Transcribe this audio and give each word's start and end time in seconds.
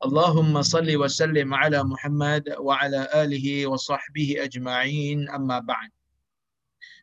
Allahumma 0.00 0.64
salli 0.64 0.96
wa 0.96 1.04
sallim 1.12 1.52
ala 1.52 1.84
Muhammad 1.84 2.48
wa 2.56 2.72
ala 2.80 3.04
alihi 3.12 3.68
wa 3.68 3.76
sahbihi 3.76 4.40
ajma'in. 4.40 5.28
Amma 5.28 5.60
بعد 5.60 5.92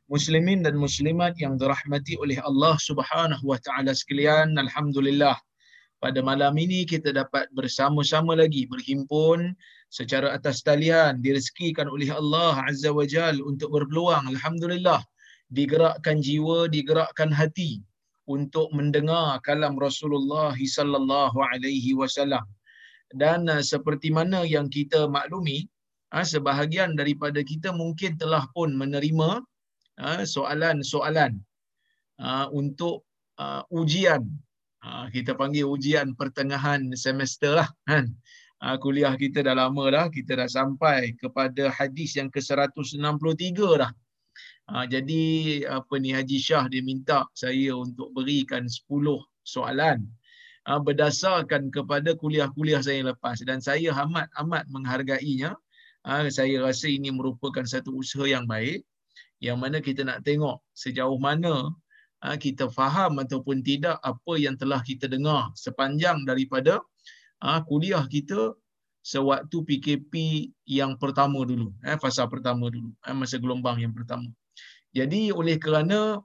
Muslimin 0.09 0.65
dan 0.65 0.81
muslimat 0.81 1.37
yang 1.37 1.61
dirahmati 1.61 2.17
oleh 2.17 2.41
Allah 2.41 2.73
Subhanahu 2.81 3.43
wa 3.45 3.61
taala 3.61 3.93
sekalian 3.93 4.57
alhamdulillah. 4.57 5.37
Pada 6.01 6.25
malam 6.25 6.57
ini 6.57 6.89
kita 6.89 7.13
dapat 7.13 7.45
bersama-sama 7.53 8.33
lagi 8.33 8.65
berhimpun 8.65 9.53
secara 9.93 10.33
atas 10.33 10.65
talian 10.65 11.21
direzekikan 11.21 11.85
oleh 11.93 12.09
Allah 12.09 12.65
Azza 12.65 12.89
wa 12.89 13.05
Jal 13.05 13.45
untuk 13.45 13.77
berpeluang 13.77 14.25
alhamdulillah. 14.25 15.05
Digerakkan 15.53 16.17
jiwa 16.17 16.65
digerakkan 16.65 17.29
hati 17.29 17.85
untuk 18.25 18.73
mendengar 18.73 19.37
kalam 19.45 19.77
Rasulullah 19.77 20.57
sallallahu 20.57 21.37
alaihi 21.53 21.93
wasallam 21.93 22.41
dan 23.15 23.47
uh, 23.47 23.63
seperti 23.63 24.11
mana 24.11 24.43
yang 24.43 24.67
kita 24.67 25.07
maklumi 25.07 25.67
uh, 26.11 26.25
sebahagian 26.25 26.95
daripada 26.95 27.39
kita 27.43 27.71
mungkin 27.71 28.19
telah 28.19 28.43
pun 28.51 28.75
menerima 28.75 29.43
uh, 30.01 30.23
soalan-soalan 30.23 31.39
uh, 32.19 32.47
untuk 32.51 33.07
uh, 33.39 33.63
ujian. 33.71 34.25
Uh, 34.83 35.09
kita 35.11 35.33
panggil 35.33 35.67
ujian 35.67 36.13
pertengahan 36.15 36.83
semester 36.95 37.63
lah 37.63 37.69
kan? 37.89 38.11
Uh, 38.57 38.73
kuliah 38.81 39.13
kita 39.13 39.45
dah 39.45 39.53
lama 39.53 39.85
dah. 39.93 40.05
Kita 40.09 40.33
dah 40.33 40.49
sampai 40.49 41.13
kepada 41.17 41.69
hadis 41.69 42.17
yang 42.17 42.33
ke-163 42.33 43.53
dah. 43.77 43.91
Ha, 44.67 44.83
jadi 44.83 45.23
apa 45.63 45.95
ni 45.95 46.11
Haji 46.11 46.43
Shah 46.43 46.67
dia 46.67 46.83
minta 46.83 47.23
saya 47.31 47.71
untuk 47.71 48.11
berikan 48.11 48.67
10 48.67 48.83
soalan 49.47 50.03
berdasarkan 50.67 51.71
kepada 51.71 52.11
kuliah-kuliah 52.19 52.83
saya 52.83 53.07
lepas 53.07 53.39
dan 53.47 53.63
saya 53.63 53.95
amat 54.03 54.27
amat 54.43 54.67
menghargainya. 54.67 55.55
Ha, 56.03 56.27
saya 56.31 56.63
rasa 56.63 56.87
ini 56.87 57.11
merupakan 57.11 57.67
satu 57.67 57.91
usaha 57.99 58.23
yang 58.23 58.47
baik 58.47 58.83
yang 59.43 59.59
mana 59.59 59.83
kita 59.83 60.07
nak 60.07 60.23
tengok 60.23 60.63
sejauh 60.71 61.19
mana 61.19 61.67
ha, 62.23 62.39
kita 62.39 62.71
faham 62.71 63.19
ataupun 63.19 63.59
tidak 63.59 63.99
apa 63.99 64.33
yang 64.39 64.55
telah 64.55 64.79
kita 64.83 65.11
dengar 65.11 65.51
sepanjang 65.55 66.23
daripada 66.23 66.79
kuliah 67.67 68.07
kita 68.07 68.55
sewaktu 69.07 69.63
PKP 69.63 70.13
yang 70.67 70.99
pertama 70.99 71.47
dulu, 71.47 71.71
eh, 71.87 71.95
fasa 71.95 72.27
pertama 72.27 72.67
dulu, 72.67 72.91
eh, 73.07 73.15
masa 73.15 73.39
gelombang 73.39 73.79
yang 73.79 73.95
pertama. 73.95 74.27
Jadi 74.91 75.31
oleh 75.31 75.55
kerana 75.55 76.19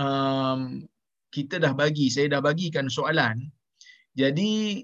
um, 0.00 0.80
kita 1.28 1.60
dah 1.60 1.76
bagi, 1.76 2.08
saya 2.08 2.32
dah 2.32 2.40
bagikan 2.40 2.88
soalan, 2.88 3.52
jadi 4.16 4.82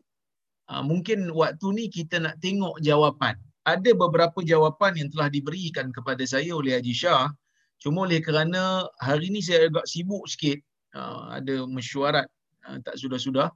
uh, 0.69 0.85
mungkin 0.85 1.33
waktu 1.33 1.67
ni 1.73 1.85
kita 1.89 2.21
nak 2.21 2.39
tengok 2.45 2.79
jawapan. 2.85 3.35
Ada 3.65 3.97
beberapa 3.97 4.45
jawapan 4.45 4.93
yang 5.01 5.09
telah 5.09 5.33
diberikan 5.33 5.89
kepada 5.89 6.21
saya 6.29 6.53
oleh 6.53 6.77
Haji 6.77 6.93
Shah, 6.93 7.33
cuma 7.81 8.05
oleh 8.05 8.21
kerana 8.21 8.85
hari 9.01 9.33
ni 9.33 9.41
saya 9.41 9.73
agak 9.73 9.89
sibuk 9.89 10.29
sikit, 10.29 10.61
uh, 10.93 11.41
ada 11.41 11.65
mesyuarat 11.65 12.29
uh, 12.69 12.77
tak 12.85 13.01
sudah-sudah, 13.01 13.49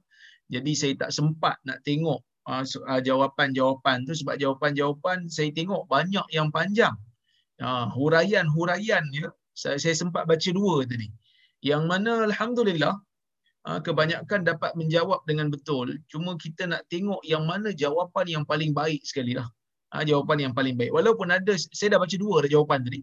jadi 0.49 0.71
saya 0.73 0.93
tak 0.97 1.13
sempat 1.13 1.61
nak 1.61 1.77
tengok 1.85 2.25
uh, 2.49 2.65
jawapan-jawapan 3.05 4.09
tu 4.09 4.17
sebab 4.17 4.41
jawapan-jawapan 4.41 5.29
saya 5.29 5.53
tengok 5.53 5.85
banyak 5.85 6.25
yang 6.33 6.49
panjang. 6.49 6.97
Uh, 7.61 7.85
huraian-huraian 7.93 9.03
ya, 9.13 9.29
saya, 9.53 9.77
saya 9.77 9.93
sempat 9.93 10.25
baca 10.25 10.49
dua 10.49 10.87
tadi. 10.89 11.11
Yang 11.59 11.83
mana 11.91 12.11
Alhamdulillah 12.27 12.95
uh, 13.67 13.79
kebanyakan 13.83 14.47
dapat 14.47 14.71
menjawab 14.79 15.21
dengan 15.27 15.51
betul. 15.51 15.99
Cuma 16.07 16.39
kita 16.39 16.65
nak 16.65 16.87
tengok 16.87 17.19
yang 17.27 17.43
mana 17.43 17.75
jawapan 17.75 18.25
yang 18.39 18.43
paling 18.47 18.71
baik 18.71 19.03
sekali 19.03 19.35
lah. 19.35 19.47
Uh, 19.91 20.05
jawapan 20.05 20.49
yang 20.49 20.53
paling 20.55 20.77
baik. 20.79 20.93
Walaupun 20.93 21.33
ada, 21.33 21.53
saya 21.57 21.97
dah 21.97 21.99
baca 21.99 22.15
dua 22.15 22.45
ada 22.45 22.49
jawapan 22.49 22.79
tadi. 22.85 23.01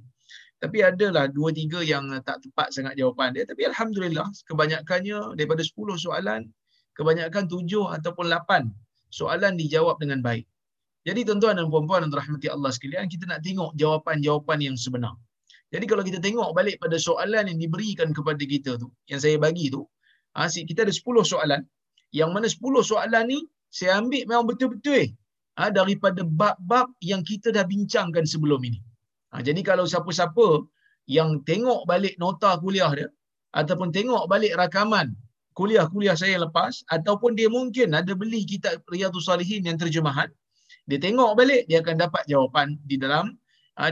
Tapi 0.56 0.80
adalah 0.80 1.28
dua 1.28 1.52
tiga 1.52 1.84
yang 1.84 2.08
tak 2.24 2.40
tepat 2.40 2.72
sangat 2.72 2.96
jawapan 2.96 3.36
dia. 3.36 3.44
Tapi 3.44 3.68
Alhamdulillah 3.68 4.24
kebanyakannya 4.48 5.36
daripada 5.36 5.60
10 5.60 6.00
soalan, 6.00 6.48
kebanyakan 6.96 7.44
tujuh 7.44 7.92
ataupun 7.92 8.32
lapan 8.32 8.72
soalan 9.12 9.60
dijawab 9.60 10.00
dengan 10.00 10.24
baik. 10.24 10.48
Jadi 11.06 11.22
tuan-tuan 11.22 11.54
dan 11.60 11.70
puan-puan 11.70 12.02
yang 12.02 12.10
rahmati 12.10 12.50
Allah 12.50 12.72
sekalian, 12.74 13.06
kita 13.06 13.30
nak 13.30 13.44
tengok 13.44 13.76
jawapan-jawapan 13.78 14.58
yang 14.58 14.76
sebenar. 14.80 15.14
Jadi 15.76 15.86
kalau 15.92 16.00
kita 16.08 16.18
tengok 16.24 16.56
balik 16.56 16.80
pada 16.80 16.96
soalan 16.96 17.52
yang 17.52 17.58
diberikan 17.60 18.08
kepada 18.16 18.40
kita 18.40 18.80
tu, 18.80 18.88
yang 19.12 19.20
saya 19.20 19.36
bagi 19.36 19.68
tu, 19.68 19.84
asyik 20.32 20.72
kita 20.72 20.88
ada 20.88 20.94
10 20.96 21.04
soalan. 21.32 21.60
Yang 22.16 22.30
mana 22.32 22.46
10 22.48 22.80
soalan 22.80 23.24
ni 23.28 23.44
saya 23.68 24.00
ambil 24.00 24.24
memang 24.24 24.48
betul-betul 24.48 25.04
eh, 25.04 25.08
ha, 25.60 25.68
daripada 25.68 26.24
bab-bab 26.24 26.88
yang 27.04 27.20
kita 27.20 27.52
dah 27.52 27.68
bincangkan 27.68 28.24
sebelum 28.24 28.64
ini. 28.64 28.80
Ha, 29.36 29.44
jadi 29.44 29.60
kalau 29.60 29.84
siapa-siapa 29.84 30.64
yang 31.12 31.44
tengok 31.44 31.84
balik 31.84 32.16
nota 32.16 32.56
kuliah 32.56 32.88
dia, 32.96 33.12
ataupun 33.52 33.92
tengok 33.92 34.32
balik 34.32 34.56
rakaman 34.56 35.12
kuliah-kuliah 35.52 36.16
saya 36.16 36.40
lepas, 36.40 36.88
ataupun 36.88 37.36
dia 37.36 37.52
mungkin 37.52 37.92
ada 37.92 38.16
beli 38.16 38.48
kitab 38.48 38.80
Riyadhus 38.88 39.28
Salihin 39.28 39.68
yang 39.68 39.76
terjemahan, 39.76 40.32
dia 40.88 40.96
tengok 40.96 41.36
balik 41.36 41.68
dia 41.68 41.84
akan 41.84 42.00
dapat 42.00 42.24
jawapan 42.32 42.80
di 42.88 42.96
dalam 42.96 43.36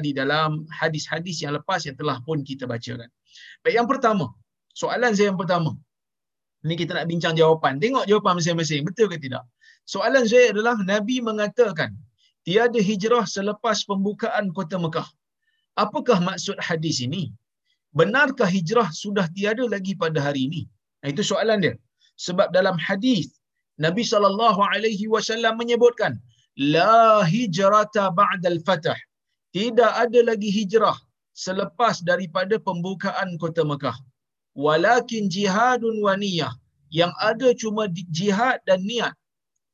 di 0.05 0.11
dalam 0.17 0.65
hadis-hadis 0.72 1.45
yang 1.45 1.53
lepas 1.59 1.84
yang 1.84 1.97
telah 2.00 2.17
pun 2.25 2.41
kita 2.41 2.65
bacakan. 2.65 3.09
Baik 3.62 3.75
yang 3.78 3.89
pertama, 3.93 4.33
soalan 4.72 5.12
saya 5.12 5.31
yang 5.33 5.41
pertama. 5.43 5.77
Ini 6.65 6.75
kita 6.81 6.97
nak 6.97 7.06
bincang 7.12 7.34
jawapan. 7.37 7.77
Tengok 7.77 8.09
jawapan 8.09 8.33
masing-masing, 8.41 8.89
betul 8.89 9.06
ke 9.12 9.21
tidak? 9.21 9.44
Soalan 9.84 10.25
saya 10.25 10.56
adalah 10.56 10.77
Nabi 10.81 11.21
mengatakan 11.21 11.93
tiada 12.49 12.81
hijrah 12.81 13.25
selepas 13.28 13.84
pembukaan 13.84 14.49
kota 14.56 14.81
Mekah. 14.81 15.09
Apakah 15.77 16.19
maksud 16.25 16.56
hadis 16.69 17.05
ini? 17.05 17.23
Benarkah 17.93 18.49
hijrah 18.49 18.89
sudah 19.03 19.28
tiada 19.37 19.65
lagi 19.75 19.93
pada 20.03 20.19
hari 20.25 20.49
ini? 20.49 20.62
Nah, 21.05 21.12
itu 21.12 21.21
soalan 21.21 21.61
dia. 21.65 21.75
Sebab 22.27 22.49
dalam 22.56 22.81
hadis 22.81 23.37
Nabi 23.84 24.03
sallallahu 24.06 24.61
alaihi 24.73 25.06
wasallam 25.15 25.61
menyebutkan 25.61 26.17
la 26.56 27.27
hijrata 27.27 28.09
ba'dal 28.21 28.59
fatah. 28.67 28.99
Tidak 29.55 29.93
ada 30.05 30.21
lagi 30.31 30.51
hijrah 30.51 30.99
selepas 31.31 32.03
daripada 32.03 32.59
pembukaan 32.59 33.39
kota 33.39 33.63
Mekah. 33.63 33.95
Walakin 34.59 35.31
jihadun 35.31 36.03
wa 36.03 36.15
niyah. 36.19 36.51
Yang 36.91 37.13
ada 37.31 37.49
cuma 37.63 37.83
jihad 38.19 38.59
dan 38.67 38.83
niat. 38.83 39.15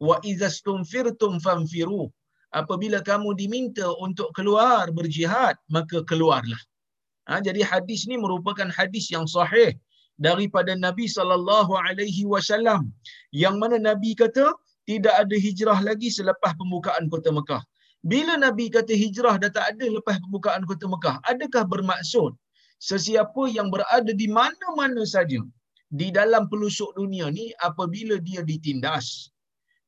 Wa 0.00 0.20
izastumfirtum 0.20 1.40
fanfiru. 1.44 2.12
Apabila 2.52 2.98
kamu 3.00 3.32
diminta 3.40 3.86
untuk 4.04 4.28
keluar 4.36 4.92
berjihad, 4.92 5.56
maka 5.70 6.04
keluarlah. 6.04 6.60
Ha, 7.28 7.38
jadi 7.46 7.62
hadis 7.62 8.04
ni 8.10 8.16
merupakan 8.18 8.68
hadis 8.74 9.06
yang 9.14 9.24
sahih 9.24 9.72
daripada 10.18 10.76
Nabi 10.76 11.06
sallallahu 11.06 11.72
alaihi 11.78 12.28
wasallam 12.32 12.92
yang 13.32 13.56
mana 13.62 13.78
Nabi 13.78 14.12
kata 14.12 14.52
tidak 14.84 15.14
ada 15.14 15.36
hijrah 15.46 15.78
lagi 15.88 16.08
selepas 16.10 16.52
pembukaan 16.60 17.06
kota 17.12 17.30
Mekah. 17.30 17.62
Bila 18.00 18.40
Nabi 18.40 18.72
kata 18.72 18.96
hijrah 18.96 19.36
dah 19.36 19.52
tak 19.52 19.76
ada 19.76 19.86
lepas 19.96 20.16
pembukaan 20.24 20.64
kota 20.64 20.88
Mekah, 20.88 21.16
adakah 21.28 21.68
bermaksud 21.68 22.32
sesiapa 22.80 23.42
yang 23.52 23.68
berada 23.68 24.12
di 24.16 24.24
mana-mana 24.24 25.04
saja 25.04 25.40
di 25.92 26.08
dalam 26.08 26.48
pelusuk 26.48 26.96
dunia 26.96 27.28
ni 27.28 27.52
apabila 27.60 28.16
dia 28.16 28.40
ditindas, 28.40 29.28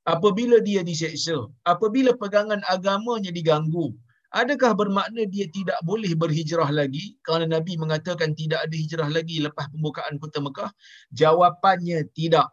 apabila 0.05 0.61
dia 0.61 0.85
diseksa, 0.85 1.49
apabila 1.64 2.12
pegangan 2.12 2.61
agamanya 2.69 3.32
diganggu, 3.32 3.97
adakah 4.37 4.76
bermakna 4.76 5.25
dia 5.25 5.49
tidak 5.56 5.81
boleh 5.88 6.12
berhijrah 6.12 6.69
lagi 6.69 7.17
kerana 7.25 7.56
Nabi 7.56 7.81
mengatakan 7.81 8.37
tidak 8.37 8.61
ada 8.69 8.76
hijrah 8.76 9.09
lagi 9.09 9.41
lepas 9.41 9.73
pembukaan 9.73 10.20
kota 10.20 10.44
Mekah? 10.44 10.70
Jawapannya 11.17 12.12
tidak. 12.12 12.53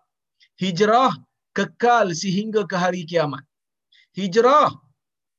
Hijrah 0.55 1.11
kekal 1.51 2.15
sehingga 2.15 2.63
ke 2.63 2.75
hari 2.79 3.03
kiamat. 3.03 3.43
Hijrah 4.15 4.71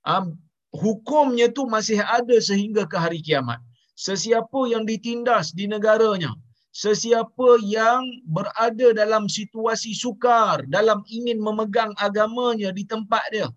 um, 0.07 0.37
hukumnya 0.73 1.51
tu 1.51 1.67
masih 1.67 2.01
ada 2.01 2.37
sehingga 2.41 2.87
ke 2.87 2.97
hari 2.97 3.21
kiamat. 3.21 3.59
Sesiapa 3.99 4.61
yang 4.73 4.89
ditindas 4.89 5.53
di 5.53 5.69
negaranya, 5.69 6.33
sesiapa 6.73 7.61
yang 7.61 8.01
berada 8.25 8.97
dalam 8.97 9.29
situasi 9.29 9.93
sukar 9.93 10.65
dalam 10.73 11.05
ingin 11.11 11.37
memegang 11.37 11.93
agamanya 12.01 12.73
di 12.73 12.89
tempat 12.89 13.21
dia, 13.29 13.49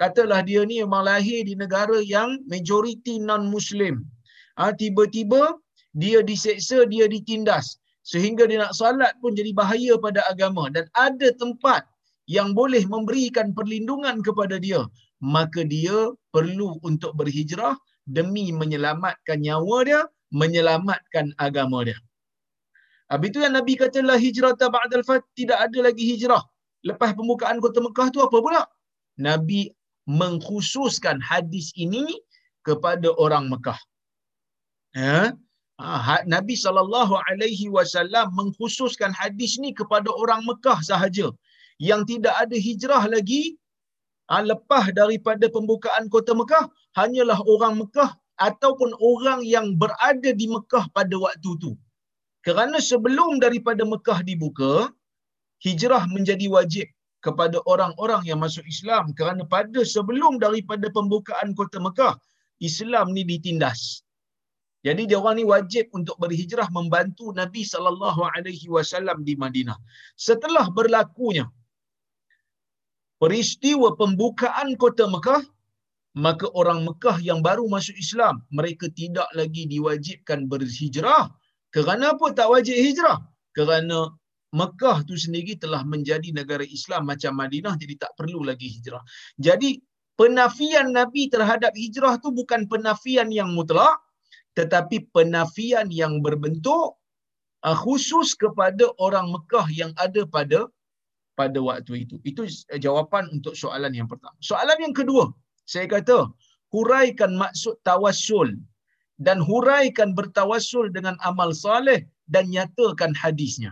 katalah 0.00 0.40
dia 0.40 0.64
ni 0.64 0.80
memang 0.80 1.04
lahir 1.04 1.44
di 1.44 1.54
negara 1.58 2.00
yang 2.00 2.40
majoriti 2.48 3.20
non-Muslim. 3.20 4.00
Ha, 4.56 4.72
tiba-tiba 4.72 5.58
dia 5.94 6.20
diseksa, 6.22 6.86
dia 6.90 7.06
ditindas. 7.06 7.78
Sehingga 8.04 8.44
dia 8.44 8.58
nak 8.60 8.76
salat 8.76 9.16
pun 9.22 9.32
jadi 9.32 9.50
bahaya 9.56 9.94
pada 9.96 10.20
agama. 10.28 10.68
Dan 10.68 10.84
ada 10.92 11.28
tempat 11.40 11.88
yang 12.28 12.52
boleh 12.52 12.84
memberikan 12.84 13.56
perlindungan 13.56 14.20
kepada 14.20 14.56
dia. 14.60 14.84
Maka 15.20 15.62
dia 15.64 16.10
perlu 16.34 16.80
untuk 16.82 17.14
berhijrah 17.18 17.76
demi 18.06 18.52
menyelamatkan 18.52 19.40
nyawa 19.40 19.76
dia, 19.88 20.00
menyelamatkan 20.34 21.32
agama 21.38 21.86
dia. 21.86 21.98
Habis 23.12 23.28
itu 23.30 23.38
yang 23.44 23.54
Nabi 23.54 23.76
kata 23.76 24.00
la 24.00 24.16
hijrah 24.16 24.56
ba'dal 24.56 25.04
fat 25.04 25.22
tidak 25.38 25.58
ada 25.60 25.78
lagi 25.86 26.04
hijrah. 26.12 26.42
Lepas 26.84 27.16
pembukaan 27.16 27.60
kota 27.64 27.80
Mekah 27.80 28.08
tu 28.12 28.20
apa 28.20 28.36
pula? 28.44 28.62
Nabi 29.16 29.72
mengkhususkan 30.04 31.20
hadis 31.20 31.72
ini 31.76 32.04
kepada 32.66 33.12
orang 33.16 33.48
Mekah. 33.52 33.78
Ya? 34.96 35.32
Ha, 35.82 36.22
Nabi 36.34 36.54
sallallahu 36.54 37.18
alaihi 37.28 37.66
wasallam 37.76 38.30
mengkhususkan 38.38 39.10
hadis 39.10 39.58
ni 39.58 39.74
kepada 39.74 40.06
orang 40.22 40.46
Mekah 40.48 40.78
sahaja 40.90 41.34
yang 41.82 42.06
tidak 42.06 42.34
ada 42.38 42.54
hijrah 42.54 43.04
lagi 43.10 43.58
ha, 44.30 44.40
lepas 44.50 44.90
daripada 44.98 45.46
pembukaan 45.56 46.08
kota 46.14 46.32
Mekah 46.40 46.64
hanyalah 46.98 47.38
orang 47.54 47.74
Mekah 47.80 48.10
ataupun 48.40 48.90
orang 48.98 49.40
yang 49.46 49.78
berada 49.78 50.30
di 50.34 50.46
Mekah 50.50 50.84
pada 50.96 51.14
waktu 51.24 51.50
itu. 51.58 51.72
Kerana 52.44 52.76
sebelum 52.90 53.40
daripada 53.40 53.82
Mekah 53.88 54.20
dibuka, 54.28 54.92
hijrah 55.64 56.04
menjadi 56.12 56.46
wajib 56.52 56.86
kepada 57.24 57.56
orang-orang 57.64 58.20
yang 58.28 58.38
masuk 58.44 58.64
Islam 58.68 59.16
kerana 59.16 59.48
pada 59.48 59.80
sebelum 59.80 60.36
daripada 60.36 60.92
pembukaan 60.92 61.56
kota 61.56 61.80
Mekah, 61.80 62.14
Islam 62.60 63.16
ni 63.16 63.24
ditindas. 63.24 64.04
Jadi 64.84 65.08
dia 65.08 65.16
orang 65.16 65.40
ni 65.40 65.44
wajib 65.48 65.88
untuk 65.96 66.20
berhijrah 66.20 66.68
membantu 66.68 67.32
Nabi 67.32 67.64
sallallahu 67.64 68.20
alaihi 68.36 68.68
wasallam 68.68 69.24
di 69.24 69.32
Madinah. 69.32 69.80
Setelah 70.12 70.68
berlakunya 70.68 71.48
peristiwa 73.24 73.96
pembukaan 73.96 74.76
kota 74.76 75.08
Mekah, 75.08 75.40
maka 76.20 76.44
orang 76.52 76.84
Mekah 76.84 77.16
yang 77.24 77.40
baru 77.40 77.64
masuk 77.72 77.96
Islam, 77.96 78.44
mereka 78.52 78.92
tidak 78.92 79.24
lagi 79.32 79.64
diwajibkan 79.64 80.44
berhijrah. 80.44 81.32
Kerana 81.72 82.12
apa 82.12 82.36
tak 82.36 82.52
wajib 82.52 82.76
hijrah? 82.76 83.24
Kerana 83.56 84.12
Mekah 84.52 85.08
tu 85.08 85.16
sendiri 85.16 85.56
telah 85.56 85.82
menjadi 85.88 86.36
negara 86.36 86.62
Islam 86.68 87.08
macam 87.08 87.32
Madinah 87.40 87.80
jadi 87.80 87.96
tak 87.96 88.12
perlu 88.14 88.44
lagi 88.44 88.68
hijrah. 88.68 89.00
Jadi 89.40 89.80
penafian 90.20 90.92
Nabi 90.92 91.32
terhadap 91.32 91.72
hijrah 91.74 92.20
tu 92.20 92.28
bukan 92.30 92.68
penafian 92.68 93.32
yang 93.32 93.50
mutlak 93.50 93.98
tetapi 94.54 95.10
penafian 95.10 95.90
yang 95.90 96.22
berbentuk 96.22 96.94
uh, 97.66 97.74
khusus 97.74 98.38
kepada 98.38 98.86
orang 99.02 99.34
Mekah 99.34 99.66
yang 99.74 99.90
ada 99.98 100.22
pada 100.30 100.70
pada 101.38 101.58
waktu 101.58 102.06
itu. 102.06 102.16
Itu 102.22 102.46
jawapan 102.78 103.30
untuk 103.34 103.54
soalan 103.58 103.92
yang 103.94 104.08
pertama. 104.10 104.34
Soalan 104.38 104.78
yang 104.80 104.94
kedua, 104.94 105.30
saya 105.66 105.86
kata 105.90 106.30
huraikan 106.74 107.34
maksud 107.38 107.78
tawassul 107.86 108.58
dan 109.22 109.38
huraikan 109.38 110.14
bertawassul 110.18 110.90
dengan 110.90 111.14
amal 111.22 111.54
saleh 111.54 112.06
dan 112.26 112.50
nyatakan 112.50 113.14
hadisnya. 113.14 113.70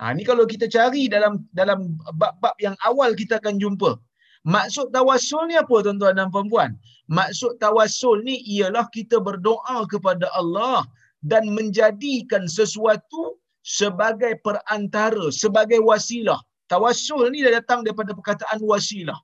Ha, 0.00 0.10
ini 0.10 0.26
kalau 0.26 0.42
kita 0.48 0.66
cari 0.66 1.06
dalam 1.06 1.46
dalam 1.54 1.94
bab-bab 2.18 2.56
yang 2.58 2.74
awal 2.82 3.14
kita 3.14 3.38
akan 3.38 3.62
jumpa. 3.62 3.94
Maksud 4.42 4.90
tawassul 4.90 5.46
ni 5.46 5.54
apa 5.54 5.70
tuan-tuan 5.86 6.18
dan 6.18 6.26
puan-puan? 6.34 6.74
Maksud 7.06 7.62
tawassul 7.62 8.26
ni 8.26 8.42
ialah 8.42 8.90
kita 8.90 9.22
berdoa 9.22 9.86
kepada 9.86 10.26
Allah 10.34 10.82
dan 11.22 11.46
menjadikan 11.54 12.50
sesuatu 12.50 13.38
sebagai 13.62 14.34
perantara, 14.42 15.30
sebagai 15.30 15.78
wasilah. 15.78 16.42
Tawassul 16.72 17.28
ni 17.32 17.44
dah 17.44 17.52
datang 17.60 17.80
daripada 17.84 18.16
perkataan 18.18 18.58
wasilah. 18.70 19.20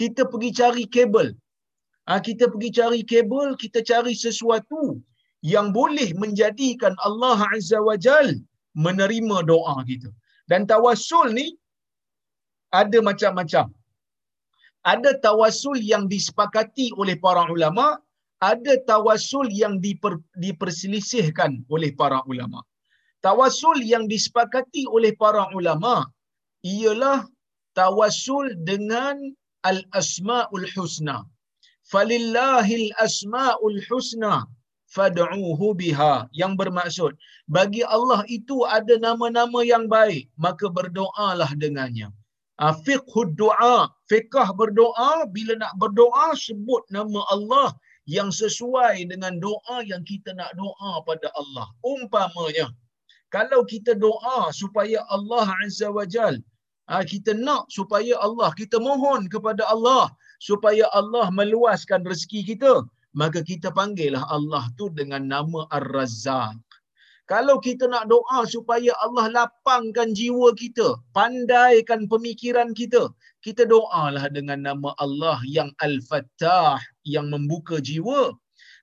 Kita 0.00 0.24
pergi 0.32 0.50
cari 0.60 0.84
kabel. 0.96 1.28
Ha, 2.08 2.20
kita 2.28 2.44
pergi 2.52 2.70
cari 2.78 3.00
kabel, 3.12 3.48
kita 3.62 3.80
cari 3.90 4.14
sesuatu 4.24 4.82
yang 5.52 5.76
boleh 5.76 6.08
menjadikan 6.22 6.96
Allah 7.08 7.38
Azza 7.52 7.78
wa 7.88 7.96
Jal 8.04 8.28
menerima 8.84 9.36
doa 9.50 9.76
kita. 9.90 10.08
Dan 10.50 10.64
tawassul 10.72 11.36
ni 11.36 11.46
ada 12.80 12.98
macam-macam. 13.08 13.66
Ada 14.92 15.10
tawassul 15.26 15.78
yang 15.92 16.06
disepakati 16.08 16.94
oleh 16.96 17.16
para 17.24 17.44
ulama, 17.52 17.98
ada 18.40 18.72
tawassul 18.88 19.50
yang 19.50 19.82
diper, 19.84 20.16
diperselisihkan 20.38 21.66
oleh 21.74 21.90
para 22.00 22.22
ulama. 22.30 22.62
Tawassul 23.20 23.82
yang 23.92 24.06
disepakati 24.06 24.86
oleh 24.96 25.12
para 25.18 25.50
ulama 25.58 26.06
ialah 26.64 27.28
tawassul 27.76 28.46
dengan 28.64 29.16
al-asmaul 29.70 30.66
husna. 30.74 31.26
Falillahil 31.92 32.90
asmaul 33.06 33.78
husna 33.88 34.46
fad'uhu 34.96 35.74
biha. 35.80 36.14
Yang 36.40 36.52
bermaksud 36.60 37.12
bagi 37.46 37.82
Allah 37.96 38.20
itu 38.26 38.66
ada 38.66 38.94
nama-nama 39.06 39.60
yang 39.72 39.86
baik 39.86 40.30
maka 40.40 40.66
berdoalah 40.78 41.50
dengannya. 41.62 42.08
Uh, 42.56 42.72
fiqhud 42.88 43.36
du'a 43.36 43.84
fiqh 44.08 44.48
berdoa 44.56 45.28
bila 45.28 45.60
nak 45.60 45.76
berdoa 45.76 46.32
sebut 46.32 46.80
nama 46.88 47.20
Allah 47.28 47.68
yang 48.08 48.32
sesuai 48.32 49.04
dengan 49.12 49.36
doa 49.44 49.76
yang 49.84 50.00
kita 50.08 50.32
nak 50.32 50.56
doa 50.56 50.92
pada 51.04 51.28
Allah. 51.36 51.66
Umpamanya 51.84 52.72
kalau 53.34 53.60
kita 53.72 53.92
doa 53.94 54.50
supaya 54.60 55.02
Allah 55.16 55.46
azza 55.64 55.88
wajal 55.90 56.34
uh, 56.92 57.04
kita 57.12 57.32
nak 57.46 57.66
supaya 57.70 58.14
Allah 58.26 58.50
kita 58.60 58.76
mohon 58.78 59.26
kepada 59.32 59.62
Allah 59.74 60.10
supaya 60.48 60.84
Allah 60.92 61.26
meluaskan 61.32 62.02
rezeki 62.06 62.54
kita 62.54 62.72
maka 63.16 63.40
kita 63.40 63.72
panggillah 63.72 64.22
Allah 64.28 64.68
tu 64.76 64.92
dengan 64.92 65.24
nama 65.24 65.64
Ar-Razzaq. 65.72 66.60
Kalau 67.26 67.58
kita 67.58 67.90
nak 67.90 68.06
doa 68.12 68.46
supaya 68.46 68.92
Allah 69.02 69.26
lapangkan 69.36 70.14
jiwa 70.14 70.54
kita, 70.54 70.94
pandaikan 71.16 72.06
pemikiran 72.12 72.70
kita, 72.70 73.10
kita 73.42 73.66
doalah 73.66 74.30
dengan 74.30 74.62
nama 74.62 74.94
Allah 75.02 75.42
yang 75.42 75.74
Al-Fattah, 75.82 76.78
yang 77.02 77.26
membuka 77.34 77.82
jiwa. 77.82 78.30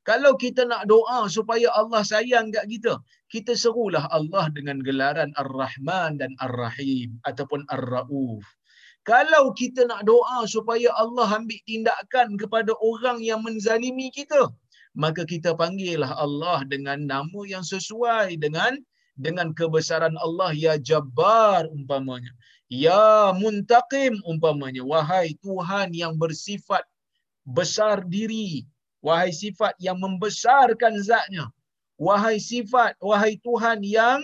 Kalau 0.03 0.36
kita 0.36 0.67
nak 0.67 0.83
doa 0.91 1.31
supaya 1.31 1.72
Allah 1.79 2.03
sayang 2.03 2.51
kat 2.51 2.67
kita, 2.67 3.00
kita 3.31 3.55
serulah 3.55 4.03
Allah 4.12 4.51
dengan 4.51 4.83
gelaran 4.83 5.31
Ar-Rahman 5.39 6.19
dan 6.19 6.36
Ar-Rahim 6.43 7.15
ataupun 7.24 7.63
Ar-Rauf. 7.72 8.43
Kalau 9.03 9.51
kita 9.55 9.88
nak 9.88 10.03
doa 10.07 10.43
supaya 10.48 10.91
Allah 10.95 11.27
ambil 11.39 11.60
tindakan 11.67 12.39
kepada 12.39 12.72
orang 12.79 13.19
yang 13.24 13.43
menzalimi 13.43 14.07
kita, 14.12 14.51
maka 14.95 15.27
kita 15.27 15.55
panggillah 15.55 16.12
Allah 16.15 16.63
dengan 16.67 17.03
nama 17.03 17.39
yang 17.48 17.63
sesuai 17.63 18.39
dengan 18.39 18.79
dengan 19.19 19.51
kebesaran 19.53 20.15
Allah 20.19 20.51
ya 20.55 20.75
Jabbar 20.79 21.67
umpamanya. 21.72 22.31
Ya 22.72 23.31
Muntaqim 23.36 24.19
umpamanya. 24.25 24.81
Wahai 24.83 25.38
Tuhan 25.43 25.93
yang 25.93 26.17
bersifat 26.17 26.83
besar 27.45 28.07
diri. 28.07 28.65
Wahai 29.03 29.36
sifat 29.36 29.75
yang 29.83 30.00
membesarkan 30.00 30.95
zatnya. 31.03 31.51
Wahai 32.00 32.39
sifat, 32.39 32.95
wahai 33.03 33.36
Tuhan 33.43 33.83
yang 33.83 34.24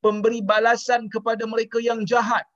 pemberi 0.00 0.40
balasan 0.40 1.10
kepada 1.10 1.44
mereka 1.50 1.82
yang 1.82 2.06
jahat. 2.06 2.46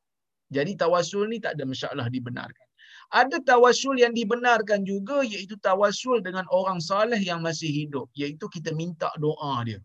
Jadi 0.54 0.78
tawasul 0.78 1.26
ni 1.28 1.43
tak 1.43 1.59
ada 1.59 1.66
masalah 1.66 2.07
dibenarkan. 2.07 2.66
Ada 3.12 3.43
tawasul 3.43 4.00
yang 4.00 4.14
dibenarkan 4.16 4.87
juga 4.87 5.26
iaitu 5.26 5.59
tawasul 5.61 6.25
dengan 6.25 6.47
orang 6.49 6.78
saleh 6.78 7.19
yang 7.21 7.45
masih 7.45 7.69
hidup. 7.69 8.07
Iaitu 8.14 8.47
kita 8.49 8.71
minta 8.73 9.11
doa 9.19 9.61
dia. 9.66 9.83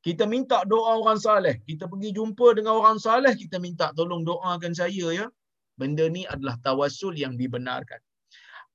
Kita 0.00 0.24
minta 0.24 0.64
doa 0.64 0.96
orang 0.96 1.20
saleh. 1.20 1.60
Kita 1.64 1.84
pergi 1.88 2.16
jumpa 2.16 2.56
dengan 2.56 2.80
orang 2.80 2.96
saleh, 2.96 3.36
kita 3.36 3.60
minta 3.60 3.92
tolong 3.92 4.24
doakan 4.24 4.72
saya 4.72 5.08
ya. 5.12 5.26
Benda 5.76 6.08
ni 6.08 6.24
adalah 6.28 6.56
tawasul 6.60 7.16
yang 7.16 7.36
dibenarkan. 7.40 8.00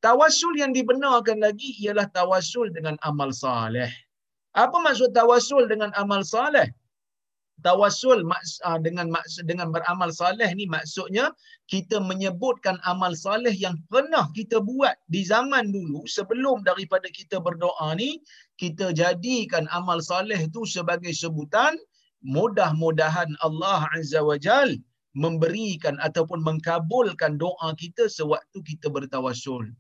Tawasul 0.06 0.54
yang 0.62 0.70
dibenarkan 0.78 1.42
lagi 1.42 1.74
ialah 1.82 2.06
tawasul 2.14 2.70
dengan 2.70 2.94
amal 3.02 3.34
saleh. 3.34 3.90
Apa 4.54 4.78
maksud 4.86 5.18
tawasul 5.18 5.66
dengan 5.66 5.90
amal 5.98 6.22
saleh? 6.22 6.70
tawasul 7.64 8.28
ah, 8.68 8.80
dengan 8.82 9.08
dengan 9.48 9.72
beramal 9.72 10.12
saleh 10.12 10.52
ni 10.54 10.68
maksudnya 10.68 11.32
kita 11.72 12.04
menyebutkan 12.04 12.76
amal 12.84 13.16
saleh 13.16 13.54
yang 13.56 13.80
pernah 13.88 14.28
kita 14.36 14.60
buat 14.60 14.94
di 15.08 15.24
zaman 15.24 15.72
dulu 15.72 16.04
sebelum 16.04 16.62
daripada 16.68 17.08
kita 17.08 17.40
berdoa 17.40 17.96
ni 17.96 18.20
kita 18.60 18.92
jadikan 18.92 19.66
amal 19.72 20.04
saleh 20.04 20.46
tu 20.52 20.68
sebagai 20.68 21.16
sebutan 21.16 21.80
mudah-mudahan 22.22 23.32
Allah 23.40 23.88
azza 23.96 24.20
wajal 24.20 24.76
memberikan 25.16 25.96
ataupun 26.04 26.44
mengkabulkan 26.44 27.40
doa 27.40 27.72
kita 27.80 28.12
sewaktu 28.12 28.60
kita 28.68 28.92
bertawasul 28.92 29.72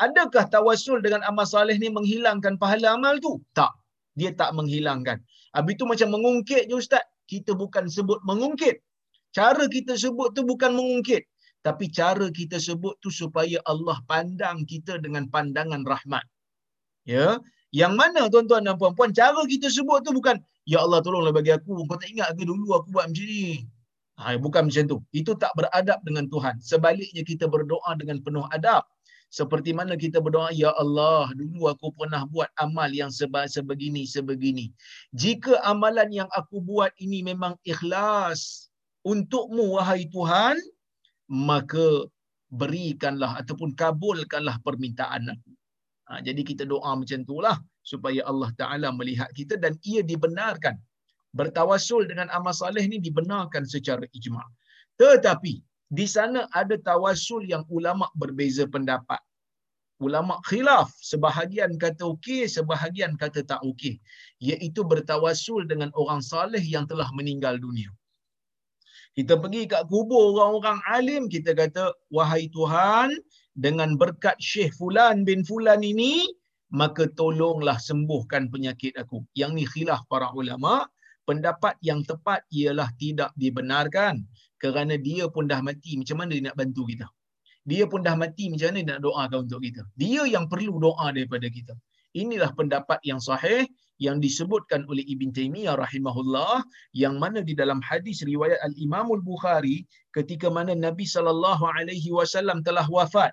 Adakah 0.00 0.48
tawasul 0.48 1.04
dengan 1.04 1.20
amal 1.28 1.44
soleh 1.44 1.76
ni 1.76 1.92
menghilangkan 1.92 2.56
pahala 2.56 2.96
amal 2.96 3.20
tu? 3.20 3.36
Tak. 3.52 3.68
Dia 4.16 4.32
tak 4.32 4.56
menghilangkan. 4.56 5.20
Habis 5.52 5.74
tu 5.76 5.84
macam 5.84 6.08
mengungkit 6.16 6.72
je 6.72 6.74
Ustaz. 6.76 7.04
Kita 7.28 7.54
bukan 7.54 7.86
sebut 7.86 8.18
mengungkit. 8.26 8.82
Cara 9.30 9.68
kita 9.70 9.94
sebut 9.94 10.34
tu 10.34 10.42
bukan 10.42 10.74
mengungkit. 10.74 11.22
Tapi 11.60 11.92
cara 11.92 12.26
kita 12.32 12.56
sebut 12.56 12.96
tu 13.04 13.12
supaya 13.12 13.60
Allah 13.68 14.00
pandang 14.08 14.64
kita 14.64 14.98
dengan 14.98 15.28
pandangan 15.28 15.84
rahmat. 15.84 16.24
Ya, 17.04 17.38
yang 17.70 17.94
mana 17.94 18.26
tuan-tuan 18.32 18.66
dan 18.66 18.74
puan-puan 18.80 19.14
cara 19.14 19.38
kita 19.46 19.70
sebut 19.70 20.02
tu 20.02 20.10
bukan 20.10 20.42
ya 20.66 20.82
Allah 20.82 20.98
tolonglah 21.04 21.30
bagi 21.30 21.54
aku. 21.54 21.86
Kau 21.86 21.96
tak 22.00 22.10
ingat 22.10 22.34
ke 22.34 22.42
dulu 22.42 22.74
aku 22.74 22.88
buat 22.90 23.06
macam 23.12 23.26
ni? 23.28 23.62
Ha, 24.20 24.36
bukan 24.36 24.68
macam 24.68 24.84
tu. 24.84 24.98
Itu 25.16 25.32
tak 25.38 25.52
beradab 25.56 26.00
dengan 26.04 26.28
Tuhan. 26.28 26.60
Sebaliknya 26.60 27.24
kita 27.24 27.48
berdoa 27.48 27.96
dengan 27.96 28.20
penuh 28.20 28.44
adab. 28.52 28.84
Seperti 29.30 29.70
mana 29.70 29.94
kita 29.94 30.18
berdoa, 30.18 30.50
Ya 30.50 30.74
Allah, 30.74 31.30
dulu 31.38 31.70
aku 31.70 31.94
pernah 31.94 32.26
buat 32.26 32.50
amal 32.58 32.90
yang 32.90 33.14
sebegini, 33.14 34.02
sebegini. 34.02 34.74
Jika 35.14 35.62
amalan 35.62 36.10
yang 36.10 36.30
aku 36.34 36.58
buat 36.58 36.90
ini 36.98 37.22
memang 37.22 37.54
ikhlas 37.62 38.66
untukmu, 39.06 39.78
wahai 39.78 40.10
Tuhan, 40.10 40.58
maka 41.30 42.10
berikanlah 42.50 43.38
ataupun 43.38 43.78
kabulkanlah 43.78 44.58
permintaan 44.66 45.30
aku. 45.30 45.50
Ha, 46.10 46.18
jadi 46.26 46.42
kita 46.42 46.66
doa 46.66 46.90
macam 46.98 47.22
itulah 47.22 47.54
supaya 47.86 48.26
Allah 48.26 48.50
Ta'ala 48.58 48.90
melihat 48.90 49.30
kita 49.30 49.54
dan 49.54 49.78
ia 49.86 50.02
dibenarkan. 50.02 50.74
Bertawasul 51.30 52.10
dengan 52.10 52.26
amal 52.34 52.50
saleh 52.50 52.82
ni 52.90 52.98
dibenarkan 52.98 53.62
secara 53.62 54.02
ijma'. 54.10 54.42
Tetapi 54.98 55.69
di 55.90 56.06
sana 56.06 56.46
ada 56.54 56.78
tawasul 56.78 57.42
yang 57.50 57.66
ulama 57.66 58.06
berbeza 58.14 58.62
pendapat. 58.64 59.18
Ulama 60.00 60.40
khilaf, 60.48 60.88
sebahagian 60.96 61.76
kata 61.76 62.16
okey, 62.16 62.48
sebahagian 62.48 63.20
kata 63.20 63.44
tak 63.44 63.60
okey, 63.60 64.00
iaitu 64.40 64.80
bertawasul 64.80 65.68
dengan 65.68 65.92
orang 65.92 66.24
saleh 66.24 66.62
yang 66.62 66.88
telah 66.88 67.10
meninggal 67.12 67.60
dunia. 67.60 67.92
Kita 69.12 69.36
pergi 69.36 69.68
kat 69.68 69.90
kubur 69.92 70.38
orang-orang 70.38 70.80
alim, 70.88 71.28
kita 71.28 71.52
kata, 71.52 71.92
wahai 72.08 72.48
Tuhan, 72.48 73.12
dengan 73.58 73.98
berkat 74.00 74.38
Syekh 74.40 74.72
Fulan 74.78 75.26
bin 75.26 75.44
Fulan 75.44 75.84
ini, 75.84 76.24
maka 76.72 77.10
tolonglah 77.18 77.76
sembuhkan 77.76 78.48
penyakit 78.48 78.96
aku. 78.96 79.20
Yang 79.36 79.50
ni 79.52 79.64
khilaf 79.66 80.06
para 80.08 80.32
ulama, 80.32 80.86
pendapat 81.28 81.76
yang 81.84 82.00
tepat 82.06 82.46
ialah 82.54 82.88
tidak 82.96 83.34
dibenarkan 83.36 84.24
kerana 84.62 84.94
dia 85.08 85.24
pun 85.34 85.44
dah 85.52 85.60
mati 85.68 85.96
macam 86.00 86.16
mana 86.20 86.32
dia 86.36 86.44
nak 86.48 86.56
bantu 86.60 86.82
kita? 86.92 87.06
Dia 87.70 87.84
pun 87.92 88.00
dah 88.06 88.14
mati 88.22 88.44
macam 88.52 88.66
mana 88.70 88.78
dia 88.82 88.90
nak 88.92 89.00
doakan 89.06 89.38
untuk 89.46 89.60
kita? 89.66 89.82
Dia 90.00 90.22
yang 90.34 90.44
perlu 90.52 90.74
doa 90.86 91.06
daripada 91.16 91.46
kita. 91.56 91.74
Inilah 92.22 92.50
pendapat 92.58 92.98
yang 93.06 93.20
sahih 93.22 93.64
yang 94.00 94.16
disebutkan 94.24 94.82
oleh 94.90 95.04
Ibn 95.14 95.28
Taymiyah 95.36 95.76
rahimahullah 95.78 96.64
yang 96.96 97.20
mana 97.22 97.44
di 97.48 97.54
dalam 97.54 97.78
hadis 97.84 98.24
riwayat 98.24 98.58
Al-Imam 98.64 99.12
Al-Bukhari 99.16 99.84
ketika 100.16 100.48
mana 100.48 100.72
Nabi 100.74 101.04
sallallahu 101.04 101.64
alaihi 101.68 102.10
wasallam 102.10 102.64
telah 102.66 102.88
wafat 102.88 103.30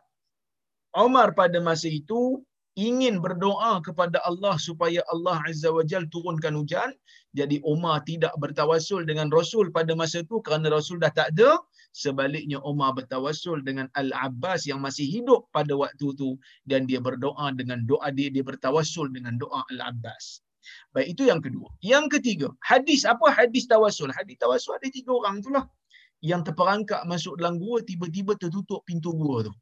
Umar 0.93 1.33
pada 1.39 1.57
masa 1.63 1.87
itu 1.89 2.43
ingin 2.77 3.17
berdoa 3.19 3.81
kepada 3.81 4.21
Allah 4.21 4.55
supaya 4.61 5.01
Allah 5.09 5.41
Azza 5.49 5.73
wa 5.73 5.81
Jal 5.81 6.05
turunkan 6.13 6.53
hujan. 6.53 6.93
Jadi 7.33 7.59
Umar 7.65 8.05
tidak 8.05 8.31
bertawasul 8.37 9.03
dengan 9.03 9.33
Rasul 9.33 9.73
pada 9.73 9.97
masa 9.97 10.21
itu 10.21 10.37
kerana 10.45 10.69
Rasul 10.69 11.01
dah 11.01 11.09
tak 11.09 11.33
ada. 11.33 11.57
Sebaliknya 11.91 12.61
Umar 12.61 12.93
bertawasul 12.93 13.65
dengan 13.65 13.89
Al-Abbas 13.97 14.69
yang 14.69 14.79
masih 14.85 15.09
hidup 15.09 15.49
pada 15.49 15.73
waktu 15.73 16.13
itu. 16.13 16.37
Dan 16.69 16.85
dia 16.85 17.01
berdoa 17.01 17.49
dengan 17.57 17.81
doa 17.89 18.13
dia, 18.13 18.29
dia 18.29 18.45
bertawasul 18.45 19.09
dengan 19.09 19.41
doa 19.41 19.65
Al-Abbas. 19.73 20.45
Baik, 20.93 21.17
itu 21.17 21.23
yang 21.29 21.41
kedua. 21.41 21.67
Yang 21.81 22.19
ketiga, 22.19 22.47
hadis. 22.61 23.07
Apa 23.07 23.33
hadis 23.33 23.65
tawasul? 23.65 24.11
Hadis 24.13 24.37
tawasul 24.37 24.77
ada 24.77 24.87
tiga 24.91 25.11
orang 25.15 25.41
itulah. 25.41 25.65
Yang 26.21 26.51
terperangkap 26.51 27.05
masuk 27.05 27.37
dalam 27.37 27.61
gua, 27.61 27.79
tiba-tiba 27.85 28.33
tertutup 28.35 28.81
pintu 28.83 29.13
gua 29.13 29.45
tu. 29.47 29.53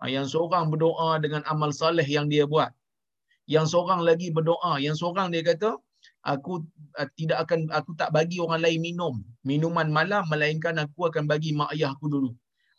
Ha, 0.00 0.08
yang 0.08 0.24
seorang 0.24 0.72
berdoa 0.72 1.20
dengan 1.20 1.44
amal 1.44 1.70
saleh 1.76 2.04
yang 2.08 2.26
dia 2.32 2.48
buat. 2.48 2.72
Yang 3.44 3.76
seorang 3.76 4.00
lagi 4.00 4.32
berdoa, 4.32 4.80
yang 4.80 4.96
seorang 4.96 5.28
dia 5.28 5.44
kata, 5.44 5.76
aku 6.24 6.64
uh, 6.96 7.08
tidak 7.16 7.44
akan 7.44 7.68
aku 7.72 7.92
tak 7.96 8.12
bagi 8.12 8.40
orang 8.40 8.60
lain 8.60 8.80
minum 8.80 9.14
minuman 9.44 9.88
malam 9.88 10.24
melainkan 10.28 10.76
aku 10.76 11.08
akan 11.08 11.24
bagi 11.24 11.52
mak 11.52 11.72
ayah 11.76 11.92
aku 11.92 12.08
dulu. 12.08 12.30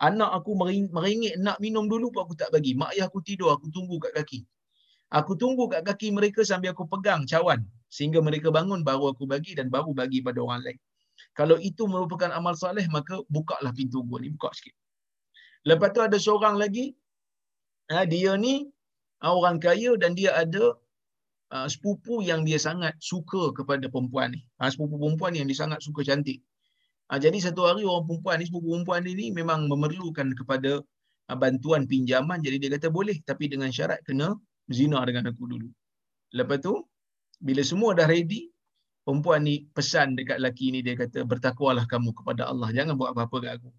Anak 0.01 0.33
aku 0.33 0.57
meringit 0.89 1.37
nak 1.37 1.61
minum 1.61 1.85
dulu 1.85 2.09
pun 2.09 2.25
aku 2.25 2.33
tak 2.33 2.49
bagi. 2.49 2.73
Mak 2.73 2.97
ayah 2.97 3.05
aku 3.05 3.21
tidur, 3.21 3.53
aku 3.53 3.69
tunggu 3.69 4.01
kat 4.01 4.17
kaki. 4.17 4.41
Aku 5.13 5.37
tunggu 5.37 5.69
kat 5.69 5.85
kaki 5.85 6.09
mereka 6.09 6.41
sambil 6.41 6.73
aku 6.73 6.89
pegang 6.89 7.29
cawan 7.29 7.61
sehingga 7.91 8.17
mereka 8.23 8.49
bangun 8.49 8.81
baru 8.81 9.13
aku 9.13 9.29
bagi 9.29 9.53
dan 9.53 9.69
baru 9.69 9.93
bagi 9.93 10.25
pada 10.25 10.41
orang 10.41 10.65
lain. 10.65 10.79
Kalau 11.37 11.61
itu 11.61 11.85
merupakan 11.85 12.33
amal 12.33 12.57
soleh 12.57 12.87
maka 12.89 13.21
bukalah 13.29 13.69
pintu 13.77 14.01
gua 14.01 14.17
ni, 14.17 14.33
buka 14.33 14.49
sikit. 14.57 14.73
Lepas 15.69 15.93
tu 15.93 16.01
ada 16.01 16.17
seorang 16.17 16.57
lagi 16.57 16.97
ha, 17.89 18.05
dia 18.05 18.38
ni 18.38 18.69
ha, 19.23 19.33
orang 19.33 19.57
kaya 19.57 19.97
dan 19.97 20.13
dia 20.13 20.35
ada 20.38 20.77
uh, 21.55 21.67
sepupu 21.67 22.21
yang 22.21 22.41
dia 22.47 22.57
sangat 22.57 22.93
suka 23.01 23.51
kepada 23.57 23.85
perempuan 23.91 24.33
ni. 24.35 24.41
Ha, 24.61 24.69
sepupu 24.69 25.01
perempuan 25.01 25.33
yang 25.38 25.47
dia 25.50 25.57
sangat 25.57 25.79
suka 25.81 26.01
cantik. 26.05 26.39
Ha, 27.11 27.19
jadi 27.19 27.38
satu 27.43 27.67
hari 27.67 27.83
orang 27.83 28.07
perempuan 28.07 28.39
ni, 28.39 28.45
sepupu 28.47 28.67
perempuan 28.71 29.01
ni, 29.03 29.11
ni 29.17 29.25
memang 29.35 29.67
memerlukan 29.67 30.31
kepada 30.38 30.79
uh, 31.29 31.38
bantuan 31.38 31.85
pinjaman. 31.85 32.39
Jadi 32.39 32.57
dia 32.57 32.69
kata 32.75 32.88
boleh 32.89 33.19
tapi 33.25 33.51
dengan 33.51 33.69
syarat 33.69 34.00
kena 34.07 34.33
zina 34.71 35.03
dengan 35.03 35.29
aku 35.29 35.43
dulu. 35.45 35.67
Lepas 36.31 36.63
tu, 36.63 36.73
bila 37.43 37.61
semua 37.65 37.91
dah 37.91 38.07
ready, 38.07 38.47
perempuan 39.03 39.43
ni 39.43 39.67
pesan 39.75 40.15
dekat 40.15 40.39
lelaki 40.39 40.71
ni, 40.71 40.79
dia 40.79 40.95
kata 40.95 41.27
bertakwalah 41.27 41.83
kamu 41.91 42.15
kepada 42.15 42.47
Allah. 42.47 42.71
Jangan 42.71 42.95
buat 42.95 43.11
apa-apa 43.11 43.38
kat 43.43 43.53
aku. 43.59 43.69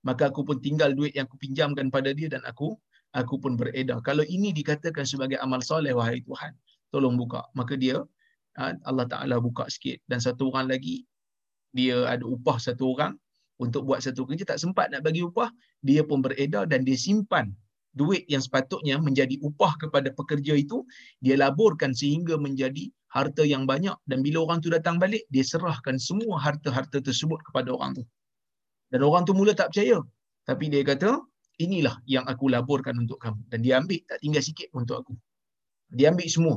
Maka 0.00 0.32
aku 0.32 0.40
pun 0.48 0.56
tinggal 0.58 0.96
duit 0.96 1.12
yang 1.12 1.28
aku 1.28 1.36
pinjamkan 1.36 1.92
pada 1.92 2.10
dia 2.16 2.32
dan 2.32 2.40
aku 2.48 2.72
aku 3.16 3.38
pun 3.42 3.58
beredar. 3.58 3.98
Kalau 4.06 4.22
ini 4.26 4.54
dikatakan 4.54 5.06
sebagai 5.06 5.38
amal 5.42 5.60
soleh, 5.60 5.94
wahai 5.94 6.22
Tuhan, 6.22 6.54
tolong 6.94 7.18
buka. 7.18 7.46
Maka 7.58 7.74
dia, 7.74 8.02
ha, 8.58 8.74
Allah 8.86 9.06
Ta'ala 9.06 9.36
buka 9.42 9.66
sikit. 9.66 9.98
Dan 10.06 10.22
satu 10.22 10.50
orang 10.54 10.70
lagi, 10.70 11.06
dia 11.74 12.06
ada 12.06 12.26
upah 12.26 12.58
satu 12.58 12.94
orang 12.94 13.14
untuk 13.60 13.84
buat 13.86 14.00
satu 14.00 14.24
kerja, 14.24 14.56
tak 14.56 14.58
sempat 14.58 14.88
nak 14.90 15.04
bagi 15.04 15.20
upah, 15.20 15.52
dia 15.84 16.00
pun 16.00 16.24
beredar 16.24 16.64
dan 16.64 16.82
dia 16.82 16.96
simpan 16.96 17.52
duit 17.94 18.22
yang 18.30 18.38
sepatutnya 18.38 19.02
menjadi 19.02 19.36
upah 19.42 19.74
kepada 19.78 20.14
pekerja 20.14 20.54
itu, 20.54 20.86
dia 21.18 21.34
laburkan 21.34 21.90
sehingga 21.90 22.38
menjadi 22.38 22.88
harta 23.10 23.42
yang 23.42 23.66
banyak. 23.66 23.94
Dan 24.06 24.22
bila 24.22 24.46
orang 24.46 24.62
tu 24.62 24.70
datang 24.70 24.96
balik, 25.02 25.26
dia 25.34 25.42
serahkan 25.42 25.98
semua 25.98 26.38
harta-harta 26.38 27.02
tersebut 27.02 27.42
kepada 27.42 27.74
orang 27.74 27.98
tu. 27.98 28.04
Dan 28.94 29.02
orang 29.06 29.26
tu 29.26 29.34
mula 29.34 29.54
tak 29.54 29.74
percaya. 29.74 29.98
Tapi 30.46 30.70
dia 30.70 30.82
kata, 30.86 31.18
inilah 31.60 31.94
yang 32.08 32.24
aku 32.24 32.48
laburkan 32.48 32.96
untuk 32.96 33.20
kamu. 33.20 33.40
Dan 33.52 33.58
dia 33.60 33.76
ambil, 33.76 34.00
tak 34.08 34.18
tinggal 34.24 34.42
sikit 34.42 34.66
pun 34.72 34.88
untuk 34.88 34.96
aku. 35.04 35.12
Dia 35.92 36.08
ambil 36.12 36.28
semua. 36.32 36.56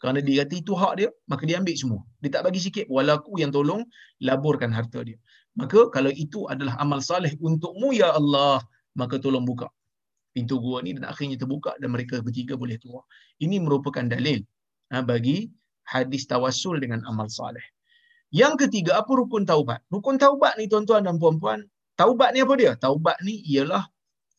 Kerana 0.00 0.24
dia 0.24 0.42
kata 0.42 0.54
itu 0.56 0.72
hak 0.72 0.92
dia, 0.96 1.08
maka 1.28 1.42
dia 1.44 1.56
ambil 1.60 1.76
semua. 1.76 2.00
Dia 2.24 2.30
tak 2.32 2.42
bagi 2.48 2.60
sikit, 2.64 2.88
walau 2.88 3.20
aku 3.20 3.36
yang 3.36 3.52
tolong 3.52 3.84
laburkan 4.24 4.72
harta 4.72 5.04
dia. 5.04 5.20
Maka 5.60 5.92
kalau 5.92 6.08
itu 6.08 6.48
adalah 6.48 6.80
amal 6.80 7.04
saleh 7.04 7.36
untukmu, 7.36 7.92
Ya 7.92 8.08
Allah, 8.16 8.64
maka 8.96 9.20
tolong 9.20 9.44
buka 9.44 9.68
pintu 10.30 10.62
gua 10.62 10.78
ni 10.78 10.94
dan 10.94 11.10
akhirnya 11.10 11.34
terbuka 11.34 11.74
dan 11.82 11.90
mereka 11.90 12.22
bertiga 12.22 12.54
boleh 12.54 12.78
keluar. 12.78 13.02
Ini 13.42 13.58
merupakan 13.58 14.06
dalil 14.06 14.46
ha, 14.94 15.02
bagi 15.02 15.50
hadis 15.84 16.24
tawasul 16.30 16.78
dengan 16.78 17.02
amal 17.10 17.26
saleh. 17.26 17.62
Yang 18.30 18.66
ketiga, 18.66 19.02
apa 19.02 19.10
rukun 19.10 19.42
taubat? 19.42 19.82
Rukun 19.90 20.16
taubat 20.22 20.54
ni 20.54 20.70
tuan-tuan 20.70 21.02
dan 21.02 21.18
puan-puan, 21.18 21.66
taubat 21.98 22.30
ni 22.30 22.46
apa 22.46 22.54
dia? 22.54 22.72
Taubat 22.78 23.18
ni 23.26 23.42
ialah 23.42 23.82
Ah, 23.82 23.86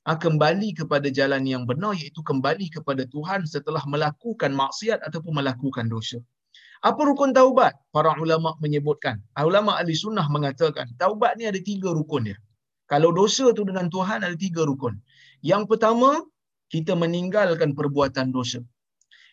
kembali 0.09 0.73
kepada 0.73 1.13
jalan 1.13 1.45
yang 1.45 1.63
benar 1.69 1.93
iaitu 1.93 2.25
kembali 2.25 2.73
kepada 2.73 3.05
Tuhan 3.05 3.45
setelah 3.45 3.85
melakukan 3.85 4.49
maksiat 4.49 5.05
ataupun 5.05 5.37
melakukan 5.37 5.85
dosa. 5.85 6.17
Apa 6.81 7.05
rukun 7.05 7.29
taubat? 7.37 7.77
Para 7.93 8.17
ulama 8.17 8.57
menyebutkan. 8.57 9.21
Ah, 9.37 9.45
ulama 9.45 9.77
ahli 9.77 9.93
sunnah 9.93 10.25
mengatakan 10.33 10.89
taubat 10.97 11.37
ni 11.37 11.45
ada 11.45 11.61
tiga 11.61 11.93
rukun 11.93 12.33
dia. 12.33 12.37
Kalau 12.89 13.13
dosa 13.13 13.53
tu 13.53 13.61
dengan 13.61 13.85
Tuhan 13.93 14.25
ada 14.25 14.33
tiga 14.33 14.65
rukun. 14.65 14.97
Yang 15.45 15.69
pertama, 15.69 16.25
kita 16.73 16.97
meninggalkan 16.97 17.77
perbuatan 17.77 18.33
dosa. 18.33 18.65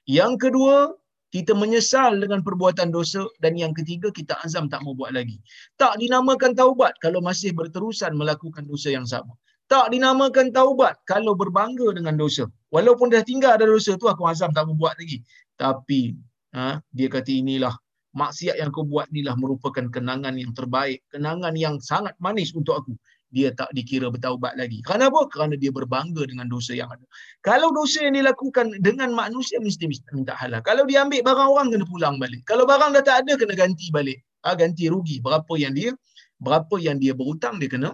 Yang 0.04 0.48
kedua, 0.48 0.92
kita 1.32 1.56
menyesal 1.56 2.20
dengan 2.20 2.44
perbuatan 2.44 2.92
dosa 2.92 3.25
dan 3.40 3.56
yang 3.56 3.72
ketiga 3.72 4.12
kita 4.12 4.37
azam 4.44 4.68
tak 4.68 4.84
mau 4.84 4.92
buat 4.92 5.16
lagi. 5.16 5.40
Tak 5.80 5.96
dinamakan 5.96 6.52
taubat 6.52 6.92
kalau 7.00 7.25
masih 7.25 7.56
berterusan 7.56 8.12
melakukan 8.12 8.68
dosa 8.68 8.92
yang 8.92 9.08
sama 9.08 9.32
tak 9.68 9.92
dinamakan 9.92 10.48
taubat 10.50 10.96
kalau 11.04 11.37
berbangga 11.37 11.92
dengan 11.92 12.16
dosa. 12.16 12.48
Walaupun 12.72 13.12
dah 13.12 13.20
tinggal 13.20 13.56
ada 13.56 13.68
dosa 13.68 13.94
tu 14.00 14.08
aku 14.08 14.25
azam 14.25 14.50
tak 14.56 14.64
buat 14.75 14.96
lagi. 14.96 15.20
Tapi 15.60 16.16
ha, 16.56 16.80
dia 16.92 17.08
kata 17.12 17.28
inilah 17.28 17.76
maksiat 18.16 18.56
yang 18.56 18.72
kau 18.72 18.88
buat 18.88 19.06
inilah 19.12 19.37
merupakan 19.37 19.84
kenangan 19.92 20.34
yang 20.40 20.56
terbaik, 20.56 21.04
kenangan 21.12 21.52
yang 21.54 21.76
sangat 21.78 22.16
manis 22.18 22.50
untuk 22.56 22.80
aku. 22.80 22.96
dia 23.28 23.52
tak 23.52 23.68
dikira 23.76 24.08
bertaubat 24.08 24.56
lagi. 24.56 24.80
Kerana 24.80 25.12
apa? 25.12 25.28
Kerana 25.28 25.54
dia 25.60 25.68
berbangga 25.68 26.25
dengan 26.25 26.48
dosa 26.48 26.72
yang 26.72 26.88
ada. 26.88 27.04
Kalau 27.44 27.68
dosa 27.76 28.08
yang 28.08 28.16
dilakukan 28.16 28.80
dengan 28.80 29.12
manusia 29.12 29.60
mesti 29.60 29.84
minta 30.16 30.32
halal. 30.32 30.64
Kalau 30.64 30.88
dia 30.88 31.04
ambil 31.04 31.20
barang 31.20 31.48
orang 31.52 31.68
kena 31.68 31.84
pulang 31.84 32.16
balik. 32.16 32.40
Kalau 32.48 32.64
barang 32.64 32.96
dah 32.96 33.04
tak 33.04 33.28
ada 33.28 33.37
kena 33.37 33.52
ganti 33.52 33.92
balik. 33.92 34.25
Ha, 34.48 34.56
ganti 34.56 34.88
rugi 34.88 35.20
berapa 35.20 35.52
yang 35.60 35.76
dia 35.76 35.92
berapa 36.40 36.78
yang 36.80 36.96
dia 37.02 37.12
berhutang 37.12 37.58
dia 37.60 37.68
kena 37.68 37.90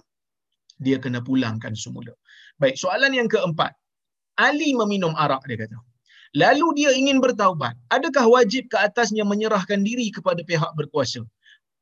dia 0.81 0.99
kena 0.99 1.21
pulangkan 1.23 1.75
semula. 1.79 2.13
Baik, 2.59 2.75
soalan 2.79 3.15
yang 3.15 3.29
keempat. 3.31 3.75
Ali 4.35 4.75
meminum 4.75 5.15
arak 5.15 5.47
dia 5.47 5.59
kata. 5.63 5.79
Lalu 6.35 6.67
dia 6.83 6.91
ingin 6.91 7.23
bertaubat. 7.23 7.79
Adakah 7.95 8.27
wajib 8.27 8.67
ke 8.67 8.75
atasnya 8.75 9.23
menyerahkan 9.23 9.87
diri 9.87 10.11
kepada 10.11 10.43
pihak 10.43 10.75
berkuasa? 10.75 11.23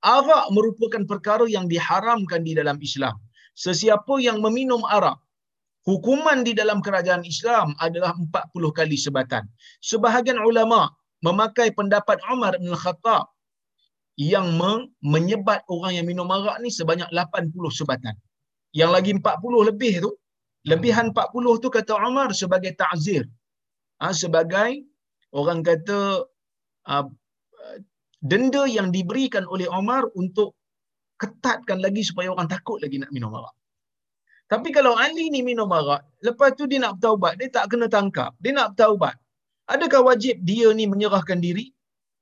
Arak 0.05 0.53
merupakan 0.53 1.03
perkara 1.09 1.49
yang 1.49 1.65
diharamkan 1.73 2.45
di 2.45 2.53
dalam 2.53 2.77
Islam. 2.85 3.17
Sesiapa 3.57 4.21
yang 4.21 4.45
meminum 4.45 4.85
arak, 4.85 5.17
hukuman 5.89 6.45
di 6.45 6.53
dalam 6.53 6.85
kerajaan 6.85 7.25
Islam 7.25 7.73
adalah 7.81 8.13
40 8.13 8.53
kali 8.77 8.97
sebatan. 9.01 9.49
Sebahagian 9.81 10.37
ulama 10.41 10.93
memakai 11.25 11.73
pendapat 11.73 12.21
Umar 12.29 12.57
bin 12.61 12.77
Khattab 12.77 13.33
yang 14.21 14.53
menyebat 15.01 15.65
orang 15.73 15.97
yang 15.97 16.05
minum 16.05 16.29
arak 16.29 16.61
ni 16.61 16.69
sebanyak 16.69 17.09
80 17.09 17.57
sebatan. 17.73 18.13
Yang 18.73 18.91
lagi 18.91 19.11
40 19.17 19.69
lebih 19.69 19.95
tu, 20.05 20.11
lebihan 20.69 21.13
40 21.13 21.63
tu 21.63 21.69
kata 21.69 21.93
Umar 22.01 22.33
sebagai 22.33 22.73
ta'zir. 22.73 23.29
Ha, 24.01 24.11
sebagai 24.17 24.83
orang 25.31 25.61
kata 25.63 26.27
uh, 26.89 27.07
denda 28.23 28.65
yang 28.67 28.91
diberikan 28.95 29.45
oleh 29.47 29.67
Umar 29.71 30.07
untuk 30.19 30.57
ketatkan 31.19 31.79
lagi 31.79 32.03
supaya 32.03 32.35
orang 32.35 32.51
takut 32.51 32.83
lagi 32.83 32.99
nak 32.99 33.11
minum 33.15 33.31
arak. 33.35 33.55
Tapi 34.51 34.69
kalau 34.75 34.99
Ali 34.99 35.31
ni 35.33 35.41
minum 35.41 35.71
arak, 35.71 36.03
lepas 36.21 36.53
tu 36.59 36.69
dia 36.69 36.83
nak 36.83 36.99
bertaubat, 36.99 37.39
dia 37.41 37.49
tak 37.49 37.73
kena 37.73 37.87
tangkap. 37.89 38.35
Dia 38.43 38.53
nak 38.53 38.75
bertaubat. 38.75 39.17
Adakah 39.71 40.13
wajib 40.13 40.43
dia 40.43 40.69
ni 40.75 40.85
menyerahkan 40.91 41.39
diri? 41.39 41.71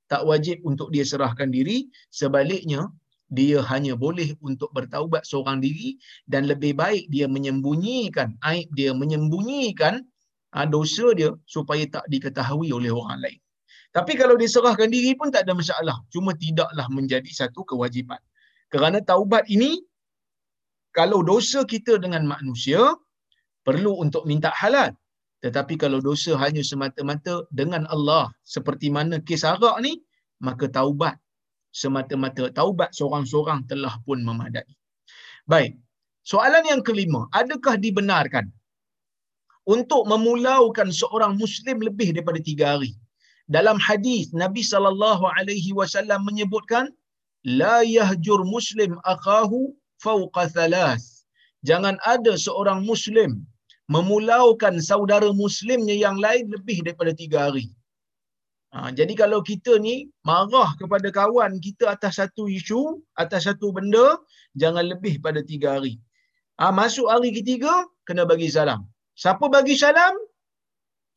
Tak 0.07 0.23
wajib 0.27 0.63
untuk 0.63 0.93
dia 0.93 1.03
serahkan 1.03 1.49
diri. 1.49 1.89
Sebaliknya, 2.07 2.87
dia 3.31 3.63
hanya 3.71 3.95
boleh 3.95 4.35
untuk 4.43 4.69
bertaubat 4.75 5.23
seorang 5.23 5.63
diri 5.63 5.95
dan 6.27 6.51
lebih 6.51 6.75
baik 6.75 7.07
dia 7.07 7.25
menyembunyikan 7.31 8.35
aib 8.43 8.67
dia, 8.75 8.91
menyembunyikan 8.91 10.03
ah, 10.51 10.67
dosa 10.67 11.15
dia 11.15 11.31
supaya 11.47 11.87
tak 11.87 12.05
diketahui 12.11 12.75
oleh 12.75 12.91
orang 12.91 13.19
lain. 13.23 13.39
Tapi 13.91 14.15
kalau 14.15 14.35
diserahkan 14.39 14.87
diri 14.87 15.15
pun 15.19 15.31
tak 15.35 15.47
ada 15.47 15.53
masalah. 15.55 15.99
Cuma 16.13 16.31
tidaklah 16.31 16.87
menjadi 16.87 17.27
satu 17.27 17.67
kewajipan. 17.67 18.19
Kerana 18.71 19.03
taubat 19.03 19.47
ini, 19.51 19.83
kalau 20.95 21.19
dosa 21.23 21.67
kita 21.67 21.99
dengan 21.99 22.23
manusia, 22.23 22.79
perlu 23.67 23.99
untuk 23.99 24.23
minta 24.23 24.51
halal. 24.55 24.95
Tetapi 25.43 25.75
kalau 25.75 25.99
dosa 25.99 26.39
hanya 26.39 26.63
semata-mata 26.63 27.43
dengan 27.51 27.83
Allah, 27.91 28.31
seperti 28.47 28.87
mana 28.87 29.19
kes 29.19 29.43
arak 29.43 29.83
ni, 29.83 29.99
maka 30.39 30.71
taubat 30.71 31.19
semata-mata 31.71 32.51
taubat 32.51 32.91
seorang-seorang 32.95 33.67
telah 33.71 33.95
pun 34.05 34.19
memadai. 34.21 34.67
Baik, 35.47 35.79
soalan 36.23 36.63
yang 36.67 36.81
kelima, 36.83 37.25
adakah 37.31 37.75
dibenarkan 37.79 38.51
untuk 39.65 40.03
memulaukan 40.11 40.91
seorang 40.91 41.39
Muslim 41.39 41.79
lebih 41.81 42.15
daripada 42.15 42.39
tiga 42.43 42.75
hari? 42.75 42.93
Dalam 43.51 43.75
hadis 43.83 44.31
Nabi 44.31 44.63
sallallahu 44.63 45.27
alaihi 45.35 45.75
wasallam 45.75 46.23
menyebutkan 46.23 46.87
la 47.43 47.81
yahjur 47.83 48.45
muslim 48.45 48.95
akahu 49.03 49.73
fauqa 50.03 50.47
thalas. 50.55 51.25
Jangan 51.67 51.97
ada 52.13 52.33
seorang 52.37 52.85
muslim 52.85 53.45
memulaukan 53.91 54.81
saudara 54.81 55.29
muslimnya 55.33 55.93
yang 55.93 56.17
lain 56.17 56.49
lebih 56.49 56.81
daripada 56.85 57.11
tiga 57.13 57.49
hari. 57.49 57.69
Ha, 58.71 58.87
jadi 58.95 59.13
kalau 59.19 59.43
kita 59.43 59.75
ni 59.83 60.07
marah 60.23 60.71
kepada 60.79 61.11
kawan 61.11 61.59
kita 61.59 61.91
atas 61.91 62.23
satu 62.23 62.47
isu, 62.47 63.03
atas 63.19 63.43
satu 63.43 63.75
benda, 63.75 64.15
jangan 64.55 64.87
lebih 64.87 65.19
pada 65.19 65.43
tiga 65.43 65.75
hari. 65.75 65.99
Ha, 66.55 66.71
masuk 66.71 67.11
hari 67.11 67.35
ketiga, 67.35 67.83
kena 68.07 68.23
bagi 68.23 68.47
salam. 68.47 68.87
Siapa 69.19 69.51
bagi 69.51 69.75
salam? 69.75 70.15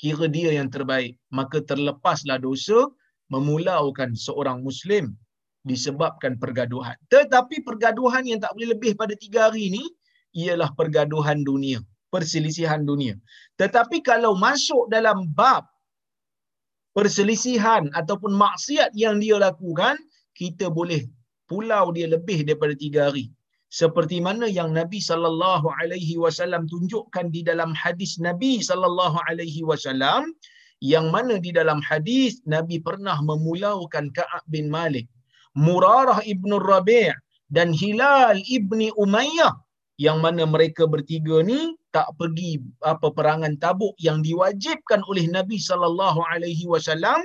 Kira 0.03 0.27
dia 0.27 0.51
yang 0.59 0.67
terbaik. 0.67 1.14
Maka 1.31 1.62
terlepaslah 1.62 2.43
dosa 2.43 2.90
memulaukan 3.31 4.19
seorang 4.19 4.67
Muslim 4.67 5.14
disebabkan 5.62 6.35
pergaduhan. 6.43 6.99
Tetapi 7.07 7.62
pergaduhan 7.62 8.27
yang 8.27 8.43
tak 8.43 8.51
boleh 8.59 8.75
lebih 8.75 8.99
pada 8.99 9.14
tiga 9.14 9.47
hari 9.47 9.71
ni 9.71 9.85
ialah 10.35 10.75
pergaduhan 10.75 11.47
dunia, 11.47 11.79
perselisihan 12.11 12.83
dunia. 12.83 13.14
Tetapi 13.62 14.03
kalau 14.03 14.35
masuk 14.35 14.90
dalam 14.90 15.31
bab 15.38 15.71
perselisihan 16.94 17.90
ataupun 17.92 18.33
maksiat 18.33 18.94
yang 18.94 19.18
dia 19.18 19.37
lakukan, 19.37 19.98
kita 20.38 20.70
boleh 20.70 21.04
pulau 21.50 21.90
dia 21.92 22.07
lebih 22.09 22.46
daripada 22.46 22.74
tiga 22.78 23.11
hari. 23.11 23.28
Seperti 23.74 24.22
mana 24.22 24.46
yang 24.46 24.70
Nabi 24.70 25.02
sallallahu 25.02 25.66
alaihi 25.83 26.14
wasallam 26.14 26.70
tunjukkan 26.70 27.35
di 27.35 27.42
dalam 27.42 27.74
hadis 27.74 28.22
Nabi 28.22 28.62
sallallahu 28.62 29.18
alaihi 29.26 29.66
wasallam 29.66 30.30
yang 30.78 31.11
mana 31.11 31.42
di 31.42 31.50
dalam 31.50 31.83
hadis 31.83 32.38
Nabi 32.46 32.78
pernah 32.78 33.18
memulaukan 33.18 34.14
Ka'ab 34.14 34.46
bin 34.46 34.70
Malik 34.70 35.11
Murarah 35.59 36.22
ibn 36.22 36.54
Rabi' 36.54 37.14
dan 37.50 37.74
Hilal 37.74 38.38
ibni 38.46 38.94
Umayyah 38.94 39.63
yang 40.00 40.18
mana 40.18 40.42
mereka 40.42 40.85
bertiga 40.90 41.42
ni 41.46 41.78
tak 41.94 42.11
pergi 42.18 42.59
apa 42.83 43.09
perangan 43.14 43.54
Tabuk 43.62 43.94
yang 44.02 44.18
diwajibkan 44.26 45.00
oleh 45.07 45.30
Nabi 45.30 45.62
sallallahu 45.62 46.18
alaihi 46.35 46.66
wasallam 46.66 47.22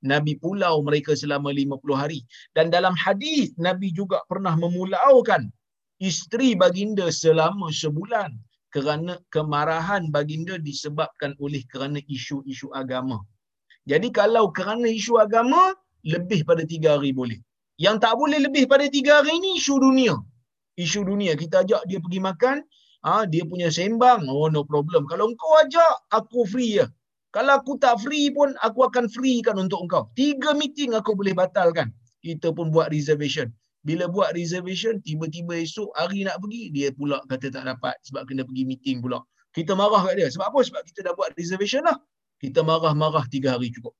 Nabi 0.00 0.36
pulau 0.40 0.80
mereka 0.80 1.12
selama 1.12 1.52
50 1.52 1.82
hari 1.92 2.20
dan 2.56 2.72
dalam 2.72 2.96
hadis 2.96 3.52
Nabi 3.60 3.92
juga 3.92 4.24
pernah 4.30 4.56
memulaukan 4.56 5.52
isteri 6.00 6.56
baginda 6.56 7.08
selama 7.12 7.68
sebulan 7.68 8.32
kerana 8.72 9.16
kemarahan 9.32 10.12
baginda 10.12 10.60
disebabkan 10.60 11.32
oleh 11.40 11.64
kerana 11.72 12.00
isu-isu 12.12 12.68
agama. 12.76 13.24
Jadi 13.88 14.08
kalau 14.12 14.52
kerana 14.52 14.88
isu 14.90 15.16
agama 15.16 15.72
lebih 16.04 16.44
pada 16.48 16.62
tiga 16.72 17.00
hari 17.00 17.16
boleh. 17.16 17.38
Yang 17.80 17.96
tak 18.04 18.14
boleh 18.20 18.38
lebih 18.46 18.64
pada 18.68 18.86
tiga 18.96 19.20
hari 19.20 19.32
ini 19.40 19.56
isu 19.60 19.74
dunia. 19.80 20.16
Isu 20.76 21.08
dunia. 21.08 21.32
Kita 21.36 21.64
ajak 21.64 21.88
dia 21.88 21.98
pergi 22.00 22.20
makan, 22.20 22.56
ah 23.04 23.24
dia 23.24 23.42
punya 23.48 23.72
sembang, 23.72 24.28
oh 24.28 24.48
no 24.52 24.62
problem. 24.62 25.08
Kalau 25.08 25.32
engkau 25.32 25.52
ajak, 25.64 25.92
aku 26.12 26.44
free 26.44 26.84
ya. 26.84 26.86
Kalau 27.32 27.60
aku 27.60 27.76
tak 27.76 28.00
free 28.00 28.32
pun, 28.32 28.56
aku 28.64 28.88
akan 28.88 29.12
free 29.12 29.44
kan 29.44 29.60
untuk 29.60 29.84
engkau. 29.84 30.08
Tiga 30.16 30.56
meeting 30.56 30.96
aku 30.96 31.12
boleh 31.12 31.36
batalkan. 31.36 31.92
Kita 32.24 32.52
pun 32.52 32.72
buat 32.72 32.88
reservation. 32.88 33.52
Bila 33.84 34.08
buat 34.08 34.32
reservation, 34.34 34.98
tiba-tiba 35.04 35.62
esok 35.62 35.92
hari 35.94 36.24
nak 36.26 36.40
pergi, 36.42 36.72
dia 36.72 36.90
pula 36.90 37.22
kata 37.28 37.52
tak 37.52 37.68
dapat 37.68 37.94
sebab 38.02 38.26
kena 38.26 38.42
pergi 38.42 38.64
meeting 38.66 38.98
pula. 39.04 39.20
Kita 39.54 39.72
marah 39.72 40.04
kat 40.04 40.20
dia. 40.20 40.28
Sebab 40.28 40.52
apa? 40.52 40.60
Sebab 40.64 40.82
kita 40.84 41.00
dah 41.06 41.14
buat 41.16 41.32
reservation 41.38 41.86
lah. 41.86 41.96
Kita 42.36 42.60
marah-marah 42.60 43.24
tiga 43.32 43.56
hari 43.56 43.72
cukup. 43.72 43.96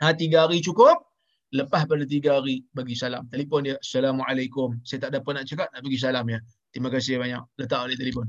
Ha, 0.00 0.16
tiga 0.16 0.48
hari 0.48 0.64
cukup, 0.64 1.11
lepas 1.52 1.84
pada 1.84 2.04
tiga 2.08 2.40
hari 2.40 2.64
bagi 2.72 2.96
salam. 2.96 3.28
Telefon 3.28 3.68
dia, 3.68 3.76
Assalamualaikum. 3.76 4.80
Saya 4.88 5.06
tak 5.06 5.08
ada 5.12 5.18
apa 5.20 5.30
nak 5.36 5.44
cakap, 5.44 5.68
nak 5.70 5.80
bagi 5.84 5.98
salam 6.00 6.24
ya. 6.24 6.38
Terima 6.72 6.88
kasih 6.88 7.20
banyak. 7.20 7.42
Letak 7.60 7.80
balik 7.84 7.98
telefon. 8.00 8.26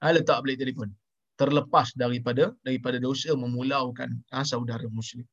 Ha, 0.00 0.06
letak 0.16 0.38
balik 0.40 0.58
telefon. 0.58 0.88
Terlepas 1.36 1.92
daripada 1.92 2.56
daripada 2.64 2.96
dosa 2.96 3.36
memulaukan 3.36 4.08
ha, 4.32 4.40
saudara 4.40 4.88
muslim. 4.88 5.28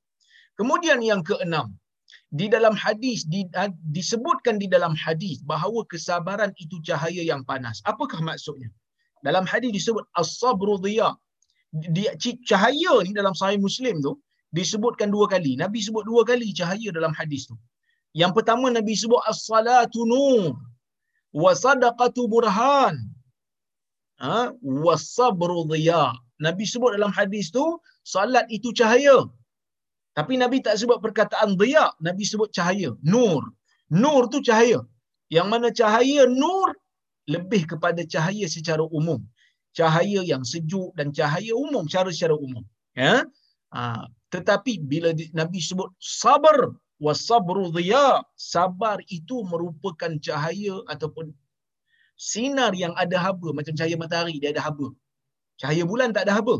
Kemudian 0.59 0.99
yang 0.99 1.23
keenam, 1.23 1.71
di 2.27 2.51
dalam 2.51 2.75
hadis 2.75 3.23
di, 3.23 3.47
ha, 3.55 3.71
disebutkan 3.71 4.59
di 4.59 4.67
dalam 4.67 4.91
hadis 4.99 5.39
bahawa 5.47 5.87
kesabaran 5.87 6.51
itu 6.59 6.83
cahaya 6.83 7.23
yang 7.23 7.47
panas. 7.47 7.79
Apakah 7.87 8.19
maksudnya? 8.19 8.67
Dalam 9.23 9.47
hadis 9.47 9.71
disebut 9.71 10.03
as-sabru 10.19 10.75
dhiya. 10.83 11.15
Dia 11.71 12.17
cahaya 12.49 13.05
ni 13.05 13.13
dalam 13.13 13.37
sahih 13.37 13.61
Muslim 13.61 14.01
tu 14.01 14.17
disebutkan 14.57 15.09
dua 15.15 15.25
kali. 15.33 15.51
Nabi 15.63 15.79
sebut 15.85 16.03
dua 16.09 16.21
kali 16.29 16.49
cahaya 16.59 16.89
dalam 16.97 17.13
hadis 17.19 17.43
tu. 17.49 17.55
Yang 18.21 18.31
pertama 18.37 18.65
Nabi 18.77 18.93
sebut 19.01 19.21
as-salatu 19.31 20.03
nur 20.13 20.57
wa 21.43 21.51
sadaqatu 21.63 22.23
burhan. 22.33 22.95
Ha? 24.19 24.51
wa 24.85 24.95
sabru 24.99 25.63
dhiya. 25.71 26.03
Nabi 26.45 26.63
sebut 26.71 26.91
dalam 26.97 27.11
hadis 27.17 27.47
tu 27.55 27.65
salat 28.13 28.45
itu 28.57 28.69
cahaya. 28.79 29.17
Tapi 30.17 30.33
Nabi 30.43 30.57
tak 30.65 30.75
sebut 30.81 30.99
perkataan 31.05 31.49
dhiya, 31.59 31.85
Nabi 32.07 32.23
sebut 32.31 32.49
cahaya, 32.57 32.91
nur. 33.13 33.43
Nur 34.01 34.23
tu 34.33 34.39
cahaya. 34.47 34.79
Yang 35.35 35.47
mana 35.51 35.67
cahaya 35.79 36.21
nur 36.41 36.69
lebih 37.33 37.61
kepada 37.71 38.01
cahaya 38.13 38.45
secara 38.55 38.83
umum. 38.99 39.21
Cahaya 39.77 40.21
yang 40.31 40.43
sejuk 40.51 40.89
dan 40.97 41.07
cahaya 41.17 41.53
umum 41.65 41.83
secara 41.89 42.09
secara 42.15 42.35
umum. 42.35 42.63
Ya? 42.97 43.15
Ha, 43.75 44.09
tetapi 44.29 44.73
bila 44.91 45.09
Nabi 45.33 45.59
sebut 45.69 45.89
sabar 45.97 46.57
wasabru 47.01 47.73
dhiya, 47.75 48.21
sabar 48.37 48.97
itu 49.17 49.41
merupakan 49.51 50.11
cahaya 50.21 50.75
ataupun 50.93 51.33
sinar 52.19 52.75
yang 52.83 52.93
ada 53.03 53.17
haba 53.25 53.49
macam 53.57 53.73
cahaya 53.79 53.95
matahari 54.03 54.35
dia 54.41 54.51
ada 54.53 54.63
haba. 54.67 54.87
Cahaya 55.59 55.83
bulan 55.91 56.11
tak 56.15 56.27
ada 56.27 56.33
haba. 56.39 56.57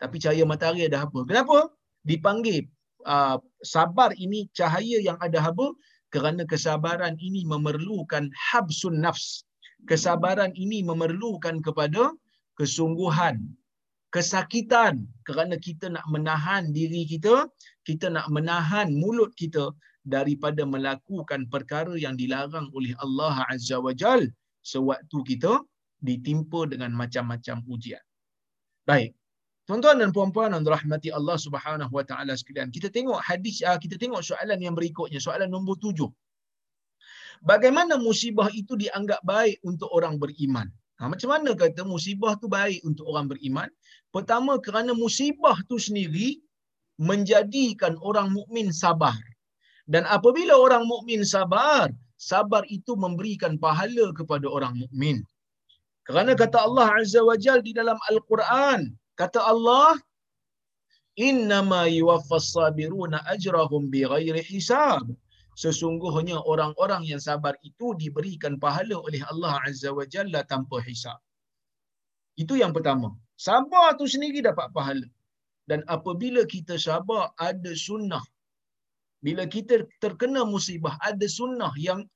Tapi 0.00 0.16
cahaya 0.22 0.44
matahari 0.52 0.86
ada 0.88 0.98
haba. 1.02 1.20
Kenapa? 1.28 1.58
Dipanggil 2.06 2.68
uh, 3.04 3.36
sabar 3.64 4.10
ini 4.16 4.48
cahaya 4.58 4.98
yang 5.08 5.18
ada 5.26 5.40
haba 5.46 5.66
kerana 6.14 6.42
kesabaran 6.52 7.14
ini 7.18 7.42
memerlukan 7.52 8.30
habsun 8.36 9.02
nafs. 9.04 9.44
Kesabaran 9.90 10.52
ini 10.54 10.84
memerlukan 10.84 11.64
kepada 11.64 12.12
kesungguhan, 12.60 13.40
kesakitan 14.14 15.06
kerana 15.26 15.54
kita 15.66 15.86
nak 15.94 16.06
menahan 16.10 16.74
diri 16.74 17.06
kita, 17.06 17.46
kita 17.88 18.06
nak 18.10 18.26
menahan 18.34 18.90
mulut 18.90 19.30
kita 19.38 19.70
daripada 20.04 20.62
melakukan 20.66 21.46
perkara 21.52 21.94
yang 21.94 22.14
dilarang 22.18 22.66
oleh 22.74 22.92
Allah 23.04 23.46
Azza 23.52 23.78
wa 23.78 23.94
Jal 23.94 24.26
sewaktu 24.66 25.18
kita 25.30 25.52
ditimpa 26.02 26.66
dengan 26.72 26.90
macam-macam 26.96 27.62
ujian. 27.70 28.02
Baik. 28.88 29.14
Tuan-tuan 29.68 30.02
dan 30.02 30.10
puan-puan 30.10 30.50
yang 30.50 30.66
dirahmati 30.66 31.14
Allah 31.14 31.38
Subhanahu 31.38 31.92
wa 31.94 32.02
taala 32.02 32.34
sekalian, 32.34 32.74
kita 32.74 32.90
tengok 32.90 33.22
hadis 33.22 33.62
ah, 33.62 33.78
kita 33.78 33.94
tengok 34.02 34.18
soalan 34.18 34.58
yang 34.58 34.74
berikutnya, 34.74 35.22
soalan 35.22 35.46
nombor 35.46 35.78
tujuh. 35.78 36.10
Bagaimana 37.46 37.94
musibah 37.96 38.50
itu 38.50 38.74
dianggap 38.74 39.22
baik 39.22 39.62
untuk 39.62 39.86
orang 39.94 40.18
beriman? 40.18 40.66
Ha, 41.00 41.08
macam 41.08 41.32
mana 41.32 41.56
kata 41.56 41.80
musibah 41.88 42.36
tu 42.36 42.44
baik 42.44 42.84
untuk 42.84 43.08
orang 43.08 43.32
beriman? 43.32 43.72
Pertama 44.12 44.60
kerana 44.60 44.92
musibah 44.92 45.56
tu 45.64 45.80
sendiri 45.80 46.44
menjadikan 47.00 47.96
orang 48.04 48.28
mukmin 48.36 48.68
sabar. 48.68 49.16
Dan 49.88 50.04
apabila 50.04 50.60
orang 50.60 50.84
mukmin 50.84 51.24
sabar, 51.24 51.88
sabar 52.20 52.68
itu 52.68 52.92
memberikan 53.00 53.56
pahala 53.56 54.12
kepada 54.12 54.44
orang 54.44 54.76
mukmin. 54.76 55.24
Kerana 56.04 56.36
kata 56.36 56.68
Allah 56.68 56.92
Azza 57.00 57.24
wa 57.24 57.32
Jal 57.40 57.64
di 57.64 57.72
dalam 57.72 57.96
Al-Quran, 58.12 58.92
kata 59.16 59.40
Allah, 59.40 59.96
yuwaffas 61.16 62.52
sabiruna 62.52 63.24
ajrahum 63.24 63.88
bi 63.88 64.04
ghairi 64.04 64.44
hisab. 64.44 65.08
Sesungguhnya 65.58 66.38
orang-orang 66.46 67.02
yang 67.04 67.20
sabar 67.20 67.54
itu 67.66 67.92
diberikan 67.98 68.56
pahala 68.56 68.96
oleh 68.98 69.20
Allah 69.30 69.58
Azza 69.66 69.90
wa 69.90 70.06
Jalla 70.06 70.40
tanpa 70.46 70.78
hisab. 70.86 71.18
Itu 72.38 72.56
yang 72.56 72.72
pertama. 72.76 73.12
Sabar 73.36 73.96
tu 73.98 74.06
sendiri 74.06 74.40
dapat 74.40 74.72
pahala. 74.72 75.08
Dan 75.70 75.80
apabila 75.86 76.42
kita 76.48 76.74
sabar, 76.80 77.30
ada 77.38 77.72
sunnah. 77.76 78.24
Bila 79.20 79.44
kita 79.44 79.84
terkena 80.00 80.42
musibah, 80.48 80.96
ada 81.04 81.26
sunnah 81.28 81.72
yang 81.76 82.08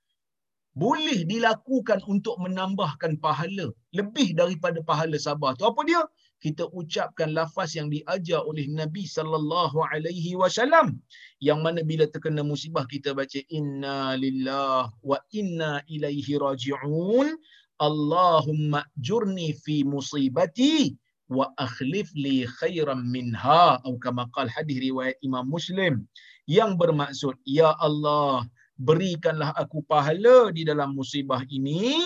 boleh 0.74 1.22
dilakukan 1.22 2.02
untuk 2.10 2.34
menambahkan 2.44 3.20
pahala. 3.22 3.70
Lebih 3.94 4.34
daripada 4.34 4.82
pahala 4.82 5.16
sabar 5.20 5.54
tu. 5.54 5.64
Apa 5.70 5.80
dia? 5.86 6.02
Kita 6.44 6.68
ucapkan 6.76 7.32
lafaz 7.32 7.72
yang 7.72 7.88
diajar 7.88 8.44
oleh 8.44 8.68
Nabi 8.68 9.08
sallallahu 9.08 9.80
alaihi 9.88 10.36
wasallam 10.36 11.00
yang 11.40 11.64
mana 11.64 11.80
bila 11.80 12.04
terkena 12.04 12.44
musibah 12.44 12.84
kita 12.84 13.16
baca 13.16 13.40
inna 13.48 14.12
lillah 14.20 14.92
wa 15.00 15.18
inna 15.32 15.80
ilaihi 15.88 16.36
raji'un 16.36 17.32
Allahumma 17.80 18.84
jurni 19.00 19.56
fi 19.56 19.88
musibati 19.88 20.92
wa 21.32 21.48
akhlif 21.56 22.12
li 22.12 22.44
khairan 22.60 23.08
minha 23.08 23.80
atau 23.80 23.96
kama 23.96 24.28
qal 24.36 24.44
hadis 24.52 24.76
riwayat 24.84 25.16
Imam 25.24 25.48
Muslim 25.48 26.04
yang 26.44 26.76
bermaksud 26.76 27.40
ya 27.48 27.72
Allah 27.80 28.44
berikanlah 28.76 29.56
aku 29.56 29.80
pahala 29.88 30.52
di 30.52 30.68
dalam 30.68 30.92
musibah 30.92 31.40
ini 31.48 32.04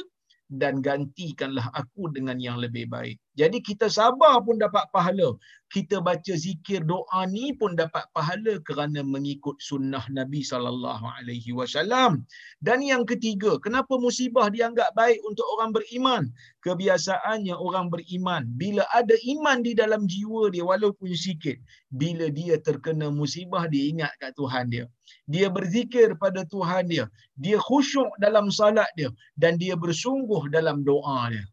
dan 0.48 0.81
gantikanlah 0.81 1.68
aku 1.77 2.09
dengan 2.09 2.40
yang 2.40 2.57
lebih 2.57 2.88
baik. 2.88 3.18
Jadi 3.38 3.62
kita 3.62 3.87
sabar 3.87 4.42
pun 4.42 4.59
dapat 4.59 4.85
pahala. 4.90 5.38
Kita 5.70 6.01
baca 6.03 6.33
zikir 6.33 6.83
doa 6.83 7.20
ni 7.29 7.55
pun 7.55 7.77
dapat 7.79 8.03
pahala 8.16 8.59
kerana 8.66 9.05
mengikut 9.05 9.55
sunnah 9.62 10.03
Nabi 10.11 10.40
sallallahu 10.42 11.07
alaihi 11.07 11.55
wasallam. 11.55 12.27
Dan 12.59 12.83
yang 12.83 13.07
ketiga, 13.07 13.61
kenapa 13.62 13.94
musibah 14.01 14.51
dianggap 14.51 14.90
baik 14.98 15.20
untuk 15.29 15.46
orang 15.55 15.70
beriman? 15.77 16.22
Kebiasaannya 16.66 17.55
orang 17.55 17.92
beriman 17.94 18.42
bila 18.59 18.83
ada 18.90 19.14
iman 19.37 19.62
di 19.62 19.72
dalam 19.79 20.11
jiwa 20.11 20.51
dia 20.51 20.64
walaupun 20.66 21.12
sikit, 21.14 21.61
bila 21.94 22.27
dia 22.33 22.59
terkena 22.59 23.12
musibah 23.12 23.70
dia 23.70 23.85
ingat 23.92 24.12
kat 24.18 24.35
Tuhan 24.35 24.72
dia. 24.72 24.90
Dia 25.31 25.46
berzikir 25.46 26.16
pada 26.18 26.42
Tuhan 26.48 26.90
dia. 26.90 27.07
Dia 27.38 27.61
khusyuk 27.61 28.09
dalam 28.18 28.51
salat 28.51 28.88
dia 28.98 29.14
dan 29.38 29.61
dia 29.62 29.79
bersungguh 29.79 30.51
dalam 30.51 30.83
doa 30.83 31.31
dia. 31.31 31.46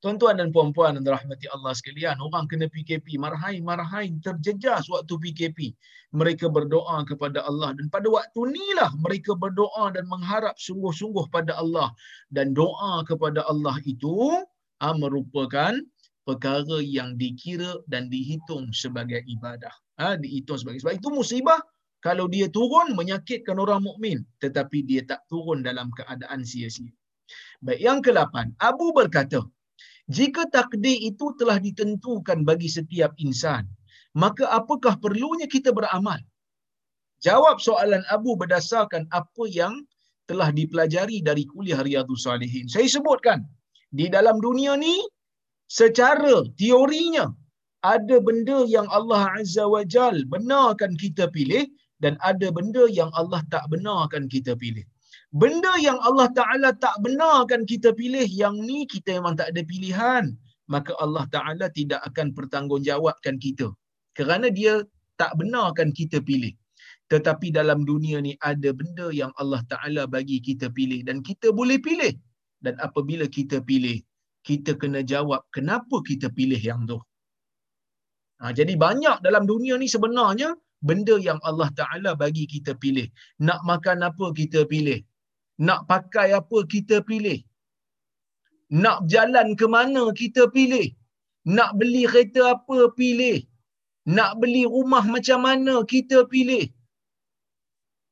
Tuan-tuan 0.00 0.40
dan 0.40 0.48
puan-puan 0.48 0.96
yang 0.96 1.04
dirahmati 1.04 1.44
Allah 1.52 1.76
sekalian, 1.76 2.16
orang 2.24 2.48
kena 2.48 2.72
PKP, 2.72 3.20
marhain-marhain 3.20 4.16
terjejas 4.24 4.88
waktu 4.88 5.12
PKP. 5.12 5.76
Mereka 6.16 6.48
berdoa 6.48 7.04
kepada 7.04 7.44
Allah 7.44 7.76
dan 7.76 7.92
pada 7.92 8.08
waktu 8.08 8.48
inilah 8.48 8.96
mereka 8.96 9.36
berdoa 9.36 9.92
dan 9.92 10.08
mengharap 10.08 10.56
sungguh-sungguh 10.56 11.28
pada 11.28 11.52
Allah 11.60 11.92
dan 12.32 12.56
doa 12.56 13.04
kepada 13.04 13.44
Allah 13.44 13.76
itu 13.84 14.40
ha, 14.80 14.96
merupakan 14.96 15.76
perkara 16.24 16.80
yang 16.80 17.20
dikira 17.20 17.84
dan 17.84 18.08
dihitung 18.08 18.72
sebagai 18.72 19.20
ibadah. 19.28 19.72
Ha, 20.00 20.16
dihitung 20.16 20.56
sebagai 20.56 20.80
sebab 20.80 20.96
itu 20.96 21.12
musibah 21.12 21.60
kalau 22.00 22.24
dia 22.24 22.48
turun 22.48 22.96
menyakitkan 22.96 23.60
orang 23.60 23.84
mukmin 23.84 24.24
tetapi 24.40 24.80
dia 24.80 25.04
tak 25.04 25.28
turun 25.28 25.60
dalam 25.60 25.92
keadaan 25.92 26.40
sia-sia. 26.40 26.88
Baik, 27.60 27.78
yang 27.84 28.00
ke-8, 28.00 28.56
Abu 28.58 28.90
berkata, 28.96 29.44
jika 30.10 30.42
takdir 30.50 30.98
itu 31.10 31.30
telah 31.38 31.62
ditentukan 31.62 32.42
bagi 32.42 32.66
setiap 32.66 33.14
insan, 33.22 33.70
maka 34.18 34.50
apakah 34.50 34.98
perlunya 34.98 35.46
kita 35.46 35.70
beramal? 35.70 36.18
Jawab 37.22 37.62
soalan 37.62 38.02
Abu 38.10 38.34
berdasarkan 38.34 39.06
apa 39.14 39.44
yang 39.46 39.86
telah 40.26 40.50
dipelajari 40.50 41.22
dari 41.22 41.46
kuliah 41.46 41.78
Riyadhus 41.86 42.26
Salihin. 42.26 42.66
Saya 42.66 42.90
sebutkan, 42.90 43.46
di 43.94 44.10
dalam 44.10 44.42
dunia 44.42 44.74
ni, 44.74 44.98
secara 45.70 46.42
teorinya, 46.58 47.30
ada 47.86 48.16
benda 48.18 48.66
yang 48.66 48.90
Allah 48.90 49.30
Azza 49.38 49.64
wa 49.64 49.86
Jal 49.86 50.26
benarkan 50.26 50.98
kita 50.98 51.30
pilih 51.30 51.70
dan 52.02 52.18
ada 52.20 52.50
benda 52.50 52.90
yang 52.90 53.14
Allah 53.14 53.40
tak 53.52 53.64
benarkan 53.72 54.26
kita 54.26 54.58
pilih 54.58 54.84
benda 55.30 55.72
yang 55.78 55.98
Allah 56.02 56.28
Ta'ala 56.34 56.70
tak 56.74 56.94
benarkan 57.04 57.62
kita 57.66 57.94
pilih, 57.94 58.26
yang 58.26 58.54
ni 58.58 58.86
kita 58.86 59.18
memang 59.18 59.38
tak 59.38 59.54
ada 59.54 59.62
pilihan. 59.62 60.24
Maka 60.70 60.94
Allah 61.02 61.26
Ta'ala 61.34 61.66
tidak 61.74 62.00
akan 62.08 62.30
bertanggungjawabkan 62.30 63.42
kita. 63.42 63.74
Kerana 64.14 64.50
dia 64.50 64.82
tak 65.18 65.34
benarkan 65.38 65.90
kita 65.90 66.22
pilih. 66.22 66.54
Tetapi 67.10 67.50
dalam 67.50 67.82
dunia 67.82 68.22
ni 68.22 68.38
ada 68.38 68.70
benda 68.70 69.10
yang 69.10 69.34
Allah 69.42 69.62
Ta'ala 69.66 70.06
bagi 70.06 70.38
kita 70.38 70.70
pilih. 70.70 71.02
Dan 71.02 71.26
kita 71.26 71.50
boleh 71.50 71.78
pilih. 71.82 72.14
Dan 72.62 72.78
apabila 72.78 73.26
kita 73.26 73.58
pilih, 73.66 73.98
kita 74.46 74.78
kena 74.78 75.02
jawab 75.02 75.42
kenapa 75.50 75.96
kita 76.06 76.30
pilih 76.30 76.60
yang 76.70 76.86
tu. 76.86 76.98
Ha, 78.40 78.54
jadi 78.56 78.72
banyak 78.78 79.20
dalam 79.26 79.44
dunia 79.44 79.74
ni 79.76 79.90
sebenarnya 79.90 80.54
benda 80.80 81.18
yang 81.18 81.42
Allah 81.42 81.68
Ta'ala 81.74 82.14
bagi 82.14 82.46
kita 82.46 82.78
pilih. 82.78 83.10
Nak 83.42 83.60
makan 83.66 84.06
apa 84.06 84.26
kita 84.32 84.64
pilih 84.70 85.02
nak 85.66 85.80
pakai 85.90 86.28
apa 86.40 86.58
kita 86.74 86.96
pilih. 87.08 87.38
Nak 88.82 88.98
jalan 89.12 89.48
ke 89.60 89.66
mana 89.76 90.02
kita 90.20 90.48
pilih. 90.56 90.88
Nak 91.56 91.70
beli 91.78 92.02
kereta 92.10 92.42
apa 92.56 92.78
pilih. 92.98 93.38
Nak 94.16 94.40
beli 94.40 94.62
rumah 94.74 95.04
macam 95.14 95.40
mana 95.48 95.74
kita 95.92 96.24
pilih. 96.32 96.66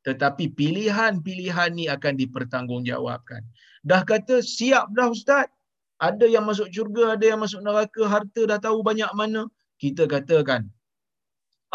Tetapi 0.06 0.44
pilihan-pilihan 0.58 1.70
ni 1.78 1.84
akan 1.94 2.14
dipertanggungjawabkan. 2.20 3.42
Dah 3.88 4.02
kata 4.10 4.44
siap 4.44 4.92
dah 4.96 5.08
Ustaz. 5.16 5.48
Ada 5.98 6.30
yang 6.30 6.46
masuk 6.46 6.70
syurga, 6.70 7.18
ada 7.18 7.26
yang 7.26 7.40
masuk 7.42 7.58
neraka, 7.58 8.02
harta 8.06 8.42
dah 8.50 8.58
tahu 8.62 8.86
banyak 8.86 9.10
mana. 9.18 9.50
Kita 9.82 10.06
katakan, 10.06 10.70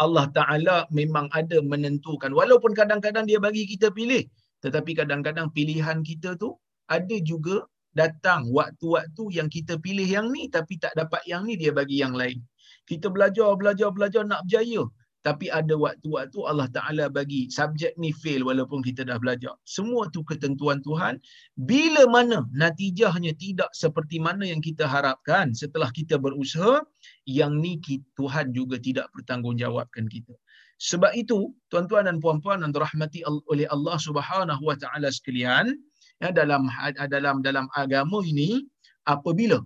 Allah 0.00 0.26
Ta'ala 0.32 0.76
memang 0.88 1.28
ada 1.40 1.60
menentukan. 1.60 2.32
Walaupun 2.32 2.72
kadang-kadang 2.72 3.28
dia 3.28 3.36
bagi 3.36 3.68
kita 3.68 3.92
pilih. 3.92 4.24
Tetapi 4.64 4.96
kadang-kadang 4.96 5.52
pilihan 5.52 6.00
kita 6.00 6.40
tu 6.40 6.56
ada 6.88 7.16
juga 7.20 7.68
datang 7.92 8.48
waktu-waktu 8.50 9.24
yang 9.36 9.48
kita 9.52 9.76
pilih 9.78 10.08
yang 10.08 10.32
ni 10.32 10.50
tapi 10.50 10.80
tak 10.80 10.96
dapat 10.98 11.22
yang 11.28 11.44
ni 11.44 11.54
dia 11.60 11.70
bagi 11.70 12.00
yang 12.00 12.16
lain. 12.16 12.40
Kita 12.88 13.12
belajar, 13.12 13.52
belajar, 13.60 13.92
belajar 13.92 14.22
nak 14.24 14.44
berjaya. 14.48 14.88
Tapi 15.24 15.48
ada 15.48 15.72
waktu-waktu 15.72 16.36
Allah 16.44 16.68
Ta'ala 16.68 17.08
bagi 17.08 17.48
subjek 17.48 17.96
ni 17.96 18.12
fail 18.12 18.44
walaupun 18.44 18.84
kita 18.84 19.08
dah 19.08 19.16
belajar. 19.16 19.56
Semua 19.64 20.04
tu 20.12 20.20
ketentuan 20.20 20.84
Tuhan. 20.84 21.16
Bila 21.56 22.04
mana 22.12 22.44
natijahnya 22.52 23.32
tidak 23.40 23.72
seperti 23.72 24.20
mana 24.20 24.44
yang 24.44 24.60
kita 24.60 24.84
harapkan 24.84 25.56
setelah 25.56 25.88
kita 25.96 26.20
berusaha, 26.20 26.84
yang 27.24 27.56
ni 27.56 27.80
Tuhan 28.20 28.52
juga 28.52 28.76
tidak 28.76 29.08
bertanggungjawabkan 29.16 30.12
kita. 30.12 30.36
Sebab 30.82 31.14
itu, 31.14 31.54
tuan-tuan 31.70 32.10
dan 32.10 32.18
puan-puan 32.18 32.58
yang 32.58 32.74
dirahmati 32.74 33.22
oleh 33.26 33.66
Allah 33.70 33.96
Subhanahu 33.96 34.62
wa 34.66 34.74
taala 34.74 35.08
sekalian, 35.14 35.70
ya 36.18 36.34
dalam 36.34 36.66
dalam 37.10 37.36
dalam 37.46 37.66
agama 37.78 38.18
ini 38.26 38.66
apabila 39.06 39.62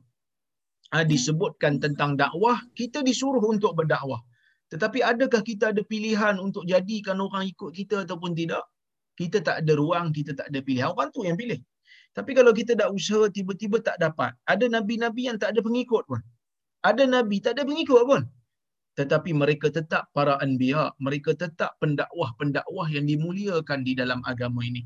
ha, 0.93 1.05
disebutkan 1.05 1.81
tentang 1.81 2.17
dakwah 2.21 2.61
kita 2.77 3.01
disuruh 3.01 3.41
untuk 3.41 3.73
berdakwah. 3.73 4.21
Tetapi 4.69 5.01
adakah 5.01 5.41
kita 5.41 5.73
ada 5.73 5.81
pilihan 5.81 6.37
untuk 6.37 6.69
jadikan 6.69 7.17
orang 7.25 7.49
ikut 7.49 7.73
kita 7.73 8.05
ataupun 8.05 8.37
tidak? 8.37 8.69
Kita 9.17 9.41
tak 9.41 9.65
ada 9.65 9.73
ruang 9.81 10.13
kita 10.13 10.37
tak 10.37 10.53
ada 10.53 10.61
pilihan. 10.61 10.93
Orang 10.93 11.09
tu 11.09 11.25
yang 11.25 11.41
pilih. 11.41 11.59
Tapi 12.13 12.31
kalau 12.37 12.53
kita 12.53 12.77
dah 12.77 12.93
usaha 12.93 13.33
tiba-tiba 13.33 13.81
tak 13.81 13.97
dapat. 13.97 14.37
Ada 14.45 14.69
nabi-nabi 14.69 15.33
yang 15.33 15.41
tak 15.41 15.57
ada 15.57 15.65
pengikut 15.65 16.05
pun. 16.05 16.21
Ada 16.85 17.09
nabi 17.09 17.41
tak 17.41 17.57
ada 17.57 17.65
pengikut 17.65 18.03
pun 18.05 18.23
tetapi 18.99 19.31
mereka 19.41 19.71
tetap 19.79 20.11
para 20.17 20.35
anbiya 20.45 20.91
mereka 21.07 21.31
tetap 21.43 21.79
pendakwah-pendakwah 21.79 22.87
yang 22.91 23.07
dimuliakan 23.07 23.87
di 23.87 23.93
dalam 24.01 24.21
agama 24.27 24.61
ini. 24.67 24.83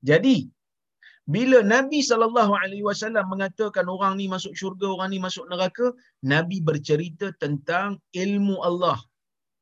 Jadi 0.00 0.48
bila 1.28 1.58
Nabi 1.74 2.00
sallallahu 2.08 2.52
alaihi 2.62 2.84
wasallam 2.88 3.28
mengatakan 3.32 3.84
orang 3.94 4.16
ni 4.20 4.26
masuk 4.32 4.52
syurga 4.60 4.86
orang 4.96 5.08
ni 5.12 5.20
masuk 5.26 5.44
neraka 5.52 5.92
Nabi 6.32 6.64
bercerita 6.68 7.32
tentang 7.44 8.00
ilmu 8.16 8.56
Allah 8.68 8.96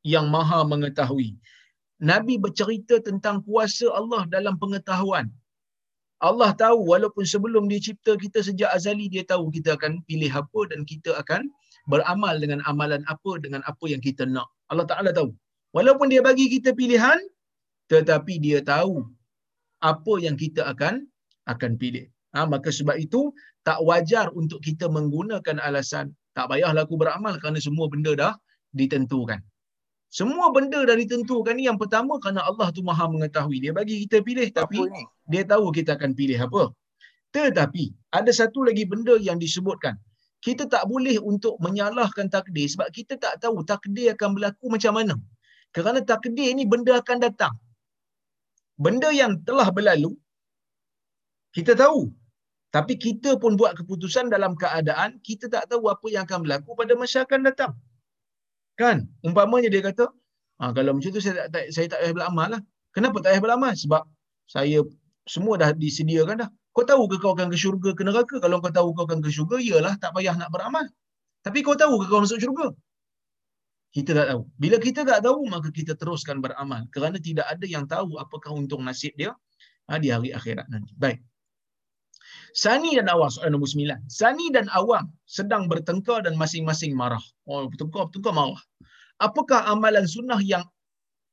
yang 0.03 0.27
maha 0.31 0.63
mengetahui. 0.73 1.35
Nabi 2.11 2.35
bercerita 2.35 2.99
tentang 3.07 3.43
kuasa 3.47 3.87
Allah 3.99 4.27
dalam 4.27 4.55
pengetahuan. 4.63 5.27
Allah 6.23 6.51
tahu 6.55 6.79
walaupun 6.91 7.27
sebelum 7.27 7.67
dia 7.71 7.83
cipta 7.83 8.15
kita 8.15 8.39
sejak 8.47 8.69
azali 8.75 9.11
dia 9.11 9.23
tahu 9.27 9.51
kita 9.51 9.75
akan 9.75 9.99
pilih 10.07 10.31
apa 10.31 10.61
dan 10.71 10.87
kita 10.87 11.11
akan 11.19 11.51
beramal 11.91 12.35
dengan 12.43 12.59
amalan 12.71 13.01
apa 13.13 13.31
dengan 13.43 13.61
apa 13.71 13.85
yang 13.91 14.01
kita 14.07 14.23
nak. 14.35 14.47
Allah 14.71 14.85
Taala 14.89 15.09
tahu. 15.19 15.29
Walaupun 15.75 16.07
dia 16.13 16.21
bagi 16.29 16.45
kita 16.53 16.71
pilihan 16.79 17.19
tetapi 17.91 18.39
dia 18.45 18.59
tahu 18.63 19.03
apa 19.91 20.13
yang 20.25 20.35
kita 20.39 20.63
akan 20.71 21.03
akan 21.53 21.71
pilih. 21.81 22.07
Ha, 22.33 22.47
maka 22.49 22.69
sebab 22.73 22.97
itu 22.97 23.29
tak 23.67 23.77
wajar 23.87 24.31
untuk 24.33 24.59
kita 24.67 24.85
menggunakan 24.89 25.57
alasan 25.61 26.15
tak 26.37 26.49
payahlah 26.49 26.83
aku 26.87 26.97
beramal 26.97 27.37
kerana 27.41 27.59
semua 27.61 27.85
benda 27.93 28.11
dah 28.17 28.33
ditentukan. 28.73 29.39
Semua 30.17 30.49
benda 30.55 30.79
dah 30.89 30.97
ditentukan 31.01 31.53
ni 31.57 31.65
yang 31.69 31.77
pertama 31.81 32.17
kerana 32.21 32.41
Allah 32.49 32.67
tu 32.75 32.81
maha 32.89 33.05
mengetahui. 33.09 33.57
Dia 33.63 33.73
bagi 33.79 34.05
kita 34.05 34.21
pilih 34.27 34.47
tapi 34.59 34.81
dia 35.31 35.43
tahu 35.45 35.73
kita 35.77 35.97
akan 35.97 36.11
pilih 36.19 36.37
apa. 36.37 36.63
Tetapi 37.33 38.13
ada 38.13 38.31
satu 38.39 38.61
lagi 38.67 38.85
benda 38.85 39.17
yang 39.17 39.37
disebutkan. 39.41 39.97
Kita 40.45 40.63
tak 40.73 40.83
boleh 40.91 41.17
untuk 41.31 41.55
menyalahkan 41.65 42.27
takdir 42.35 42.67
sebab 42.73 42.87
kita 42.97 43.15
tak 43.25 43.39
tahu 43.43 43.63
takdir 43.71 44.11
akan 44.15 44.29
berlaku 44.35 44.65
macam 44.75 44.93
mana. 44.99 45.15
Kerana 45.75 45.99
takdir 46.11 46.49
ni 46.57 46.63
benda 46.71 46.99
akan 46.99 47.17
datang. 47.25 47.53
Benda 48.75 49.09
yang 49.21 49.39
telah 49.47 49.69
berlalu 49.77 50.11
kita 51.55 51.73
tahu. 51.83 52.11
Tapi 52.75 52.93
kita 52.97 53.37
pun 53.41 53.53
buat 53.53 53.77
keputusan 53.77 54.33
dalam 54.33 54.57
keadaan 54.57 55.21
kita 55.21 55.45
tak 55.45 55.69
tahu 55.69 55.85
apa 55.93 56.07
yang 56.09 56.25
akan 56.25 56.39
berlaku 56.43 56.73
pada 56.73 56.93
masa 56.97 57.21
akan 57.21 57.39
datang. 57.47 57.73
Kan? 58.81 59.05
Umpamanya 59.21 59.69
dia 59.69 59.85
kata, 59.85 60.09
ah, 60.57 60.73
kalau 60.73 60.97
macam 60.97 61.09
tu 61.13 61.21
saya 61.21 61.45
tak, 61.45 61.47
tak, 61.53 61.65
saya 61.69 61.85
tak 61.93 61.99
payah 62.01 62.15
beramal 62.17 62.47
lah. 62.57 62.61
Kenapa 62.89 63.21
tak 63.21 63.29
payah 63.37 63.43
beramal? 63.45 63.73
Sebab 63.77 64.03
saya 64.49 64.81
semua 65.29 65.53
dah 65.61 65.69
disediakan 65.71 66.35
dah. 66.43 66.49
Kau 66.73 66.85
tahu 66.89 67.05
ke 67.05 67.21
kau 67.21 67.37
akan 67.37 67.53
ke 67.53 67.57
syurga 67.57 67.93
ke 67.93 68.01
neraka? 68.01 68.41
Kalau 68.41 68.57
kau 68.57 68.73
tahu 68.73 68.97
kau 68.97 69.05
akan 69.05 69.21
ke 69.21 69.29
syurga, 69.29 69.61
iyalah 69.61 69.93
tak 70.01 70.17
payah 70.17 70.33
nak 70.33 70.49
beramal. 70.49 70.89
Tapi 71.45 71.61
kau 71.61 71.77
tahu 71.77 72.01
ke 72.01 72.05
kau 72.09 72.25
masuk 72.25 72.41
syurga? 72.41 72.73
Kita 73.93 74.17
tak 74.17 74.25
tahu. 74.33 74.41
Bila 74.57 74.81
kita 74.81 75.05
tak 75.05 75.21
tahu, 75.21 75.45
maka 75.53 75.69
kita 75.69 75.93
teruskan 75.93 76.41
beramal. 76.41 76.89
Kerana 76.89 77.21
tidak 77.21 77.45
ada 77.45 77.65
yang 77.69 77.85
tahu 77.85 78.17
apakah 78.17 78.49
untung 78.57 78.81
nasib 78.81 79.13
dia 79.13 79.37
ha, 79.85 80.01
di 80.01 80.09
hari 80.09 80.33
akhirat 80.33 80.65
nanti. 80.73 80.97
Baik. 80.97 81.21
Sani 82.57 82.97
dan 82.97 83.05
Awam 83.05 83.29
soalan 83.29 83.53
nombor 83.53 83.69
sembilan. 83.69 83.99
Sani 84.09 84.49
dan 84.49 84.65
Awam 84.73 85.13
sedang 85.29 85.69
bertengkar 85.69 86.25
dan 86.25 86.33
masing-masing 86.33 86.97
marah. 86.97 87.21
Oh, 87.45 87.69
bertengkar, 87.69 88.09
bertengkar 88.09 88.33
marah. 88.33 88.61
Apakah 89.21 89.69
amalan 89.69 90.09
sunnah 90.09 90.41
yang 90.41 90.65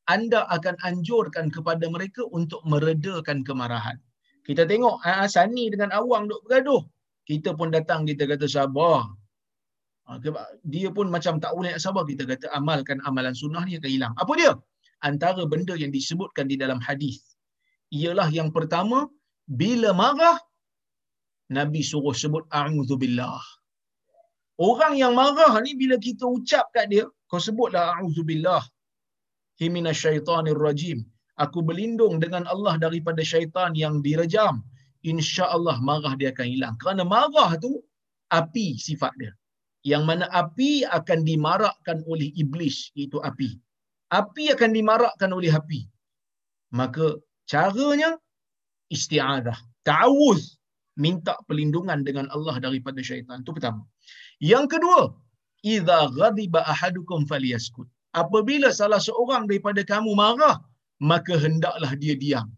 anda 0.04 0.44
akan 0.52 0.76
anjurkan 0.84 1.48
kepada 1.48 1.88
mereka 1.88 2.28
untuk 2.28 2.60
meredakan 2.68 3.40
kemarahan? 3.40 3.96
Kita 4.46 4.62
tengok 4.70 4.96
Sani 5.34 5.64
dengan 5.72 5.90
Awam 5.98 6.22
duk 6.30 6.40
bergaduh. 6.44 6.82
Kita 7.28 7.50
pun 7.58 7.68
datang, 7.76 8.00
kita 8.10 8.24
kata 8.30 8.46
sabar. 8.56 9.06
Ah, 10.10 10.18
dia 10.74 10.88
pun 10.96 11.06
macam 11.14 11.38
tak 11.44 11.52
boleh 11.56 11.72
sabar. 11.84 12.02
Kita 12.10 12.24
kata 12.30 12.46
amalkan 12.58 12.98
amalan 13.08 13.34
sunnah 13.42 13.62
ni 13.68 13.78
akan 13.78 13.90
hilang. 13.94 14.14
Apa 14.22 14.32
dia? 14.40 14.52
Antara 15.08 15.42
benda 15.52 15.74
yang 15.82 15.92
disebutkan 15.94 16.44
di 16.50 16.56
dalam 16.62 16.80
hadis 16.86 17.30
ialah 17.98 18.28
yang 18.38 18.50
pertama, 18.56 18.98
bila 19.60 19.90
marah, 20.00 20.38
Nabi 21.58 21.80
suruh 21.82 22.14
sebut 22.22 22.44
a'udzubillah. 22.58 23.42
Orang 24.68 24.94
yang 25.02 25.12
marah 25.18 25.52
ni 25.64 25.72
bila 25.74 25.96
kita 26.06 26.24
ucap 26.36 26.66
kat 26.74 26.86
dia, 26.92 27.04
kau 27.30 27.42
sebutlah 27.42 27.84
a'udzubillah. 27.98 28.62
Himinasyaitanir 29.60 30.60
rajim. 30.66 30.98
Aku 31.40 31.64
berlindung 31.64 32.20
dengan 32.20 32.44
Allah 32.52 32.76
daripada 32.76 33.24
syaitan 33.24 33.72
yang 33.72 34.04
direjam. 34.04 34.60
Insya-Allah 35.00 35.80
marah 35.80 36.12
dia 36.20 36.28
akan 36.36 36.46
hilang. 36.52 36.74
Kerana 36.76 37.02
marah 37.08 37.56
tu 37.56 37.80
api 38.28 38.76
sifat 38.76 39.12
dia. 39.16 39.32
Yang 39.80 40.02
mana 40.04 40.24
api 40.28 40.84
akan 40.84 41.24
dimarakkan 41.24 42.04
oleh 42.04 42.28
iblis, 42.36 42.92
itu 42.92 43.16
api. 43.24 43.56
Api 44.12 44.52
akan 44.52 44.70
dimarakkan 44.76 45.30
oleh 45.32 45.48
api. 45.48 45.88
Maka 46.76 47.16
caranya 47.48 48.20
isti'adah. 48.92 49.56
Ta'awuz 49.88 50.60
minta 51.00 51.40
perlindungan 51.48 52.04
dengan 52.04 52.28
Allah 52.36 52.60
daripada 52.60 53.00
syaitan. 53.00 53.40
Itu 53.40 53.56
pertama. 53.56 53.88
Yang 54.44 54.76
kedua, 54.76 55.00
idza 55.64 56.12
ghadiba 56.12 56.60
ahadukum 56.68 57.24
falyaskut. 57.24 57.88
Apabila 58.12 58.68
salah 58.68 59.00
seorang 59.00 59.48
daripada 59.48 59.80
kamu 59.80 60.12
marah, 60.12 60.60
maka 61.00 61.34
hendaklah 61.40 61.92
dia 61.96 62.14
diam. 62.22 62.48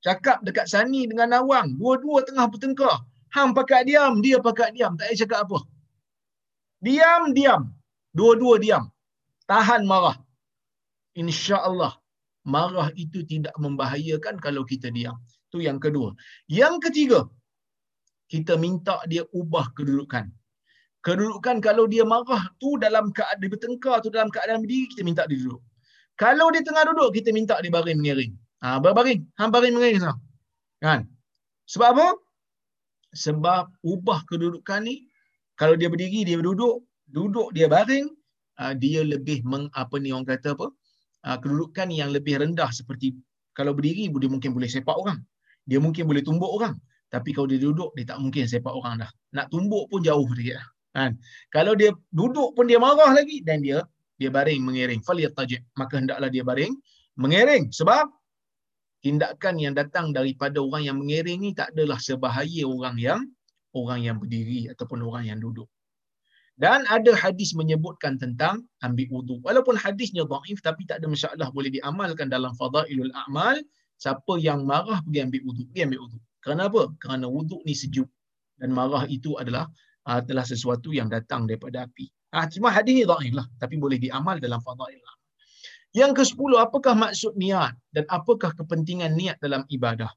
Cakap 0.00 0.40
dekat 0.46 0.66
Sani 0.72 1.04
dengan 1.10 1.28
Nawang, 1.34 1.76
dua-dua 1.76 2.24
tengah 2.24 2.46
bertengkar. 2.48 3.04
Hang 3.36 3.52
pakat 3.52 3.84
diam, 3.84 4.24
dia 4.24 4.38
pakat 4.40 4.72
diam. 4.72 4.96
Tak 4.96 5.12
payah 5.12 5.18
cakap 5.22 5.38
apa. 5.44 5.58
Diam, 6.80 7.22
diam. 7.36 7.62
Dua-dua 8.16 8.54
diam. 8.64 8.84
Tahan 9.50 9.84
marah. 9.84 10.16
InsyaAllah, 11.18 11.92
marah 12.48 12.88
itu 12.96 13.20
tidak 13.26 13.52
membahayakan 13.60 14.40
kalau 14.40 14.62
kita 14.64 14.88
diam. 14.88 15.20
Itu 15.50 15.60
yang 15.60 15.78
kedua. 15.84 16.16
Yang 16.48 16.88
ketiga, 16.88 17.20
kita 18.32 18.54
minta 18.56 18.96
dia 19.10 19.26
ubah 19.34 19.74
kedudukan. 19.76 20.30
Kedudukan 21.06 21.58
kalau 21.60 21.84
dia 21.92 22.04
marah 22.06 22.48
tu 22.62 22.78
dalam 22.80 23.12
keadaan 23.12 23.50
bertengkar 23.52 24.00
tu 24.04 24.08
dalam 24.08 24.30
keadaan 24.32 24.62
berdiri, 24.64 24.86
kita 24.94 25.02
minta 25.04 25.22
dia 25.28 25.38
duduk. 25.42 25.62
Kalau 26.20 26.52
dia 26.52 26.60
tengah 26.60 26.84
duduk, 26.92 27.16
kita 27.16 27.32
minta 27.32 27.56
dia 27.64 27.72
baring 27.72 27.96
mengiring. 27.96 28.32
Ha, 28.60 28.76
berbaring. 28.84 29.24
Hang 29.40 29.48
baring 29.48 29.72
mengiring 29.72 30.04
sana. 30.04 30.20
Kan? 30.84 31.08
Sebab 31.64 31.88
apa? 31.96 32.06
Sebab 33.16 33.64
ubah 33.80 34.20
kedudukan 34.28 34.84
ni, 34.84 35.08
kalau 35.56 35.80
dia 35.80 35.88
berdiri, 35.88 36.28
dia 36.28 36.36
duduk, 36.36 36.84
duduk 37.08 37.56
dia 37.56 37.72
baring, 37.72 38.06
ha, 38.60 38.76
dia 38.76 39.00
lebih 39.00 39.40
meng, 39.48 39.72
apa 39.72 39.96
ni 39.96 40.12
orang 40.12 40.28
kata 40.28 40.52
apa? 40.52 40.68
Ha, 41.24 41.40
kedudukan 41.40 41.88
yang 41.88 42.12
lebih 42.12 42.36
rendah 42.36 42.68
seperti 42.68 43.16
kalau 43.56 43.72
berdiri, 43.72 44.12
dia 44.12 44.30
mungkin 44.30 44.52
boleh 44.52 44.68
sepak 44.68 44.94
orang 44.94 45.24
dia 45.70 45.78
mungkin 45.78 46.10
boleh 46.10 46.22
tumbuk 46.26 46.50
orang. 46.50 46.74
Tapi 47.14 47.30
kalau 47.34 47.46
dia 47.50 47.62
duduk, 47.62 47.94
dia 47.98 48.06
tak 48.06 48.18
mungkin 48.22 48.46
sepak 48.46 48.74
orang 48.74 49.06
dah. 49.06 49.10
Nak 49.34 49.50
tumbuk 49.54 49.90
pun 49.90 50.02
jauh 50.02 50.26
dia. 50.34 50.58
Kan? 50.94 51.18
Kalau 51.54 51.78
dia 51.78 51.94
duduk 52.10 52.54
pun 52.58 52.66
dia 52.66 52.78
marah 52.82 53.14
lagi 53.14 53.42
dan 53.46 53.62
dia 53.62 53.82
dia 54.20 54.28
baring 54.28 54.60
mengiring. 54.60 55.00
Faliyat 55.00 55.32
tajib. 55.32 55.64
Maka 55.80 55.96
hendaklah 55.98 56.28
dia 56.28 56.44
baring 56.44 56.76
mengiring. 57.16 57.72
Sebab 57.72 58.04
tindakan 59.00 59.56
yang 59.56 59.72
datang 59.72 60.12
daripada 60.12 60.60
orang 60.60 60.84
yang 60.84 60.96
mengiring 61.00 61.40
ni 61.40 61.50
tak 61.56 61.72
adalah 61.72 61.96
sebahaya 61.96 62.68
orang 62.68 63.00
yang 63.00 63.20
orang 63.72 64.04
yang 64.04 64.16
berdiri 64.20 64.68
ataupun 64.68 65.00
orang 65.00 65.24
yang 65.32 65.40
duduk. 65.40 65.66
Dan 66.60 66.84
ada 66.92 67.16
hadis 67.16 67.56
menyebutkan 67.56 68.20
tentang 68.20 68.68
ambil 68.84 69.08
wudu. 69.08 69.40
Walaupun 69.40 69.80
hadisnya 69.80 70.28
dhaif 70.28 70.60
tapi 70.60 70.84
tak 70.84 71.00
ada 71.00 71.08
masalah 71.08 71.48
boleh 71.48 71.72
diamalkan 71.72 72.28
dalam 72.28 72.52
fadailul 72.52 73.08
a'mal 73.16 73.56
siapa 74.00 74.34
yang 74.40 74.64
marah 74.64 75.04
pergi 75.04 75.28
ambil 75.28 75.40
wuduk 75.52 75.66
pergi 75.70 75.82
ambil 75.84 76.00
wuduk 76.08 76.22
kerana 76.40 76.62
apa 76.72 76.82
kerana 76.96 77.26
wuduk 77.28 77.60
ni 77.68 77.76
sejuk 77.76 78.08
dan 78.56 78.72
marah 78.72 79.04
itu 79.12 79.36
adalah 79.36 79.68
uh, 80.08 80.24
adalah 80.24 80.48
sesuatu 80.48 80.88
yang 80.96 81.12
datang 81.12 81.44
daripada 81.44 81.84
api 81.84 82.08
ah 82.36 82.46
cuma 82.46 82.68
hadis 82.70 83.02
dhaif 83.10 83.32
lah 83.34 83.46
tapi 83.62 83.74
boleh 83.76 83.98
diamal 83.98 84.36
dalam 84.38 84.60
fadail 84.62 85.02
yang 85.90 86.14
ke-10 86.14 86.50
apakah 86.54 86.94
maksud 86.94 87.34
niat 87.34 87.74
dan 87.94 88.04
apakah 88.06 88.54
kepentingan 88.54 89.12
niat 89.18 89.36
dalam 89.42 89.66
ibadah 89.68 90.10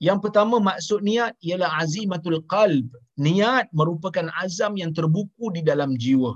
yang 0.00 0.18
pertama 0.24 0.56
maksud 0.62 1.04
niat 1.04 1.36
ialah 1.44 1.70
azimatul 1.82 2.40
qalb 2.48 2.88
niat 3.20 3.68
merupakan 3.76 4.26
azam 4.40 4.78
yang 4.80 4.90
terbuku 4.96 5.52
di 5.56 5.60
dalam 5.60 5.94
jiwa 5.98 6.32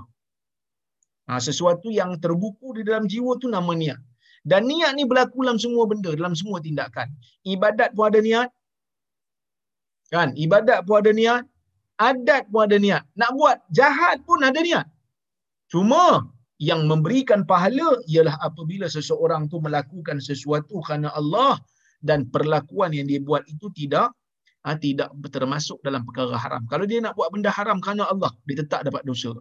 Ha, 1.23 1.39
sesuatu 1.39 1.87
yang 1.87 2.19
terbuku 2.19 2.75
di 2.75 2.81
dalam 2.83 3.07
jiwa 3.07 3.39
tu 3.39 3.47
nama 3.47 3.71
niat. 3.71 3.95
Dan 4.43 4.67
niat 4.67 4.91
ni 4.91 5.07
berlaku 5.07 5.39
dalam 5.39 5.55
semua 5.55 5.87
benda, 5.87 6.11
dalam 6.11 6.35
semua 6.35 6.59
tindakan. 6.59 7.07
Ibadat 7.47 7.95
pun 7.95 8.11
ada 8.11 8.19
niat, 8.19 8.51
Kan? 10.13 10.29
Ibadat 10.37 10.85
pun 10.85 11.01
ada 11.01 11.09
niat, 11.09 11.41
adat 11.97 12.45
pun 12.53 12.69
ada 12.69 12.77
niat. 12.77 13.01
Nak 13.17 13.33
buat 13.33 13.57
jahat 13.73 14.21
pun 14.27 14.45
ada 14.45 14.61
niat. 14.61 14.85
Cuma 15.73 16.29
yang 16.61 16.85
memberikan 16.85 17.41
pahala 17.49 17.97
ialah 18.05 18.37
apabila 18.45 18.85
seseorang 18.85 19.49
tu 19.49 19.57
melakukan 19.57 20.21
sesuatu 20.21 20.85
kerana 20.85 21.09
Allah 21.17 21.57
dan 22.05 22.29
perlakuan 22.29 22.93
yang 22.93 23.09
dia 23.09 23.17
buat 23.17 23.41
itu 23.49 23.73
tidak 23.73 24.13
ha, 24.61 24.77
tidak 24.77 25.09
termasuk 25.33 25.81
dalam 25.81 26.05
perkara 26.05 26.37
haram. 26.37 26.63
Kalau 26.69 26.85
dia 26.85 27.01
nak 27.01 27.17
buat 27.17 27.33
benda 27.33 27.49
haram 27.49 27.81
kerana 27.81 28.05
Allah, 28.05 28.29
dia 28.45 28.61
tetap 28.61 28.85
dapat 28.85 29.01
dosa. 29.01 29.33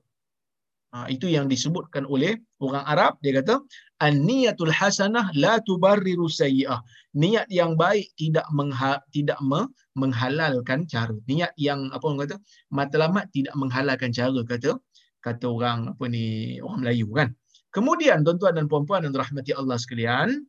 Ha, 0.93 1.09
itu 1.09 1.25
yang 1.25 1.49
disebutkan 1.49 2.05
oleh 2.05 2.37
orang 2.61 2.85
Arab. 2.85 3.17
Dia 3.25 3.41
kata, 3.41 3.65
An-niyatul 4.05 4.69
hasanah 4.69 5.33
la 5.33 5.57
tubarriru 5.65 6.29
sayyi'ah. 6.29 6.85
Niat 7.17 7.49
yang 7.49 7.81
baik 7.81 8.13
tidak 8.21 8.45
mengha, 8.53 9.01
tidak 9.09 9.41
me, 9.41 9.73
menghalalkan 9.97 10.85
cara. 10.85 11.17
Niat 11.25 11.57
yang 11.57 11.89
apa 11.97 12.05
orang 12.05 12.21
kata, 12.29 12.37
matlamat 12.69 13.25
tidak 13.33 13.57
menghalalkan 13.57 14.13
cara 14.13 14.41
kata 14.45 14.77
kata 15.23 15.47
orang 15.49 15.95
apa 15.95 16.05
ni 16.11 16.59
orang 16.59 16.83
Melayu 16.83 17.09
kan. 17.15 17.31
Kemudian 17.73 18.21
tuan-tuan 18.27 18.59
dan 18.59 18.67
puan-puan 18.69 19.07
dan 19.07 19.17
rahmati 19.17 19.57
Allah 19.57 19.81
sekalian, 19.81 20.45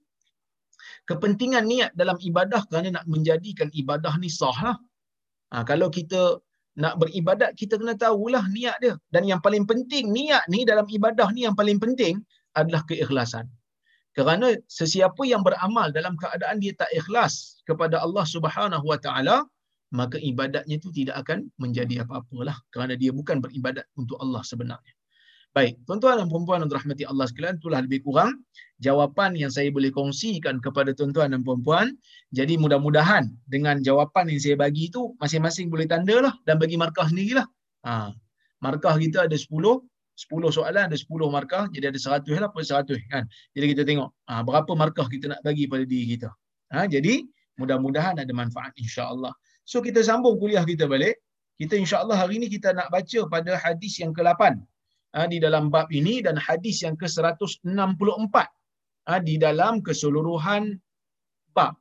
kepentingan 1.08 1.64
niat 1.64 1.92
dalam 1.96 2.20
ibadah 2.20 2.68
kerana 2.68 3.00
nak 3.00 3.06
menjadikan 3.08 3.72
ibadah 3.72 4.20
ni 4.20 4.28
sah 4.28 4.56
lah. 4.60 4.78
Ha, 5.56 5.64
kalau 5.64 5.88
kita 5.88 6.42
nak 6.74 6.98
beribadat, 6.98 7.54
kita 7.54 7.78
kena 7.78 7.94
tahulah 7.94 8.44
niat 8.50 8.78
dia. 8.82 8.98
Dan 9.14 9.30
yang 9.30 9.40
paling 9.40 9.64
penting, 9.70 10.10
niat 10.10 10.44
ni 10.50 10.66
dalam 10.66 10.90
ibadah 10.90 11.30
ni 11.30 11.46
yang 11.46 11.54
paling 11.54 11.78
penting 11.78 12.20
adalah 12.58 12.82
keikhlasan. 12.90 13.46
Kerana 14.14 14.54
sesiapa 14.70 15.22
yang 15.26 15.42
beramal 15.42 15.90
dalam 15.90 16.14
keadaan 16.18 16.62
dia 16.62 16.74
tak 16.78 16.90
ikhlas 16.94 17.62
kepada 17.66 18.02
Allah 18.02 18.26
Subhanahu 18.26 18.86
Wa 18.86 19.00
Taala, 19.02 19.46
maka 19.94 20.18
ibadatnya 20.18 20.82
itu 20.82 20.90
tidak 20.90 21.22
akan 21.22 21.54
menjadi 21.62 22.02
apa-apalah 22.02 22.58
kerana 22.74 22.98
dia 22.98 23.14
bukan 23.14 23.38
beribadat 23.40 23.86
untuk 23.94 24.18
Allah 24.18 24.42
sebenarnya. 24.42 24.94
Baik, 25.54 25.78
tuan-tuan 25.86 26.18
dan 26.18 26.34
puan-puan 26.34 26.66
yang 26.66 26.70
dirahmati 26.74 27.06
Allah 27.06 27.30
sekalian, 27.30 27.62
itulah 27.62 27.78
lebih 27.86 28.02
kurang 28.02 28.42
jawapan 28.82 29.38
yang 29.38 29.54
saya 29.54 29.70
boleh 29.70 29.94
kongsikan 29.94 30.58
kepada 30.58 30.98
tuan-tuan 30.98 31.30
dan 31.30 31.46
puan-puan. 31.46 31.94
Jadi 32.34 32.58
mudah-mudahan 32.58 33.30
dengan 33.46 33.78
jawapan 33.86 34.34
yang 34.34 34.42
saya 34.42 34.58
bagi 34.58 34.90
itu, 34.90 35.14
masing-masing 35.22 35.70
boleh 35.70 35.86
tanda 35.86 36.26
lah 36.26 36.34
dan 36.50 36.58
bagi 36.58 36.74
markah 36.74 37.06
sendirilah. 37.06 37.46
Ha, 37.86 38.10
markah 38.66 38.98
kita 38.98 39.30
ada 39.30 39.38
10, 39.38 39.46
10 39.46 39.86
soalan 40.50 40.90
ada 40.90 40.98
10 40.98 41.06
markah, 41.30 41.70
jadi 41.70 41.94
ada 41.94 42.02
100 42.02 42.34
lah 42.42 42.50
per 42.50 42.66
100 42.66 42.98
kan. 43.14 43.24
Jadi 43.54 43.66
kita 43.78 43.82
tengok 43.86 44.10
ha, 44.26 44.42
berapa 44.42 44.72
markah 44.74 45.06
kita 45.06 45.38
nak 45.38 45.46
bagi 45.46 45.70
pada 45.70 45.86
diri 45.86 46.18
kita. 46.18 46.34
Ha, 46.74 46.90
jadi 46.90 47.22
mudah-mudahan 47.62 48.18
ada 48.18 48.34
manfaat 48.34 48.74
insya-Allah. 48.82 49.30
So 49.64 49.80
kita 49.80 50.04
sambung 50.04 50.36
kuliah 50.42 50.64
kita 50.68 50.86
balik. 50.94 51.20
Kita 51.62 51.78
insya-Allah 51.80 52.18
hari 52.18 52.42
ini 52.42 52.48
kita 52.52 52.76
nak 52.76 52.90
baca 52.92 53.20
pada 53.34 53.56
hadis 53.64 54.02
yang 54.02 54.12
ke-8 54.12 54.58
ha, 55.16 55.30
di 55.30 55.38
dalam 55.40 55.70
bab 55.74 55.88
ini 55.94 56.20
dan 56.26 56.36
hadis 56.36 56.82
yang 56.84 56.98
ke-164 56.98 58.36
ha, 59.08 59.14
di 59.22 59.36
dalam 59.38 59.80
keseluruhan 59.86 60.76
bab. 61.56 61.78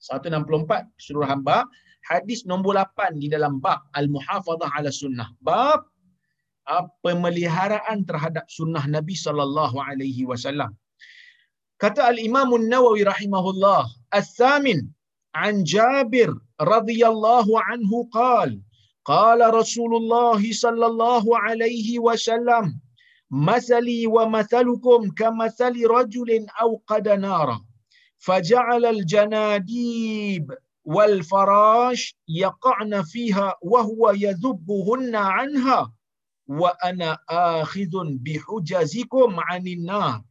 164 0.00 0.88
keseluruhan 0.98 1.44
bab. 1.44 1.68
Hadis 2.08 2.48
nombor 2.48 2.80
8 2.80 3.20
di 3.20 3.28
dalam 3.28 3.60
bab 3.60 3.84
Al-Muhafazah 3.92 4.72
ala 4.72 4.90
Sunnah. 4.90 5.28
Bab 5.44 5.84
ha, 6.66 6.88
pemeliharaan 7.04 8.08
terhadap 8.08 8.48
sunnah 8.48 8.82
Nabi 8.88 9.14
sallallahu 9.14 9.76
alaihi 9.78 10.24
wasallam. 10.24 10.72
Kata 11.76 12.08
Al-Imam 12.12 12.50
An-Nawawi 12.56 13.04
rahimahullah, 13.08 13.88
"Ats-tsamin 14.12 14.88
an 15.34 15.64
Jabir 15.64 16.30
radhiyallahu 16.60 17.58
anhu 17.72 18.08
qala 18.12 18.58
قال 19.04 19.54
رسول 19.54 19.96
الله 19.96 20.52
صلى 20.52 20.86
الله 20.86 21.38
عليه 21.38 21.98
وسلم 21.98 22.80
مثلي 23.30 24.06
ومثلكم 24.06 25.10
كمثل 25.10 25.86
رجل 25.86 26.46
أوقد 26.60 27.08
نارا 27.08 27.60
فجعل 28.18 28.84
الجناديب 28.86 30.50
والفراش 30.84 32.16
يقعن 32.28 33.02
فيها 33.02 33.54
وهو 33.62 34.10
يذبهن 34.10 35.14
عنها 35.16 35.92
وأنا 36.48 37.18
آخذ 37.30 37.90
بحجزكم 38.04 39.36
عن 39.40 39.66
النار. 39.66 40.22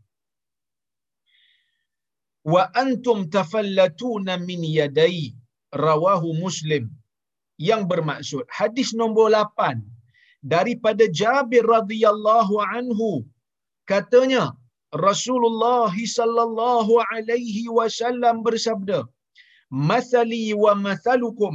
wa 2.44 2.64
antum 2.84 3.28
tafallatuna 3.36 4.40
min 4.50 4.64
yadai 4.64 5.36
rawahu 5.74 6.36
muslim. 6.44 6.90
Yang 7.60 7.82
bermaksud 7.92 8.44
hadis 8.48 8.96
nombor 8.96 9.28
8 9.36 9.84
daripada 10.54 11.04
Jabir 11.20 11.68
radhiyallahu 11.68 12.56
anhu 12.64 13.28
katanya 13.84 14.56
Rasulullah 14.96 15.92
sallallahu 15.92 17.04
alaihi 17.14 17.68
wasallam 17.68 18.42
bersabda 18.48 19.04
Masali 19.70 20.50
wa 20.64 20.74
masalukum 20.74 21.54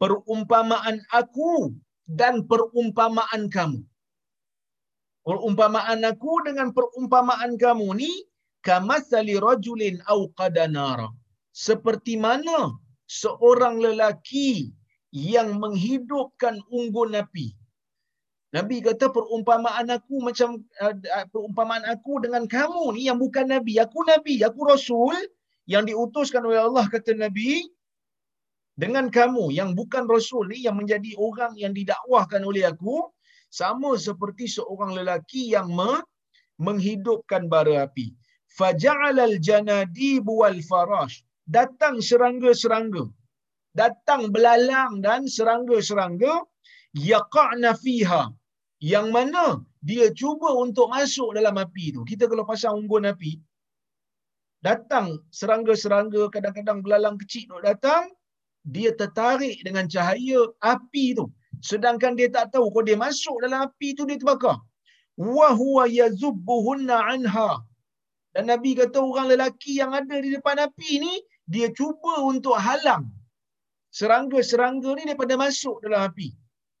perumpamaan 0.00 1.00
aku 1.20 1.72
dan 2.04 2.44
perumpamaan 2.50 3.48
kamu. 3.54 3.80
Perumpamaan 5.24 6.00
aku 6.04 6.32
dengan 6.44 6.68
perumpamaan 6.76 7.56
kamu 7.56 7.86
ni 8.00 8.12
kamasali 8.66 9.34
rajulin 9.46 9.96
au 10.12 10.20
qadanara 10.38 11.08
seperti 11.66 12.14
mana 12.26 12.58
seorang 13.10 13.82
lelaki 13.86 14.70
yang 15.10 15.58
menghidupkan 15.58 16.62
unggun 16.70 17.18
api. 17.18 17.50
Nabi 18.50 18.82
kata 18.82 19.14
perumpamaan 19.14 19.86
aku 19.94 20.22
macam 20.26 20.58
uh, 20.82 20.94
perumpamaan 21.30 21.86
aku 21.86 22.18
dengan 22.24 22.50
kamu 22.50 22.98
ni 22.98 23.06
yang 23.06 23.18
bukan 23.18 23.46
nabi, 23.46 23.78
aku 23.78 24.02
nabi, 24.06 24.42
aku 24.42 24.66
rasul 24.66 25.14
yang 25.70 25.86
diutuskan 25.86 26.42
oleh 26.42 26.58
Allah 26.66 26.82
kata 26.90 27.14
Nabi 27.14 27.62
dengan 28.74 29.06
kamu 29.06 29.54
yang 29.54 29.70
bukan 29.78 30.10
rasul 30.10 30.50
ni 30.50 30.66
yang 30.66 30.74
menjadi 30.74 31.14
orang 31.14 31.54
yang 31.54 31.70
didakwahkan 31.70 32.42
oleh 32.42 32.66
aku 32.66 33.06
sama 33.50 33.94
seperti 33.94 34.50
seorang 34.50 34.98
lelaki 34.98 35.54
yang 35.54 35.70
me- 35.70 36.02
menghidupkan 36.58 37.46
bara 37.46 37.86
api. 37.86 38.14
Faja'alal 38.58 39.36
janadib 39.48 40.26
wal 40.40 40.60
farash. 40.70 41.16
Datang 41.56 41.98
serangga-serangga. 42.08 43.04
Datang 43.80 44.22
belalang 44.34 44.98
dan 45.06 45.26
serangga-serangga 45.36 46.34
yaqa'na 47.10 47.72
fiha. 47.84 48.22
Yang 48.92 49.06
mana 49.16 49.46
dia 49.88 50.06
cuba 50.20 50.50
untuk 50.64 50.88
masuk 50.94 51.36
dalam 51.36 51.54
api 51.64 51.86
tu. 51.94 52.02
Kita 52.10 52.24
kalau 52.30 52.44
pasang 52.50 52.74
unggun 52.80 53.06
api 53.12 53.32
datang 54.66 55.06
serangga-serangga 55.38 56.28
kadang-kadang 56.34 56.80
belalang 56.84 57.16
kecil 57.20 57.48
tu 57.48 57.58
datang 57.64 58.12
dia 58.68 58.92
tertarik 58.92 59.56
dengan 59.64 59.88
cahaya 59.88 60.40
api 60.60 61.16
tu. 61.16 61.26
Sedangkan 61.64 62.12
dia 62.16 62.28
tak 62.28 62.52
tahu 62.52 62.68
kalau 62.72 62.84
dia 62.88 62.98
masuk 63.00 63.36
dalam 63.44 63.68
api 63.68 63.96
tu 63.96 64.04
dia 64.08 64.20
terbakar. 64.20 64.60
Wa 65.16 65.48
huwa 65.56 65.84
yazubbuhunna 65.88 66.96
anha 67.12 67.64
dan 68.34 68.46
nabi 68.46 68.78
kata 68.78 68.98
orang 69.02 69.26
lelaki 69.32 69.82
yang 69.82 69.90
ada 69.90 70.16
di 70.22 70.30
depan 70.30 70.56
api 70.58 70.90
ni 71.02 71.14
dia 71.50 71.68
cuba 71.74 72.22
untuk 72.22 72.54
halang 72.54 73.10
serangga-serangga 73.90 74.90
ni 74.98 75.02
daripada 75.10 75.34
masuk 75.34 75.82
dalam 75.82 76.06
api. 76.08 76.30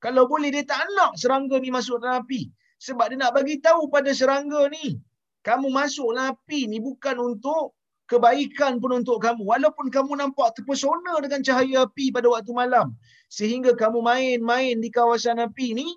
Kalau 0.00 0.24
boleh 0.30 0.48
dia 0.54 0.64
tak 0.64 0.86
nak 0.96 1.18
serangga 1.18 1.58
ni 1.60 1.68
masuk 1.68 2.00
dalam 2.00 2.24
api. 2.24 2.48
Sebab 2.80 3.12
dia 3.12 3.18
nak 3.20 3.36
bagi 3.36 3.60
tahu 3.60 3.92
pada 3.92 4.08
serangga 4.16 4.72
ni, 4.72 4.96
kamu 5.44 5.68
masuk 5.68 6.16
dalam 6.16 6.32
api 6.32 6.70
ni 6.70 6.78
bukan 6.80 7.20
untuk 7.20 7.76
kebaikan 8.08 8.80
pun 8.80 9.04
untuk 9.04 9.20
kamu. 9.20 9.44
Walaupun 9.44 9.92
kamu 9.92 10.16
nampak 10.22 10.56
terpesona 10.56 11.20
dengan 11.20 11.44
cahaya 11.44 11.84
api 11.84 12.08
pada 12.14 12.32
waktu 12.32 12.52
malam. 12.56 12.96
Sehingga 13.28 13.76
kamu 13.76 14.00
main-main 14.00 14.80
di 14.80 14.88
kawasan 14.88 15.42
api 15.44 15.76
ni, 15.76 15.88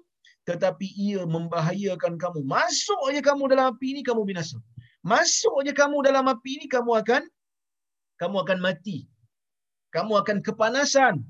tetapi 0.44 0.88
ia 1.00 1.24
membahayakan 1.24 2.20
kamu. 2.20 2.44
Masuk 2.44 3.00
aja 3.08 3.22
kamu 3.24 3.48
dalam 3.56 3.72
api 3.72 3.96
ni, 3.96 4.02
kamu 4.04 4.28
binasa. 4.28 4.60
Masuk 5.04 5.60
aja 5.62 5.76
kamu 5.76 6.08
dalam 6.08 6.26
api 6.32 6.64
ni, 6.64 6.66
kamu 6.72 7.04
akan 7.04 7.24
kamu 8.24 8.36
akan 8.40 8.60
mati. 8.64 9.04
Kamu 9.92 10.24
akan 10.24 10.38
kepanasan. 10.40 11.22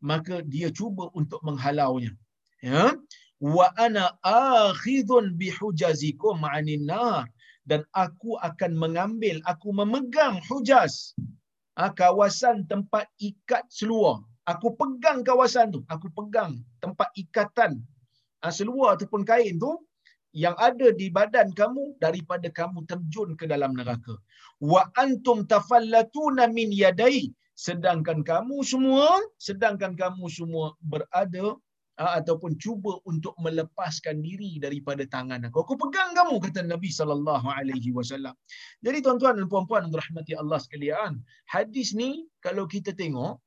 Maka 0.00 0.40
dia 0.46 0.72
cuba 0.72 1.12
untuk 1.12 1.42
menghalaunya. 1.44 2.16
Ya? 2.64 2.96
Wa 3.38 3.70
ana 3.78 4.16
akhidun 4.24 5.36
bihujazikum 5.36 6.40
ma'anin 6.42 6.88
nar. 6.88 7.28
Dan 7.68 7.84
aku 7.92 8.40
akan 8.40 8.72
mengambil 8.80 9.44
aku 9.44 9.76
memegang 9.76 10.40
hujaz. 10.48 11.12
Ha, 11.76 11.92
kawasan 11.92 12.64
tempat 12.64 13.06
ikat 13.20 13.68
seluar. 13.68 14.24
Aku 14.48 14.72
pegang 14.72 15.20
kawasan 15.20 15.68
tu. 15.76 15.84
Aku 15.92 16.08
pegang 16.16 16.64
tempat 16.80 17.12
ikatan. 17.12 17.84
Ha, 18.40 18.48
seluar 18.48 18.96
ataupun 18.96 19.22
kain 19.22 19.60
tu 19.60 19.76
yang 20.32 20.56
ada 20.68 20.92
di 20.92 21.08
badan 21.08 21.48
kamu 21.56 21.96
daripada 22.04 22.48
kamu 22.52 22.84
terjun 22.90 23.36
ke 23.40 23.44
dalam 23.48 23.72
neraka 23.78 24.14
wa 24.60 24.82
antum 25.02 25.46
tafallatuna 25.48 26.46
min 26.52 26.68
yadai 26.72 27.32
sedangkan 27.54 28.20
kamu 28.22 28.60
semua 28.62 29.08
sedangkan 29.40 29.96
kamu 29.96 30.26
semua 30.28 30.76
berada 30.84 31.56
uh, 31.98 32.12
ataupun 32.18 32.54
cuba 32.62 33.02
untuk 33.10 33.34
melepaskan 33.42 34.22
diri 34.22 34.62
daripada 34.62 35.02
tangan 35.04 35.50
aku. 35.50 35.66
Aku 35.66 35.74
pegang 35.74 36.14
kamu 36.14 36.38
kata 36.38 36.62
Nabi 36.62 36.90
sallallahu 36.94 37.46
alaihi 37.50 37.90
wasallam. 37.90 38.34
Jadi 38.86 38.98
tuan-tuan 39.02 39.36
dan 39.42 39.46
puan-puan 39.50 39.90
yang 39.90 40.40
Allah 40.42 40.60
sekalian, 40.62 41.12
hadis 41.50 41.92
ni 41.98 42.30
kalau 42.38 42.64
kita 42.70 42.94
tengok 42.94 43.42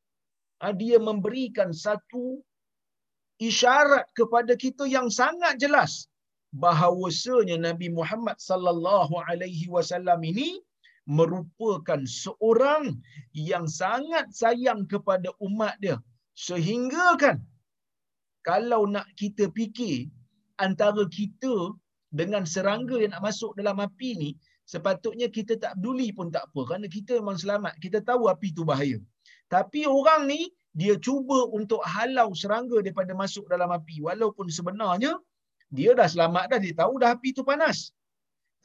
uh, 0.61 0.73
dia 0.75 0.99
memberikan 0.99 1.71
satu 1.71 2.43
isyarat 3.41 4.05
kepada 4.13 4.53
kita 4.53 4.85
yang 4.85 5.09
sangat 5.09 5.57
jelas 5.57 6.10
bahawasanya 6.51 7.57
Nabi 7.67 7.87
Muhammad 7.99 8.37
sallallahu 8.49 9.15
alaihi 9.27 9.71
wasallam 9.71 10.19
ini 10.31 10.59
merupakan 11.07 12.01
seorang 12.05 12.99
yang 13.33 13.65
sangat 13.65 14.27
sayang 14.31 14.85
kepada 14.85 15.31
umat 15.47 15.75
dia. 15.83 15.97
Sehingga 16.35 17.17
kan 17.23 17.37
kalau 18.43 18.85
nak 18.85 19.07
kita 19.21 19.47
fikir 19.57 20.11
antara 20.59 21.03
kita 21.09 21.73
dengan 22.11 22.43
serangga 22.43 22.99
yang 22.99 23.15
nak 23.15 23.23
masuk 23.23 23.55
dalam 23.59 23.79
api 23.79 24.09
ni 24.19 24.31
sepatutnya 24.71 25.27
kita 25.37 25.53
tak 25.63 25.73
peduli 25.79 26.11
pun 26.17 26.27
tak 26.35 26.43
apa. 26.51 26.61
Kerana 26.67 26.87
kita 26.97 27.19
memang 27.19 27.37
selamat 27.43 27.73
kita 27.83 27.99
tahu 28.09 28.27
api 28.33 28.49
tu 28.57 28.63
bahaya. 28.67 28.99
Tapi 29.51 29.83
orang 29.87 30.27
ni 30.31 30.41
dia 30.71 30.95
cuba 30.95 31.39
untuk 31.51 31.81
halau 31.83 32.31
serangga 32.41 32.79
daripada 32.79 33.11
masuk 33.23 33.45
dalam 33.51 33.69
api. 33.79 33.99
Walaupun 34.07 34.47
sebenarnya 34.47 35.11
dia 35.77 35.91
dah 35.99 36.07
selamat 36.13 36.45
dah 36.51 36.59
dia 36.65 36.73
tahu 36.81 36.93
dah 37.01 37.09
api 37.15 37.29
tu 37.37 37.43
panas 37.47 37.77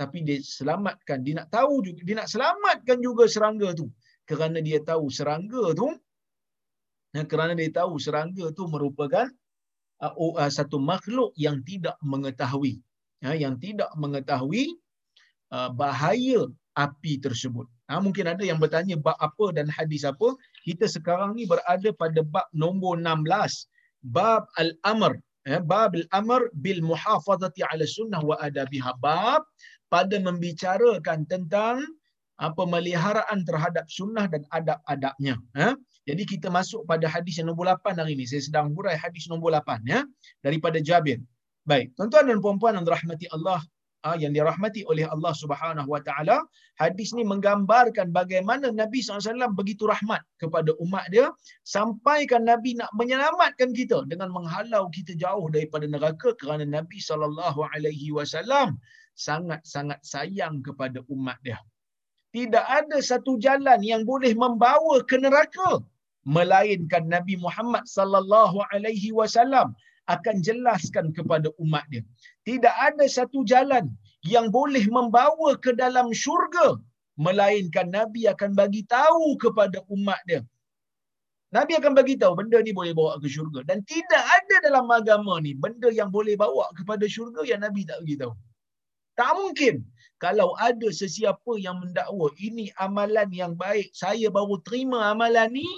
tapi 0.00 0.18
dia 0.26 0.38
selamatkan 0.42 1.18
dia 1.24 1.34
nak 1.38 1.48
tahu 1.56 1.74
juga 1.86 2.00
dia 2.06 2.14
nak 2.20 2.28
selamatkan 2.34 2.98
juga 3.06 3.24
serangga 3.34 3.68
tu 3.80 3.86
kerana 4.30 4.58
dia 4.68 4.78
tahu 4.90 5.06
serangga 5.18 5.64
tu 5.80 5.88
kerana 7.32 7.56
dia 7.56 7.70
tahu 7.72 7.96
serangga 7.96 8.52
tu 8.52 8.68
merupakan 8.68 9.26
uh, 10.04 10.12
uh, 10.12 10.50
satu 10.52 10.76
makhluk 10.76 11.32
yang 11.40 11.64
tidak 11.64 11.96
mengetahui 12.04 12.84
ya, 13.24 13.32
yang 13.32 13.56
tidak 13.56 13.88
mengetahui 13.96 14.76
uh, 15.54 15.72
bahaya 15.72 16.44
api 16.76 17.16
tersebut. 17.24 17.64
Ha, 17.88 18.02
mungkin 18.04 18.28
ada 18.28 18.44
yang 18.44 18.60
bertanya 18.60 19.00
bab 19.00 19.16
apa 19.16 19.54
dan 19.56 19.70
hadis 19.72 20.04
apa. 20.04 20.36
Kita 20.66 20.84
sekarang 20.84 21.38
ni 21.38 21.48
berada 21.48 21.88
pada 21.96 22.20
bab 22.20 22.44
nombor 22.52 23.00
16. 23.00 23.24
Bab 24.12 24.44
al-amr. 24.60 25.16
Ya, 25.46 25.62
bab 25.62 25.94
al-amr 25.94 26.50
bil 26.58 26.82
muhafazati 26.82 27.62
ala 27.62 27.86
sunnah 27.86 28.18
wa 28.18 28.34
adabiha. 28.42 28.98
Bab 28.98 29.46
pada 29.86 30.18
membicarakan 30.18 31.22
tentang 31.30 31.86
apa 32.36 32.52
pemeliharaan 32.52 33.46
terhadap 33.48 33.86
sunnah 33.88 34.28
dan 34.28 34.42
adab-adabnya. 34.52 35.40
Ha? 35.56 35.72
Jadi 36.04 36.22
kita 36.26 36.52
masuk 36.52 36.84
pada 36.84 37.08
hadis 37.08 37.40
yang 37.40 37.48
nombor 37.54 37.70
8 37.70 37.96
hari 37.96 38.18
ini. 38.18 38.28
Saya 38.28 38.44
sedang 38.44 38.74
hurai 38.76 38.98
hadis 38.98 39.30
nombor 39.30 39.56
8 39.56 39.86
ya 39.88 40.04
daripada 40.44 40.82
Jabir. 40.82 41.22
Baik, 41.66 41.94
tuan-tuan 41.98 42.30
dan 42.30 42.38
puan-puan 42.38 42.78
yang 42.78 42.84
dirahmati 42.86 43.26
Allah 43.34 43.58
ah, 43.58 43.62
yang 44.14 44.30
dirahmati 44.36 44.86
oleh 44.86 45.04
Allah 45.10 45.34
Subhanahu 45.34 45.90
Wa 45.90 46.00
Taala, 46.06 46.46
hadis 46.78 47.10
ni 47.16 47.26
menggambarkan 47.26 48.14
bagaimana 48.14 48.70
Nabi 48.70 49.02
SAW 49.02 49.50
begitu 49.58 49.90
rahmat 49.90 50.22
kepada 50.38 50.70
umat 50.84 51.10
dia 51.10 51.26
sampaikan 51.66 52.46
Nabi 52.46 52.78
nak 52.78 52.90
menyelamatkan 52.94 53.74
kita 53.74 54.06
dengan 54.06 54.30
menghalau 54.30 54.86
kita 54.94 55.18
jauh 55.18 55.50
daripada 55.50 55.90
neraka 55.90 56.30
kerana 56.38 56.62
Nabi 56.62 57.02
SAW 57.02 58.70
sangat-sangat 59.16 60.00
sayang 60.06 60.62
kepada 60.62 61.02
umat 61.10 61.40
dia. 61.42 61.58
Tidak 62.36 62.66
ada 62.68 63.00
satu 63.00 63.40
jalan 63.40 63.80
yang 63.80 64.04
boleh 64.04 64.36
membawa 64.36 65.00
ke 65.08 65.16
neraka 65.16 65.80
melainkan 66.26 67.06
Nabi 67.08 67.38
Muhammad 67.40 67.86
sallallahu 67.88 68.58
alaihi 68.74 69.14
wasallam 69.18 69.72
akan 70.14 70.42
jelaskan 70.46 71.10
kepada 71.16 71.50
umat 71.62 71.84
dia. 71.92 72.02
Tidak 72.48 72.74
ada 72.88 73.04
satu 73.06 73.42
jalan 73.52 73.90
yang 74.26 74.50
boleh 74.50 74.84
membawa 74.90 75.54
ke 75.58 75.74
dalam 75.74 76.10
syurga 76.10 76.78
melainkan 77.16 77.88
Nabi 77.90 78.28
akan 78.28 78.52
bagi 78.60 78.82
tahu 78.86 79.38
kepada 79.40 79.80
umat 79.90 80.20
dia. 80.28 80.42
Nabi 81.54 81.78
akan 81.78 81.94
bagi 81.94 82.18
tahu 82.18 82.34
benda 82.36 82.58
ni 82.60 82.74
boleh 82.74 82.92
bawa 82.92 83.22
ke 83.22 83.30
syurga 83.30 83.62
dan 83.64 83.78
tidak 83.86 84.20
ada 84.20 84.56
dalam 84.66 84.86
agama 84.90 85.38
ni 85.38 85.54
benda 85.54 85.88
yang 85.94 86.10
boleh 86.10 86.34
bawa 86.34 86.68
kepada 86.74 87.06
syurga 87.06 87.46
yang 87.46 87.62
Nabi 87.62 87.86
tak 87.86 88.02
bagi 88.02 88.18
tahu. 88.18 88.34
Tak 89.16 89.32
mungkin 89.40 89.74
kalau 90.20 90.52
ada 90.60 90.88
sesiapa 90.92 91.52
yang 91.60 91.80
mendakwa 91.80 92.28
ini 92.36 92.68
amalan 92.76 93.28
yang 93.32 93.52
baik, 93.56 93.88
saya 93.96 94.28
baru 94.28 94.60
terima 94.64 95.12
amalan 95.12 95.48
ni, 95.52 95.68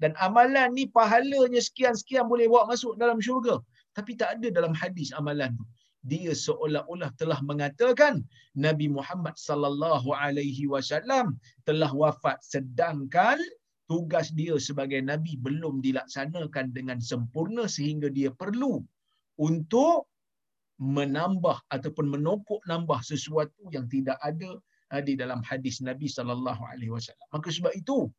dan 0.00 0.12
amalan 0.20 0.72
ni 0.76 0.84
pahalanya 0.88 1.60
sekian-sekian 1.60 2.28
boleh 2.28 2.48
bawa 2.48 2.68
masuk 2.72 2.96
dalam 3.00 3.16
syurga. 3.20 3.60
Tapi 3.96 4.12
tak 4.20 4.38
ada 4.38 4.48
dalam 4.52 4.76
hadis 4.76 5.10
amalan 5.16 5.56
tu. 5.56 5.64
Dia 6.06 6.30
seolah-olah 6.36 7.10
telah 7.18 7.40
mengatakan 7.42 8.22
Nabi 8.54 8.86
Muhammad 8.86 9.34
sallallahu 9.34 10.14
alaihi 10.14 10.70
wasallam 10.70 11.34
telah 11.66 11.90
wafat 11.90 12.38
sedangkan 12.46 13.40
tugas 13.90 14.30
dia 14.34 14.54
sebagai 14.58 14.98
nabi 15.02 15.38
belum 15.38 15.82
dilaksanakan 15.82 16.74
dengan 16.74 16.98
sempurna 16.98 17.66
sehingga 17.66 18.10
dia 18.10 18.30
perlu 18.34 18.82
untuk 19.38 20.06
menambah 20.76 21.56
ataupun 21.72 22.06
menokok 22.12 22.60
nambah 22.68 23.00
sesuatu 23.00 23.64
yang 23.72 23.88
tidak 23.88 24.20
ada 24.20 24.60
uh, 24.92 25.02
di 25.02 25.16
dalam 25.16 25.40
hadis 25.40 25.80
Nabi 25.80 26.04
sallallahu 26.04 26.60
alaihi 26.60 26.92
wasallam. 26.92 27.26
Maka 27.32 27.48
sebab 27.48 27.72
itu 27.72 28.12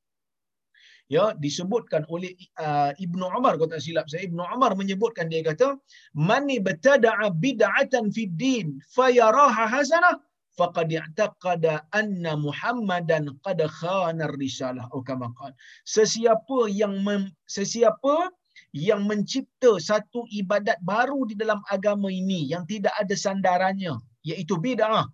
ya 1.16 1.32
disebutkan 1.44 2.04
oleh 2.12 2.36
uh, 2.60 2.92
Ibnu 3.00 3.26
Umar 3.38 3.56
kalau 3.56 3.72
tak 3.72 3.84
silap 3.84 4.06
saya 4.12 4.28
Ibnu 4.28 4.44
Umar 4.44 4.76
menyebutkan 4.76 5.32
dia 5.32 5.42
kata 5.44 5.80
man 6.14 6.52
ibtada'a 6.52 7.32
bid'atan 7.44 8.12
fid 8.16 8.36
din 8.36 8.68
fayaraha 8.92 9.66
hasanah 9.72 10.20
faqad 10.60 10.90
i'taqada 10.92 11.86
anna 12.00 12.34
Muhammadan 12.36 13.38
qad 13.46 13.60
khana 13.80 14.28
ar-risalah 14.30 14.90
atau 14.90 15.06
kama 15.06 15.30
qala. 15.38 15.54
Sesiapa 15.86 16.68
yang 16.82 17.06
mem, 17.06 17.30
sesiapa 17.46 18.34
yang 18.76 19.06
mencipta 19.10 19.72
satu 19.80 20.26
ibadat 20.34 20.78
baru 20.84 21.24
di 21.30 21.36
dalam 21.42 21.62
agama 21.72 22.10
ini 22.12 22.52
yang 22.52 22.68
tidak 22.68 22.92
ada 23.00 23.16
sandarannya 23.16 23.96
iaitu 24.28 24.60
bid'ah 24.60 25.06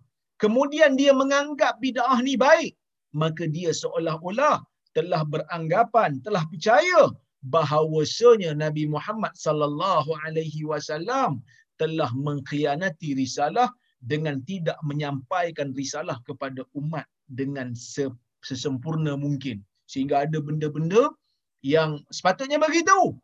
kemudian 0.42 0.98
dia 1.00 1.12
menganggap 1.14 1.78
bid'ah 1.78 2.18
ni 2.26 2.34
baik 2.34 2.74
maka 3.14 3.46
dia 3.46 3.70
seolah-olah 3.70 4.58
telah 4.96 5.22
beranggapan, 5.26 6.22
telah 6.22 6.46
percaya 6.48 7.10
bahawasanya 7.44 8.56
Nabi 8.56 8.88
Muhammad 8.88 9.36
sallallahu 9.36 10.16
alaihi 10.24 10.64
wasallam 10.64 11.44
telah 11.76 12.08
mengkhianati 12.14 13.18
risalah 13.18 13.68
dengan 14.00 14.40
tidak 14.48 14.78
menyampaikan 14.86 15.74
risalah 15.76 16.16
kepada 16.24 16.64
umat 16.78 17.04
dengan 17.28 17.74
sesempurna 18.40 19.18
mungkin. 19.18 19.60
Sehingga 19.90 20.24
ada 20.24 20.40
benda-benda 20.40 21.12
yang 21.60 22.00
sepatutnya 22.08 22.56
bagi 22.56 22.80
tahu. 22.80 23.16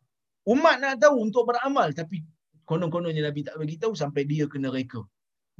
Umat 0.49 0.81
nak 0.81 1.01
tahu 1.01 1.21
untuk 1.21 1.49
beramal 1.49 1.93
tapi 1.93 2.25
konon-kononnya 2.65 3.29
Nabi 3.29 3.45
tak 3.45 3.57
bagi 3.61 3.77
tahu 3.77 3.93
sampai 3.97 4.25
dia 4.25 4.45
kena 4.49 4.69
reka. 4.73 5.01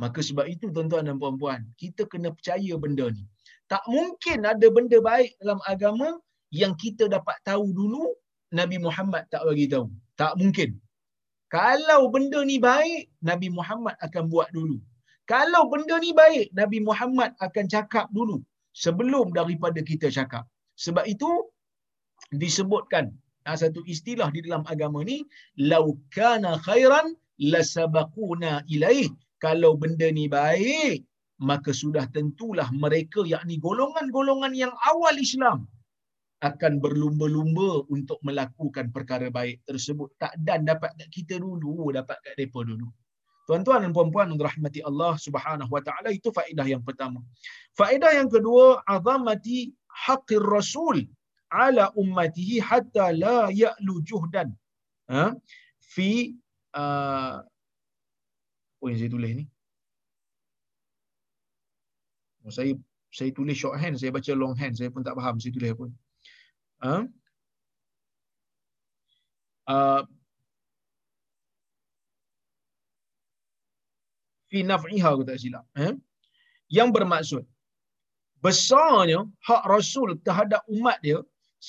Maka 0.02 0.26
sebab 0.26 0.50
itu 0.50 0.74
tuan-tuan 0.74 1.06
dan 1.06 1.22
puan-puan, 1.22 1.62
kita 1.78 2.10
kena 2.10 2.34
percaya 2.34 2.74
benda 2.82 3.14
ni. 3.14 3.22
Tak 3.72 3.84
mungkin 3.96 4.40
ada 4.52 4.68
benda 4.76 4.98
baik 5.10 5.32
dalam 5.42 5.60
agama 5.74 6.10
yang 6.62 6.74
kita 6.84 7.08
dapat 7.16 7.38
tahu 7.50 7.66
dulu 7.80 8.04
Nabi 8.60 8.78
Muhammad 8.86 9.24
tak 9.34 9.44
bagi 9.48 9.66
tahu. 9.74 9.88
Tak 10.20 10.36
mungkin. 10.40 10.70
Kalau 11.48 12.02
benda 12.14 12.40
ni 12.48 12.58
baik, 12.60 13.08
Nabi 13.30 13.48
Muhammad 13.58 13.96
akan 14.06 14.24
buat 14.32 14.52
dulu. 14.58 14.78
Kalau 15.32 15.72
benda 15.72 15.96
ni 16.04 16.12
baik, 16.12 16.52
Nabi 16.60 16.80
Muhammad 16.84 17.32
akan 17.46 17.66
cakap 17.72 18.08
dulu 18.18 18.44
sebelum 18.76 19.32
daripada 19.32 19.80
kita 19.80 20.08
cakap. 20.18 20.44
Sebab 20.76 21.08
itu 21.08 21.32
disebutkan 22.36 23.12
ada 23.48 23.58
satu 23.68 23.82
istilah 23.94 24.30
di 24.36 24.40
dalam 24.46 24.64
agama 24.74 25.02
ni 25.02 25.26
lau 25.72 25.98
kana 26.16 26.62
khairan 26.68 27.18
lasabaquna 27.42 28.52
ilaih 28.70 29.10
kalau 29.42 29.74
benda 29.82 30.08
ni 30.14 30.26
baik 30.30 31.02
maka 31.42 31.74
sudah 31.74 32.06
tentulah 32.14 32.70
mereka 32.70 33.26
yakni 33.26 33.58
golongan-golongan 33.58 34.54
yang 34.54 34.74
awal 34.86 35.16
Islam 35.18 35.66
akan 36.42 36.82
berlumba-lumba 36.82 37.86
untuk 37.90 38.18
melakukan 38.26 38.90
perkara 38.90 39.30
baik 39.30 39.62
tersebut. 39.66 40.10
Tak 40.22 40.34
dan 40.42 40.66
dapat 40.66 40.94
kat 40.98 41.10
kita 41.10 41.36
dulu 41.38 41.94
dapat 41.94 42.18
kat 42.22 42.34
depa 42.38 42.62
dulu. 42.66 42.90
Tuan-tuan 43.50 43.86
dan 43.86 43.92
puan-puan 43.94 44.30
yang 44.30 44.38
dirahmati 44.42 44.82
Allah 44.86 45.18
Subhanahu 45.18 45.70
wa 45.70 45.82
taala 45.82 46.10
itu 46.14 46.30
faedah 46.30 46.66
yang 46.66 46.82
pertama. 46.86 47.22
Faedah 47.78 48.14
yang 48.18 48.30
kedua 48.30 48.82
azamati 48.86 49.74
haqqir 49.90 50.42
rasul 50.42 51.06
ala 51.50 51.90
ummatihi 51.98 52.62
hatta 52.62 53.14
la 53.14 53.50
ya'lu 53.50 54.02
juhdan. 54.06 54.50
Ha? 55.10 55.34
Fi 55.94 56.38
uh, 56.78 57.44
apa 58.82 58.86
yang 58.90 58.98
saya 58.98 59.12
tulis 59.14 59.32
ni 59.38 59.46
saya 62.50 62.74
saya 63.12 63.30
tulis 63.38 63.58
short 63.60 63.78
hand, 63.82 64.00
saya 64.00 64.12
baca 64.16 64.32
long 64.34 64.56
hand, 64.56 64.74
saya 64.80 64.90
pun 64.94 65.04
tak 65.04 65.16
faham 65.20 65.36
saya 65.42 65.52
tulis 65.54 65.72
apa. 65.76 65.86
Ha? 66.82 66.96
Uh, 69.72 70.02
fi 74.52 74.60
naf'iha 74.72 75.08
aku 75.14 75.24
tak 75.30 75.40
silap 75.44 75.66
eh? 75.86 75.94
yang 76.78 76.90
bermaksud 76.96 77.44
besarnya 78.46 79.20
hak 79.48 79.64
rasul 79.74 80.10
terhadap 80.28 80.62
umat 80.76 80.98
dia 81.06 81.20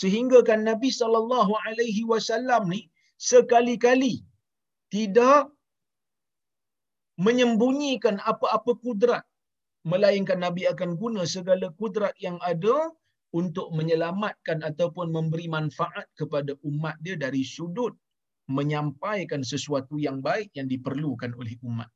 sehingga 0.01 0.39
kan 0.49 0.61
Nabi 0.71 0.91
sallallahu 1.01 1.53
alaihi 1.67 2.03
wasallam 2.13 2.63
ni 2.75 2.81
sekali-kali 3.31 4.15
tidak 4.95 5.53
menyembunyikan 7.27 8.17
apa-apa 8.31 8.73
kudrat 8.85 9.25
melainkan 9.83 10.39
Nabi 10.39 10.71
akan 10.71 10.95
guna 10.95 11.23
segala 11.27 11.71
kudrat 11.79 12.15
yang 12.23 12.39
ada 12.43 12.91
untuk 13.33 13.73
menyelamatkan 13.73 14.61
ataupun 14.63 15.09
memberi 15.11 15.49
manfaat 15.49 16.07
kepada 16.15 16.53
umat 16.63 16.95
dia 17.01 17.17
dari 17.17 17.43
sudut 17.43 17.97
menyampaikan 18.51 19.41
sesuatu 19.41 19.97
yang 19.97 20.21
baik 20.21 20.53
yang 20.53 20.69
diperlukan 20.69 21.33
oleh 21.39 21.57
umat. 21.65 21.89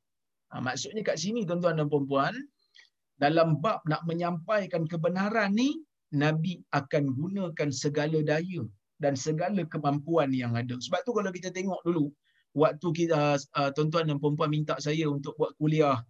Ha, 0.50 0.62
maksudnya 0.62 1.02
kat 1.04 1.18
sini 1.20 1.44
tuan-tuan 1.44 1.76
dan 1.76 1.90
puan-puan, 1.90 2.34
dalam 3.20 3.60
bab 3.60 3.82
nak 3.90 4.02
menyampaikan 4.08 4.86
kebenaran 4.86 5.52
ni, 5.52 5.82
Nabi 6.14 6.62
akan 6.70 7.12
gunakan 7.12 7.68
segala 7.74 8.22
daya 8.22 8.62
dan 9.02 9.18
segala 9.18 9.66
kemampuan 9.66 10.30
yang 10.32 10.54
ada. 10.54 10.78
Sebab 10.78 11.02
tu 11.02 11.12
kalau 11.12 11.28
kita 11.34 11.50
tengok 11.50 11.82
dulu, 11.82 12.08
waktu 12.56 12.88
kita 12.94 13.36
uh, 13.36 13.70
tuan-tuan 13.74 14.08
dan 14.08 14.16
puan-puan 14.22 14.48
minta 14.48 14.78
saya 14.80 15.10
untuk 15.10 15.36
buat 15.36 15.52
kuliah 15.60 16.00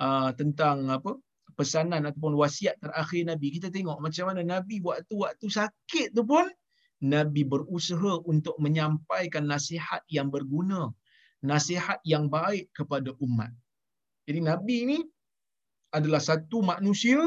uh, 0.00 0.30
tentang 0.34 0.88
apa 0.88 1.14
pesanan 1.54 2.08
ataupun 2.08 2.34
wasiat 2.40 2.80
terakhir 2.80 3.28
Nabi, 3.28 3.60
kita 3.60 3.68
tengok 3.68 4.00
macam 4.00 4.32
mana 4.32 4.40
Nabi 4.40 4.80
waktu-waktu 4.80 5.46
sakit 5.46 6.16
tu 6.16 6.24
pun 6.24 6.48
Nabi 7.04 7.44
berusaha 7.44 8.24
untuk 8.24 8.56
menyampaikan 8.60 9.44
nasihat 9.44 10.00
yang 10.08 10.32
berguna, 10.32 10.88
nasihat 11.44 12.00
yang 12.04 12.32
baik 12.32 12.72
kepada 12.72 13.12
umat. 13.20 13.52
Jadi 14.24 14.40
Nabi 14.40 14.76
ini 14.88 14.98
adalah 15.92 16.20
satu 16.20 16.64
manusia 16.64 17.20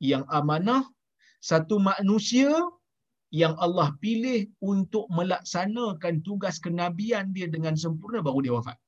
yang 0.00 0.24
amanah, 0.28 0.84
satu 1.40 1.76
manusia 1.80 2.52
yang 3.28 3.52
Allah 3.60 3.92
pilih 4.00 4.48
untuk 4.64 5.04
melaksanakan 5.12 6.24
tugas 6.24 6.56
kenabian 6.56 7.32
dia 7.36 7.48
dengan 7.48 7.76
sempurna 7.76 8.24
baru 8.24 8.40
dia 8.44 8.54
wafat. 8.56 8.78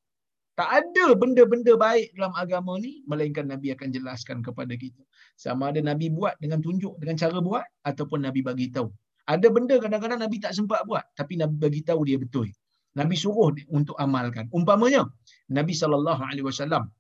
Tak 0.61 0.69
ada 0.77 1.17
benda-benda 1.17 1.73
baik 1.73 2.13
dalam 2.21 2.37
agama 2.37 2.77
ni 2.77 3.01
melainkan 3.09 3.49
Nabi 3.49 3.73
akan 3.73 3.97
jelaskan 3.97 4.45
kepada 4.45 4.77
kita. 4.77 5.01
Sama 5.33 5.73
ada 5.73 5.81
Nabi 5.81 6.13
buat 6.13 6.37
dengan 6.37 6.61
tunjuk 6.61 7.01
dengan 7.01 7.17
cara 7.17 7.41
buat 7.41 7.65
ataupun 7.89 8.29
Nabi 8.29 8.45
bagi 8.45 8.69
tahu. 8.69 8.93
Ada 9.25 9.49
benda 9.49 9.81
kadang-kadang 9.81 10.21
Nabi 10.21 10.37
tak 10.37 10.53
sempat 10.53 10.85
buat 10.85 11.01
tapi 11.17 11.41
Nabi 11.41 11.57
bagi 11.57 11.81
tahu 11.81 12.05
dia 12.05 12.21
betul. 12.21 12.53
Nabi 12.93 13.17
suruh 13.17 13.57
untuk 13.73 13.97
amalkan. 13.97 14.53
Umpamanya 14.53 15.09
Nabi 15.49 15.73
sallallahu 15.73 16.21
alaihi 16.29 16.45
wasallam 16.45 16.93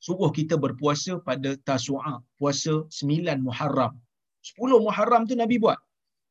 suruh 0.00 0.32
kita 0.32 0.56
berpuasa 0.56 1.20
pada 1.20 1.52
Tasu'a, 1.68 2.16
puasa 2.40 2.88
9 2.88 3.44
Muharram. 3.44 3.92
10 4.40 4.56
Muharram 4.88 5.28
tu 5.28 5.36
Nabi 5.36 5.60
buat. 5.60 5.76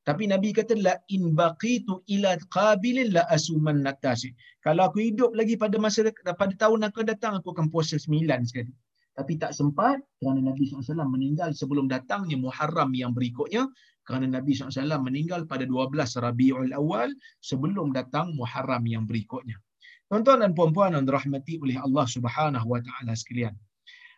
Tapi 0.08 0.24
Nabi 0.24 0.56
kata 0.56 0.72
la 0.80 0.96
in 1.12 1.36
baqitu 1.36 2.00
ila 2.16 2.40
qabilin 2.48 3.12
la 3.12 3.28
asuman 3.28 3.84
natasi. 3.84 4.32
Kalau 4.64 4.88
aku 4.88 5.04
hidup 5.04 5.36
lagi 5.36 5.60
pada 5.60 5.76
masa 5.76 6.08
pada 6.40 6.54
tahun 6.56 6.88
akan 6.88 7.04
datang 7.12 7.34
aku 7.44 7.52
akan 7.52 7.68
puasa 7.68 8.00
9 8.00 8.24
sekali. 8.48 8.72
Tapi 9.20 9.34
tak 9.36 9.52
sempat 9.52 10.00
kerana 10.24 10.48
Nabi 10.48 10.64
SAW 10.64 11.04
meninggal 11.12 11.52
sebelum 11.52 11.92
datangnya 11.92 12.40
Muharram 12.40 12.96
yang 12.96 13.12
berikutnya 13.12 13.68
kerana 14.08 14.40
Nabi 14.40 14.56
SAW 14.56 15.04
meninggal 15.04 15.44
pada 15.44 15.68
12 15.68 15.92
Rabiul 16.24 16.72
Awal 16.72 17.12
sebelum 17.44 17.92
datang 17.92 18.32
Muharram 18.40 18.88
yang 18.88 19.04
berikutnya. 19.04 19.60
Tuan-tuan 20.08 20.40
dan 20.40 20.56
puan-puan 20.56 20.96
yang 20.96 21.04
dirahmati 21.04 21.60
oleh 21.60 21.76
Allah 21.84 22.08
Subhanahu 22.08 22.64
wa 22.64 22.80
taala 22.80 23.12
sekalian. 23.12 23.52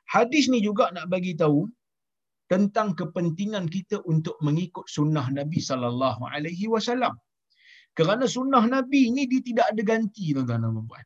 Hadis 0.05 0.45
ni 0.53 0.61
juga 0.61 0.93
nak 0.93 1.09
bagi 1.09 1.33
tahu 1.33 1.65
tentang 2.51 2.97
kepentingan 2.99 3.69
kita 3.69 4.01
untuk 4.09 4.35
mengikut 4.41 4.85
sunnah 4.89 5.29
Nabi 5.29 5.59
sallallahu 5.61 6.25
alaihi 6.33 6.65
wasallam. 6.73 7.13
Kerana 7.93 8.25
sunnah 8.25 8.63
Nabi 8.65 9.13
ni 9.13 9.29
dia 9.31 9.41
tidak 9.45 9.65
ada 9.71 9.81
ganti 9.85 10.33
tuan-tuan 10.33 10.65
dan 10.65 10.71
puan-puan. 10.73 11.05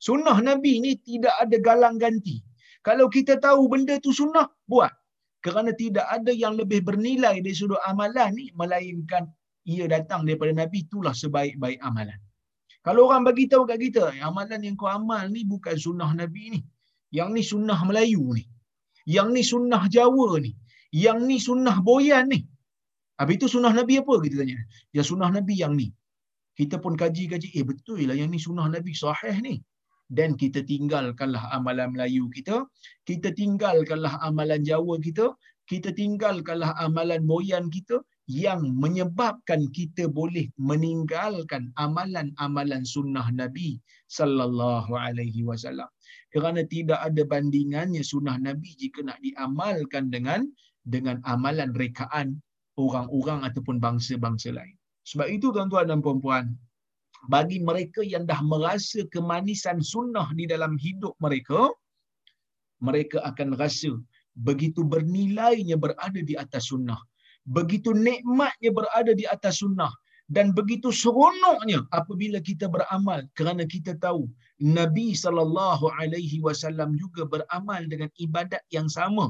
Sunnah 0.00 0.38
Nabi 0.48 0.72
ni 0.84 0.92
tidak 1.00 1.34
ada 1.42 1.56
galang 1.68 1.96
ganti. 1.96 2.36
Kalau 2.80 3.06
kita 3.12 3.36
tahu 3.36 3.68
benda 3.72 3.96
tu 4.00 4.12
sunnah, 4.12 4.48
buat. 4.64 4.92
Kerana 5.44 5.72
tidak 5.72 6.04
ada 6.16 6.32
yang 6.32 6.56
lebih 6.60 6.84
bernilai 6.84 7.40
dari 7.40 7.56
sudut 7.56 7.80
amalan 7.88 8.36
ni 8.36 8.52
melainkan 8.52 9.24
ia 9.64 9.84
datang 9.88 10.24
daripada 10.28 10.52
Nabi 10.52 10.84
itulah 10.84 11.12
sebaik-baik 11.16 11.80
amalan. 11.84 12.16
Kalau 12.80 13.08
orang 13.08 13.28
bagi 13.28 13.44
tahu 13.48 13.68
kat 13.68 13.76
kita, 13.80 14.12
amalan 14.24 14.60
yang 14.64 14.76
kau 14.76 14.88
amal 14.88 15.28
ni 15.28 15.44
bukan 15.44 15.76
sunnah 15.76 16.12
Nabi 16.16 16.56
ni. 16.56 16.60
Yang 17.12 17.28
ni 17.36 17.42
sunnah 17.44 17.80
Melayu 17.84 18.24
ni. 18.32 18.44
Yang 19.16 19.28
ni 19.36 19.42
sunnah 19.52 19.82
Jawa 19.94 20.28
ni. 20.44 20.52
Yang 21.04 21.18
ni 21.28 21.36
sunnah 21.46 21.76
Boyan 21.88 22.26
ni. 22.32 22.40
Habis 23.20 23.36
itu 23.38 23.46
sunnah 23.54 23.72
Nabi 23.78 23.94
apa 24.02 24.14
kita 24.24 24.36
tanya? 24.40 24.58
Ya 24.96 25.02
sunnah 25.10 25.30
Nabi 25.36 25.54
yang 25.62 25.74
ni. 25.80 25.88
Kita 26.58 26.76
pun 26.84 26.94
kaji-kaji, 27.02 27.48
eh 27.58 27.64
betul 27.70 28.00
lah 28.08 28.16
yang 28.20 28.30
ni 28.34 28.40
sunnah 28.46 28.66
Nabi 28.74 28.92
sahih 29.02 29.36
ni. 29.46 29.54
Dan 30.18 30.30
kita 30.40 30.60
tinggalkanlah 30.70 31.42
amalan 31.56 31.88
Melayu 31.94 32.24
kita. 32.36 32.56
Kita 33.08 33.28
tinggalkanlah 33.40 34.14
amalan 34.28 34.62
Jawa 34.68 34.94
kita. 35.06 35.26
Kita 35.70 35.90
tinggalkanlah 36.00 36.70
amalan 36.86 37.22
Boyan 37.30 37.66
kita 37.76 37.96
yang 38.30 38.62
menyebabkan 38.82 39.66
kita 39.74 40.06
boleh 40.06 40.46
meninggalkan 40.54 41.74
amalan-amalan 41.84 42.86
sunnah 42.86 43.26
Nabi 43.34 43.82
sallallahu 44.06 44.94
alaihi 44.94 45.42
wasallam 45.42 45.90
kerana 46.30 46.62
tidak 46.74 47.02
ada 47.02 47.22
bandingannya 47.26 48.02
sunnah 48.06 48.38
Nabi 48.38 48.70
jika 48.78 49.02
nak 49.02 49.18
diamalkan 49.26 50.14
dengan 50.14 50.46
dengan 50.86 51.18
amalan 51.26 51.74
rekaan 51.74 52.38
orang-orang 52.78 53.42
ataupun 53.50 53.82
bangsa-bangsa 53.82 54.54
lain. 54.54 54.78
Sebab 55.10 55.26
itu 55.26 55.50
tuan-tuan 55.50 55.90
dan 55.90 55.98
puan-puan, 55.98 56.54
bagi 57.28 57.58
mereka 57.60 58.00
yang 58.06 58.24
dah 58.30 58.40
merasa 58.40 59.04
kemanisan 59.10 59.82
sunnah 59.82 60.30
di 60.38 60.46
dalam 60.46 60.78
hidup 60.78 61.18
mereka, 61.18 61.68
mereka 62.80 63.20
akan 63.26 63.58
rasa 63.60 63.92
begitu 64.38 64.86
bernilainya 64.86 65.76
berada 65.76 66.20
di 66.22 66.38
atas 66.38 66.70
sunnah 66.70 67.00
begitu 67.46 67.90
nikmatnya 67.96 68.70
berada 68.72 69.12
di 69.16 69.24
atas 69.24 69.60
sunnah 69.62 69.92
dan 70.30 70.54
begitu 70.58 70.94
seronoknya 70.94 71.82
apabila 71.90 72.38
kita 72.38 72.70
beramal 72.70 73.26
kerana 73.34 73.66
kita 73.66 73.98
tahu 73.98 74.30
Nabi 74.62 75.06
sallallahu 75.22 75.90
alaihi 75.98 76.38
wasallam 76.46 76.94
juga 77.02 77.26
beramal 77.26 77.82
dengan 77.90 78.10
ibadat 78.14 78.62
yang 78.70 78.86
sama. 78.86 79.26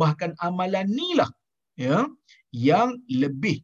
Bahkan 0.00 0.38
amalan 0.46 0.86
inilah 0.94 1.30
ya 1.74 2.06
yang 2.54 2.94
lebih 3.10 3.58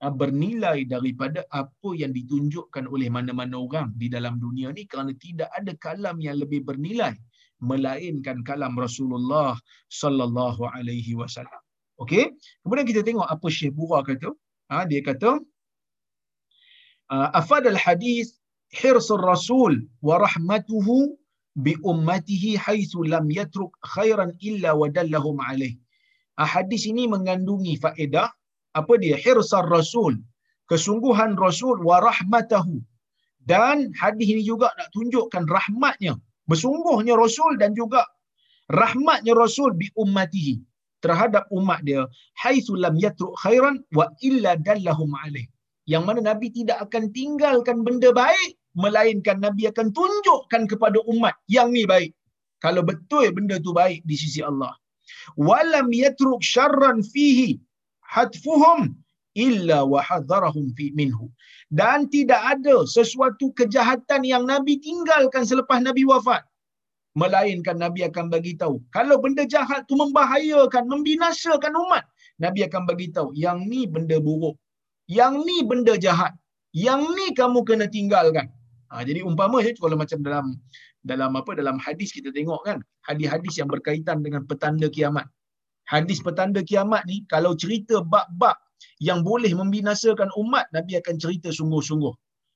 ah, 0.00 0.14
bernilai 0.20 0.88
daripada 0.88 1.44
apa 1.52 1.90
yang 2.00 2.16
ditunjukkan 2.16 2.88
oleh 2.88 3.08
mana-mana 3.12 3.60
orang 3.60 3.88
di 4.00 4.08
dalam 4.08 4.40
dunia 4.40 4.72
ni 4.72 4.88
kerana 4.88 5.12
tidak 5.20 5.52
ada 5.58 5.72
kalam 5.84 6.16
yang 6.26 6.40
lebih 6.40 6.64
bernilai 6.64 7.12
melainkan 7.60 8.40
kalam 8.48 8.76
Rasulullah 8.76 9.56
sallallahu 9.88 10.64
alaihi 10.76 11.16
wasallam 11.20 11.63
Okey. 12.02 12.34
Kemudian 12.62 12.86
kita 12.90 13.00
tengok 13.06 13.28
apa 13.28 13.46
Syekh 13.50 13.72
Bura 13.76 14.02
kata. 14.02 14.30
Ha, 14.72 14.88
dia 14.88 15.00
kata 15.04 15.38
ah, 17.12 17.28
afad 17.36 17.68
al 17.68 17.76
hadis 17.76 18.40
hirs 18.72 19.12
rasul 19.12 19.84
wa 20.00 20.16
rahmatuhu 20.24 21.14
bi 21.64 21.76
ummatihi 21.84 22.56
haitsu 22.58 23.04
lam 23.04 23.28
yatruk 23.30 23.76
khairan 23.94 24.32
illa 24.40 24.74
wa 24.74 24.88
dallahum 24.90 25.38
alaih. 25.38 25.76
Ha, 26.40 26.42
hadis 26.42 26.88
ini 26.90 27.06
mengandungi 27.06 27.78
faedah 27.78 28.32
apa 28.74 28.92
dia 28.98 29.14
hirs 29.14 29.54
rasul 29.70 30.18
kesungguhan 30.66 31.38
rasul 31.38 31.78
wa 31.88 32.02
rahmatahu 32.02 32.82
dan 33.44 33.92
hadis 34.00 34.26
ini 34.34 34.42
juga 34.42 34.72
nak 34.80 34.88
tunjukkan 34.96 35.44
rahmatnya 35.46 36.18
bersungguhnya 36.50 37.14
rasul 37.14 37.54
dan 37.60 37.76
juga 37.76 38.02
rahmatnya 38.72 39.36
rasul 39.36 39.70
bi 39.76 39.86
ummatihi 39.94 40.58
terhadap 41.04 41.44
umat 41.58 41.80
dia 41.88 42.02
haitsu 42.42 42.74
lam 42.84 42.94
yatruk 43.04 43.34
khairan 43.44 43.76
wa 43.98 44.06
illa 44.28 44.52
dallahum 44.68 45.12
alaih. 45.24 45.46
Yang 45.92 46.04
mana 46.08 46.20
nabi 46.30 46.48
tidak 46.58 46.78
akan 46.88 47.12
tinggalkan 47.16 47.78
benda 47.86 48.10
baik 48.22 48.56
melainkan 48.82 49.38
nabi 49.46 49.68
akan 49.70 49.92
tunjukkan 49.96 50.62
kepada 50.72 50.98
umat 51.12 51.36
yang 51.56 51.68
ni 51.76 51.84
baik. 51.92 52.12
Kalau 52.64 52.82
betul 52.90 53.28
benda 53.36 53.60
tu 53.60 53.76
baik 53.76 54.00
di 54.08 54.16
sisi 54.16 54.40
Allah. 54.40 54.72
Walam 55.36 55.92
yatruk 55.92 56.40
syarran 56.40 57.04
fihi 57.12 57.60
hatfuhum 58.14 58.96
illa 59.36 59.84
wa 59.84 60.00
hadarahum 60.08 60.72
fi 60.72 60.88
minhu. 60.96 61.28
Dan 61.68 62.08
tidak 62.08 62.40
ada 62.54 62.88
sesuatu 62.88 63.52
kejahatan 63.58 64.24
yang 64.24 64.48
nabi 64.48 64.80
tinggalkan 64.80 65.44
selepas 65.44 65.84
nabi 65.84 66.08
wafat 66.08 66.40
melainkan 67.14 67.78
Nabi 67.78 68.00
akan 68.10 68.26
bagi 68.34 68.58
tahu 68.62 68.82
kalau 68.90 69.16
benda 69.22 69.46
jahat 69.46 69.86
tu 69.90 69.94
membahayakan 69.94 70.84
membinasakan 70.92 71.72
umat 71.86 72.04
Nabi 72.42 72.66
akan 72.66 72.82
bagi 72.90 73.08
tahu 73.16 73.30
yang 73.38 73.58
ni 73.70 73.86
benda 73.86 74.18
buruk 74.18 74.58
yang 75.10 75.44
ni 75.44 75.60
benda 75.64 75.94
jahat. 76.00 76.32
Yang 76.74 77.00
ni 77.16 77.26
kamu 77.38 77.62
kena 77.68 77.86
tinggalkan. 77.86 78.50
Ha, 78.90 79.04
jadi 79.06 79.22
umpama 79.22 79.62
je 79.62 79.74
kalau 79.78 79.94
macam 79.98 80.18
dalam 80.26 80.58
dalam 81.04 81.30
apa 81.36 81.52
dalam 81.54 81.76
hadis 81.78 82.10
kita 82.10 82.32
tengok 82.32 82.64
kan 82.64 82.78
hadis-hadis 83.06 83.60
yang 83.60 83.68
berkaitan 83.70 84.24
dengan 84.24 84.42
petanda 84.48 84.88
kiamat. 84.90 85.28
Hadis 85.84 86.18
petanda 86.24 86.64
kiamat 86.64 87.04
ni 87.04 87.22
kalau 87.28 87.52
cerita 87.54 88.00
bab-bab 88.00 88.56
yang 88.98 89.20
boleh 89.22 89.52
membinasakan 89.52 90.32
umat 90.40 90.66
Nabi 90.72 90.98
akan 90.98 91.16
cerita 91.20 91.52
sungguh-sungguh. 91.52 92.14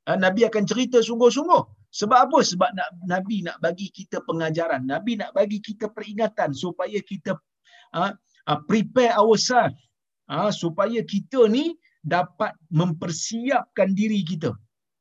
Ha, 0.08 0.16
Nabi 0.18 0.48
akan 0.48 0.64
cerita 0.66 0.98
sungguh-sungguh. 1.04 1.62
Sebab 1.88 2.28
apa? 2.28 2.38
Sebab 2.44 2.70
nak, 2.76 2.88
Nabi 3.08 3.40
nak 3.40 3.58
bagi 3.64 3.88
kita 3.88 4.20
pengajaran. 4.28 4.84
Nabi 4.84 5.16
nak 5.16 5.32
bagi 5.32 5.58
kita 5.58 5.88
peringatan 5.88 6.52
supaya 6.52 7.00
kita 7.00 7.36
ha, 7.96 8.12
ha, 8.12 8.52
prepare 8.68 9.16
ourselves. 9.16 9.76
Ha, 10.28 10.52
supaya 10.52 11.00
kita 11.00 11.48
ni 11.48 11.72
dapat 12.04 12.52
mempersiapkan 12.68 13.96
diri 13.96 14.20
kita 14.20 14.52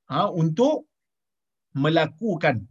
ha, 0.07 0.31
untuk 0.31 0.88
melakukan 1.75 2.63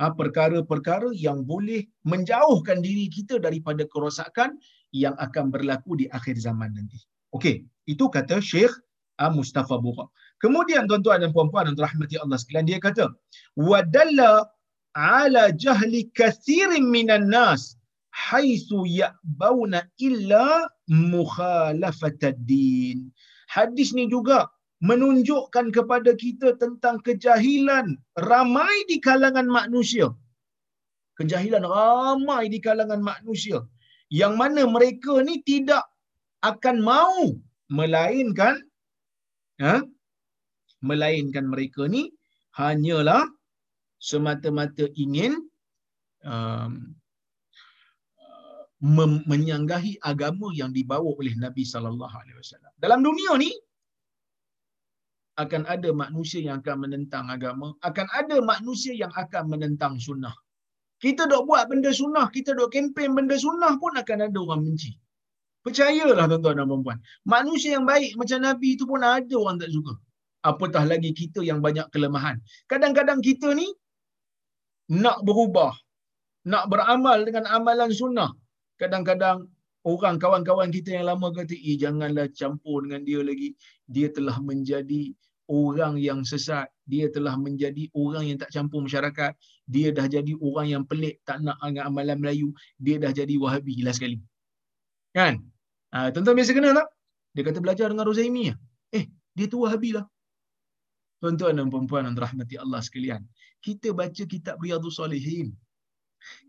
ha, 0.00 0.08
perkara-perkara 0.16 1.12
yang 1.12 1.44
boleh 1.44 1.84
menjauhkan 2.08 2.80
diri 2.80 3.12
kita 3.12 3.36
daripada 3.36 3.84
kerosakan 3.84 4.56
yang 4.96 5.12
akan 5.20 5.52
berlaku 5.52 6.00
di 6.00 6.06
akhir 6.08 6.40
zaman 6.40 6.72
nanti. 6.72 6.96
Okey, 7.36 7.68
itu 7.84 8.08
kata 8.08 8.40
Syekh 8.40 8.72
ha, 9.20 9.28
Mustafa 9.28 9.76
Bura. 9.76 10.08
Kemudian 10.42 10.86
tuan-tuan 10.90 11.18
dan 11.22 11.30
puan-puan 11.34 11.66
yang 11.66 11.78
rahmati 11.78 12.14
Allah 12.22 12.38
sekalian 12.38 12.66
dia 12.70 12.78
kata 12.78 13.10
wadalla 13.58 14.46
ala 14.94 15.50
jahli 15.64 16.06
kathirin 16.18 16.86
minan 16.94 17.26
nas 17.34 17.78
haitsu 18.26 18.86
ya'bauna 18.86 19.86
illa 20.08 20.46
mukhalafat 20.86 22.22
din. 22.50 23.10
Hadis 23.50 23.90
ni 23.98 24.06
juga 24.14 24.38
menunjukkan 24.88 25.74
kepada 25.74 26.14
kita 26.14 26.54
tentang 26.62 27.02
kejahilan 27.06 27.98
ramai 28.30 28.74
di 28.90 28.96
kalangan 29.02 29.48
manusia. 29.58 30.06
Kejahilan 31.18 31.66
ramai 31.66 32.46
di 32.46 32.62
kalangan 32.62 33.02
manusia. 33.02 33.58
Yang 34.20 34.34
mana 34.40 34.62
mereka 34.70 35.18
ni 35.26 35.42
tidak 35.42 35.82
akan 36.46 36.76
mau 36.78 37.34
melainkan 37.68 38.62
ha? 39.58 39.82
Melainkan 40.84 41.46
mereka 41.52 41.86
ni 41.90 42.10
hanyalah 42.54 43.26
semata-mata 43.98 44.86
ingin 44.94 45.34
um, 46.22 46.94
menyanggahi 49.26 49.98
agama 50.06 50.54
yang 50.54 50.70
dibawa 50.70 51.10
oleh 51.18 51.34
Nabi 51.34 51.66
sallallahu 51.66 52.14
alaihi 52.14 52.38
wasallam. 52.38 52.70
Dalam 52.78 53.02
dunia 53.02 53.34
ni 53.34 53.50
akan 55.38 55.66
ada 55.66 55.90
manusia 55.94 56.42
yang 56.42 56.62
akan 56.62 56.86
menentang 56.86 57.26
agama, 57.30 57.74
akan 57.82 58.06
ada 58.14 58.38
manusia 58.42 58.94
yang 58.94 59.10
akan 59.14 59.50
menentang 59.50 59.98
sunnah. 59.98 60.34
Kita 60.98 61.30
dok 61.30 61.46
buat 61.46 61.70
benda 61.70 61.94
sunnah, 61.94 62.26
kita 62.30 62.58
dok 62.58 62.74
kempen 62.74 63.14
benda 63.14 63.38
sunnah 63.38 63.78
pun 63.78 63.94
akan 63.94 64.18
ada 64.26 64.38
orang 64.38 64.66
benci. 64.66 64.98
Percayalah 65.62 66.26
tuan-tuan 66.30 66.58
dan 66.58 66.66
puan-puan. 66.70 66.98
Manusia 67.26 67.78
yang 67.78 67.86
baik 67.86 68.14
macam 68.18 68.38
Nabi 68.42 68.78
itu 68.78 68.86
pun 68.86 69.02
ada 69.02 69.34
orang 69.34 69.58
tak 69.62 69.70
suka. 69.74 69.94
Apatah 70.48 70.84
lagi 70.88 71.10
kita 71.20 71.44
yang 71.44 71.60
banyak 71.66 71.86
kelemahan. 71.92 72.40
Kadang-kadang 72.72 73.20
kita 73.20 73.52
ni 73.52 73.68
nak 74.88 75.20
berubah, 75.28 75.76
nak 76.48 76.64
beramal 76.72 77.18
dengan 77.28 77.44
amalan 77.56 77.92
sunnah. 77.92 78.32
Kadang-kadang 78.80 79.44
orang 79.84 80.16
kawan-kawan 80.16 80.72
kita 80.72 80.96
yang 80.96 81.06
lama 81.12 81.28
kata, 81.36 81.52
"Eh 81.52 81.76
janganlah 81.76 82.32
campur 82.32 82.88
dengan 82.88 83.04
dia 83.04 83.20
lagi. 83.20 83.52
Dia 83.84 84.08
telah 84.08 84.40
menjadi 84.40 85.12
orang 85.52 86.00
yang 86.00 86.24
sesat. 86.24 86.72
Dia 86.88 87.12
telah 87.12 87.36
menjadi 87.36 87.84
orang 87.92 88.24
yang 88.32 88.38
tak 88.40 88.48
campur 88.56 88.80
masyarakat. 88.80 89.32
Dia 89.68 89.92
dah 89.92 90.08
jadi 90.08 90.32
orang 90.40 90.66
yang 90.72 90.84
pelik, 90.88 91.20
tak 91.28 91.44
nak 91.44 91.60
dengan 91.60 91.92
amalan 91.92 92.16
Melayu. 92.16 92.48
Dia 92.80 92.96
dah 92.96 93.12
jadi 93.12 93.36
Wahabi 93.36 93.84
gila 93.84 93.92
sekali." 93.92 94.16
Kan? 95.12 95.44
Ha, 95.92 96.12
tuan-tuan 96.12 96.36
biasa 96.36 96.52
kenal 96.56 96.76
tak? 96.76 96.88
Dia 97.36 97.42
kata 97.44 97.58
belajar 97.64 97.86
dengan 97.92 98.04
Rozaimi. 98.08 98.52
Eh, 98.92 99.04
dia 99.36 99.46
tu 99.48 99.64
Wahabi 99.64 99.96
lah. 99.96 100.04
Tuan-tuan 101.18 101.58
dan 101.58 101.66
puan-puan 101.66 102.06
yang 102.06 102.14
rahmati 102.14 102.54
Allah 102.62 102.78
sekalian. 102.78 103.26
Kita 103.58 103.90
baca 103.90 104.22
kitab 104.22 104.62
Riyadhus 104.62 105.02
Salihin. 105.02 105.50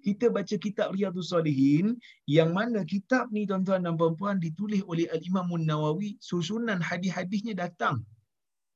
Kita 0.05 0.30
baca 0.30 0.55
kitab 0.65 0.93
Riyadhus 0.93 1.34
Salihin 1.34 1.97
yang 2.30 2.53
mana 2.53 2.86
kitab 2.86 3.34
ni 3.34 3.49
tuan-tuan 3.49 3.82
dan 3.86 3.97
puan-puan 3.97 4.38
ditulis 4.38 4.86
oleh 4.86 5.09
Al-Imam 5.09 5.49
Nawawi 5.57 6.22
susunan 6.22 6.78
hadis-hadisnya 6.78 7.57
datang. 7.57 8.05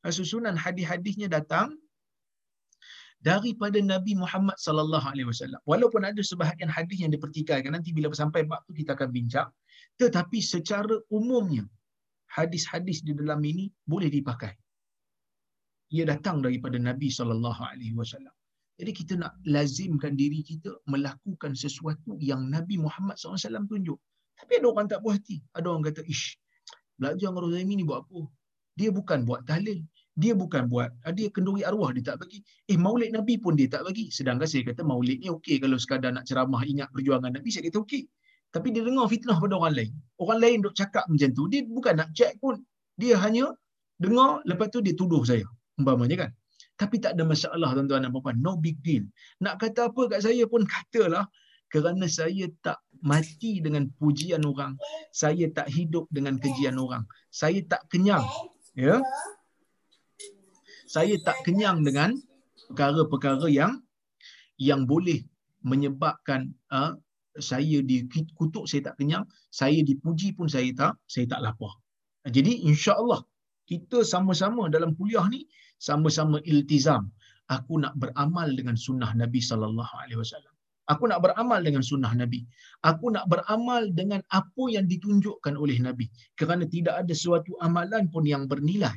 Susunan 0.03 0.57
hadis-hadisnya 0.57 1.29
datang 1.29 1.77
daripada 3.23 3.79
Nabi 3.79 4.17
Muhammad 4.17 4.57
sallallahu 4.57 5.05
alaihi 5.05 5.29
wasallam. 5.29 5.61
Walaupun 5.69 6.03
ada 6.09 6.19
sebahagian 6.19 6.73
hadis 6.73 7.05
yang 7.05 7.13
dipertikaikan 7.13 7.71
nanti 7.77 7.93
bila 7.95 8.09
sampai 8.11 8.43
bab 8.49 8.65
tu 8.67 8.73
kita 8.75 8.97
akan 8.97 9.13
bincang, 9.13 9.47
tetapi 10.01 10.41
secara 10.41 10.97
umumnya 11.07 11.63
hadis-hadis 12.27 13.05
di 13.05 13.13
dalam 13.15 13.39
ini 13.45 13.69
boleh 13.87 14.09
dipakai 14.09 14.57
ia 15.93 16.03
datang 16.09 16.41
daripada 16.41 16.81
Nabi 16.81 17.13
sallallahu 17.13 17.61
alaihi 17.61 17.93
wasallam. 17.93 18.33
Jadi 18.81 18.91
kita 18.97 19.13
nak 19.21 19.37
lazimkan 19.45 20.17
diri 20.17 20.41
kita 20.41 20.73
melakukan 20.89 21.53
sesuatu 21.53 22.17
yang 22.17 22.49
Nabi 22.49 22.81
Muhammad 22.81 23.21
SAW 23.21 23.69
tunjuk. 23.69 24.01
Tapi 24.33 24.57
ada 24.57 24.67
orang 24.73 24.89
tak 24.89 25.05
puas 25.05 25.21
hati. 25.21 25.37
Ada 25.53 25.69
orang 25.69 25.85
kata, 25.85 26.01
ish, 26.09 26.33
belajar 26.97 27.29
dengan 27.29 27.45
Rasulullah 27.45 27.63
ni 27.69 27.85
buat 27.85 28.01
apa? 28.01 28.19
Dia 28.73 28.89
bukan 28.89 29.19
buat 29.29 29.45
tahlil. 29.45 29.85
Dia 30.17 30.33
bukan 30.33 30.65
buat, 30.69 30.89
ah, 31.05 31.13
dia 31.13 31.29
kenduri 31.29 31.61
arwah 31.61 31.93
dia 31.93 32.01
tak 32.01 32.25
bagi. 32.25 32.41
Eh, 32.69 32.77
maulid 32.77 33.13
Nabi 33.13 33.37
pun 33.37 33.53
dia 33.53 33.69
tak 33.69 33.85
bagi. 33.85 34.09
Sedangkan 34.09 34.49
saya 34.49 34.65
kata 34.65 34.81
maulid 34.81 35.21
ni 35.21 35.29
okey 35.29 35.61
kalau 35.61 35.77
sekadar 35.77 36.09
nak 36.09 36.25
ceramah 36.25 36.61
ingat 36.65 36.89
perjuangan 36.89 37.29
Nabi, 37.29 37.49
saya 37.53 37.69
kata 37.69 37.81
okey. 37.85 38.09
Tapi 38.53 38.73
dia 38.73 38.81
dengar 38.81 39.05
fitnah 39.09 39.37
pada 39.37 39.53
orang 39.57 39.73
lain. 39.77 39.93
Orang 40.17 40.41
lain 40.41 40.57
duk 40.65 40.73
cakap 40.73 41.05
macam 41.09 41.29
tu. 41.33 41.45
Dia 41.49 41.61
bukan 41.65 41.93
nak 41.97 42.09
check 42.17 42.37
pun. 42.41 42.61
Dia 42.97 43.17
hanya 43.21 43.53
dengar, 44.01 44.41
lepas 44.45 44.69
tu 44.73 44.81
dia 44.81 44.93
tuduh 44.97 45.21
saya 45.25 45.45
umpamanya 45.79 46.27
kan. 46.27 46.31
Tapi 46.73 46.97
tak 46.97 47.15
ada 47.15 47.23
masalah 47.23 47.69
tuan-tuan 47.77 48.01
dan 48.01 48.11
puan 48.11 48.37
no 48.41 48.57
big 48.57 48.81
deal. 48.81 49.05
Nak 49.45 49.61
kata 49.61 49.93
apa 49.93 50.01
kat 50.09 50.25
saya 50.25 50.43
pun 50.49 50.65
katalah 50.65 51.29
kerana 51.69 52.05
saya 52.05 52.49
tak 52.61 52.81
mati 53.01 53.57
dengan 53.57 53.89
pujian 53.97 54.45
orang 54.45 54.77
saya 55.09 55.49
tak 55.49 55.69
hidup 55.69 56.09
dengan 56.09 56.37
kejian 56.37 56.77
orang. 56.77 57.05
Saya 57.29 57.61
tak 57.65 57.85
kenyang 57.89 58.25
ya? 58.77 59.01
Saya 60.89 61.17
tak 61.25 61.41
kenyang 61.45 61.81
dengan 61.81 62.13
perkara-perkara 62.69 63.49
yang 63.49 63.81
yang 64.61 64.85
boleh 64.85 65.25
menyebabkan 65.65 66.53
uh, 66.69 66.93
saya 67.37 67.81
dikutuk 67.81 68.69
saya 68.69 68.93
tak 68.93 69.01
kenyang 69.01 69.25
saya 69.49 69.81
dipuji 69.81 70.37
pun 70.37 70.45
saya 70.45 70.69
tak 70.77 70.93
saya 71.09 71.25
tak 71.25 71.41
lapar. 71.41 71.73
Jadi 72.29 72.69
insya-Allah 72.69 73.25
kita 73.65 74.05
sama-sama 74.05 74.69
dalam 74.69 74.93
kuliah 74.93 75.25
ni 75.25 75.49
sama-sama 75.87 76.39
iltizam. 76.51 77.11
Aku 77.51 77.75
nak 77.83 77.93
beramal 77.99 78.47
dengan 78.55 78.79
sunnah 78.79 79.11
Nabi 79.21 79.39
sallallahu 79.43 79.93
alaihi 80.01 80.19
wasallam. 80.23 80.53
Aku 80.91 81.07
nak 81.11 81.19
beramal 81.23 81.59
dengan 81.67 81.83
sunnah 81.83 82.11
Nabi. 82.21 82.39
Aku 82.91 83.11
nak 83.15 83.25
beramal 83.31 83.91
dengan 83.99 84.19
apa 84.39 84.63
yang 84.75 84.85
ditunjukkan 84.87 85.55
oleh 85.63 85.77
Nabi. 85.87 86.07
Kerana 86.39 86.63
tidak 86.67 86.95
ada 87.03 87.13
suatu 87.23 87.55
amalan 87.67 88.07
pun 88.13 88.23
yang 88.33 88.47
bernilai. 88.51 88.95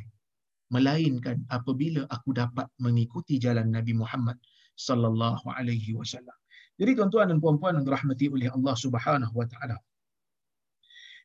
Melainkan 0.74 1.46
apabila 1.56 2.02
aku 2.10 2.34
dapat 2.34 2.66
mengikuti 2.82 3.38
jalan 3.38 3.70
Nabi 3.70 3.94
Muhammad 4.02 4.38
sallallahu 4.74 5.46
alaihi 5.58 5.94
wasallam. 5.94 6.34
Jadi 6.78 6.90
tuan-tuan 6.98 7.30
dan 7.30 7.38
puan-puan 7.42 7.78
yang 7.78 7.86
dirahmati 7.86 8.26
oleh 8.34 8.48
Allah 8.50 8.74
Subhanahu 8.74 9.34
wa 9.40 9.46
taala. 9.46 9.78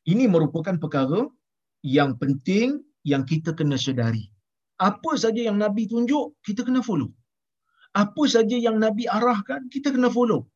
Ini 0.06 0.30
merupakan 0.30 0.78
perkara 0.78 1.26
yang 1.82 2.18
penting 2.22 2.82
yang 3.02 3.26
kita 3.26 3.50
kena 3.58 3.74
sedari 3.74 4.30
apa 4.78 5.12
saja 5.18 5.40
yang 5.48 5.58
Nabi 5.60 5.88
tunjuk, 5.90 6.38
kita 6.46 6.64
kena 6.64 6.80
follow. 6.80 7.10
Apa 7.92 8.24
saja 8.24 8.56
yang 8.56 8.80
Nabi 8.80 9.04
arahkan, 9.04 9.68
kita 9.68 9.92
kena 9.92 10.08
follow. 10.08 10.48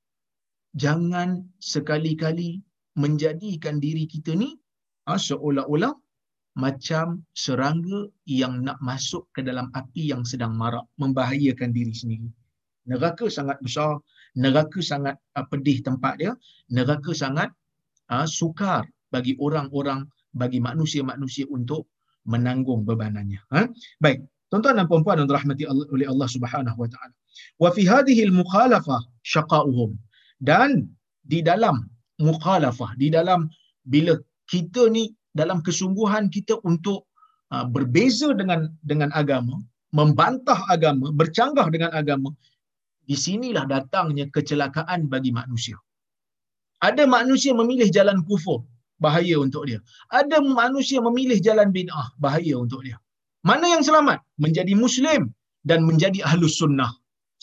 Jangan 0.76 1.44
sekali-kali 1.60 2.60
menjadikan 2.96 3.76
diri 3.80 4.08
kita 4.08 4.32
ni 4.32 4.56
ha, 5.04 5.20
seolah-olah 5.20 5.92
macam 6.56 7.20
serangga 7.36 8.08
yang 8.24 8.64
nak 8.64 8.80
masuk 8.80 9.28
ke 9.36 9.44
dalam 9.44 9.68
api 9.76 10.08
yang 10.08 10.24
sedang 10.24 10.56
marak, 10.56 10.88
membahayakan 10.96 11.70
diri 11.76 11.92
sendiri. 11.92 12.28
Neraka 12.88 13.28
sangat 13.28 13.60
besar, 13.60 14.00
neraka 14.40 14.80
sangat 14.80 15.20
uh, 15.36 15.44
pedih 15.44 15.84
tempat 15.84 16.16
dia, 16.16 16.32
neraka 16.72 17.12
sangat 17.12 17.52
uh, 18.08 18.24
sukar 18.24 18.88
bagi 19.12 19.36
orang-orang, 19.36 20.08
bagi 20.32 20.56
manusia-manusia 20.64 21.44
untuk 21.52 21.92
menanggung 22.26 22.82
bebanannya. 22.82 23.40
Ha? 23.54 23.70
Baik, 24.02 24.26
tuan-tuan 24.50 24.76
dan 24.78 24.86
puan-puan 24.90 25.22
yang 25.22 25.28
dirahmati 25.30 25.64
oleh 25.66 26.06
Allah 26.10 26.28
Subhanahu 26.28 26.78
wa 26.78 26.88
taala. 26.90 27.14
Wa 27.62 27.70
fi 27.70 27.82
hadhihi 27.86 28.28
al-mukhalafah 28.28 29.00
syaqa'uhum. 29.22 29.94
Dan 30.42 30.90
di 31.24 31.40
dalam 31.40 31.86
mukhalafah, 32.20 32.92
di 33.00 33.08
dalam 33.08 33.48
bila 33.86 34.18
kita 34.50 34.90
ni 34.92 35.14
dalam 35.32 35.60
kesungguhan 35.62 36.28
kita 36.32 36.58
untuk 36.66 37.06
uh, 37.54 37.64
berbeza 37.64 38.34
dengan 38.34 38.72
dengan 38.84 39.10
agama, 39.14 39.62
membantah 39.94 40.60
agama, 40.68 41.12
bercanggah 41.14 41.66
dengan 41.72 41.90
agama, 41.94 42.30
di 43.06 43.14
sinilah 43.14 43.64
datangnya 43.70 44.26
kecelakaan 44.34 45.06
bagi 45.06 45.30
manusia. 45.30 45.78
Ada 46.84 47.08
manusia 47.08 47.56
memilih 47.56 47.88
jalan 47.88 48.20
kufur, 48.28 48.60
bahaya 49.04 49.36
untuk 49.44 49.68
dia. 49.68 49.80
Ada 50.20 50.40
manusia 50.40 50.98
memilih 51.06 51.38
jalan 51.46 51.68
bid'ah, 51.76 52.08
bahaya 52.22 52.54
untuk 52.64 52.80
dia. 52.86 52.96
Mana 53.48 53.66
yang 53.74 53.82
selamat? 53.88 54.18
Menjadi 54.44 54.72
muslim 54.74 55.30
dan 55.62 55.86
menjadi 55.88 56.18
ahlus 56.28 56.58
sunnah. 56.60 56.90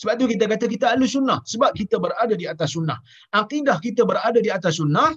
Sebab 0.00 0.14
tu 0.20 0.26
kita 0.32 0.44
kata 0.50 0.66
kita 0.74 0.86
ahlus 0.92 1.12
sunnah. 1.16 1.38
Sebab 1.52 1.70
kita 1.80 1.96
berada 2.04 2.34
di 2.34 2.46
atas 2.52 2.74
sunnah. 2.76 2.98
Akidah 3.40 3.78
kita 3.86 4.02
berada 4.10 4.38
di 4.46 4.50
atas 4.50 4.76
sunnah. 4.80 5.10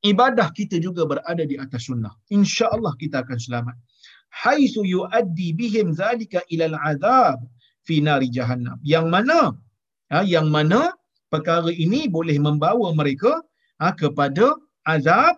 Ibadah 0.00 0.48
kita 0.56 0.80
juga 0.80 1.04
berada 1.04 1.44
di 1.44 1.60
atas 1.60 1.86
sunnah. 1.88 2.12
InsyaAllah 2.32 2.96
kita 2.96 3.20
akan 3.20 3.36
selamat. 3.36 3.76
Haithu 4.32 4.80
yuaddi 4.94 5.52
bihim 5.60 5.92
zalika 5.92 6.40
ilal 6.48 6.76
azab 6.90 7.44
fi 7.84 8.00
nari 8.00 8.32
jahannam. 8.32 8.80
Yang 8.80 9.06
mana? 9.12 9.38
Ha, 10.10 10.24
yang 10.34 10.48
mana 10.48 10.80
perkara 11.30 11.70
ini 11.84 12.08
boleh 12.16 12.34
membawa 12.46 12.88
mereka 12.96 13.44
ha, 13.78 13.92
kepada 13.94 14.56
azab 14.86 15.36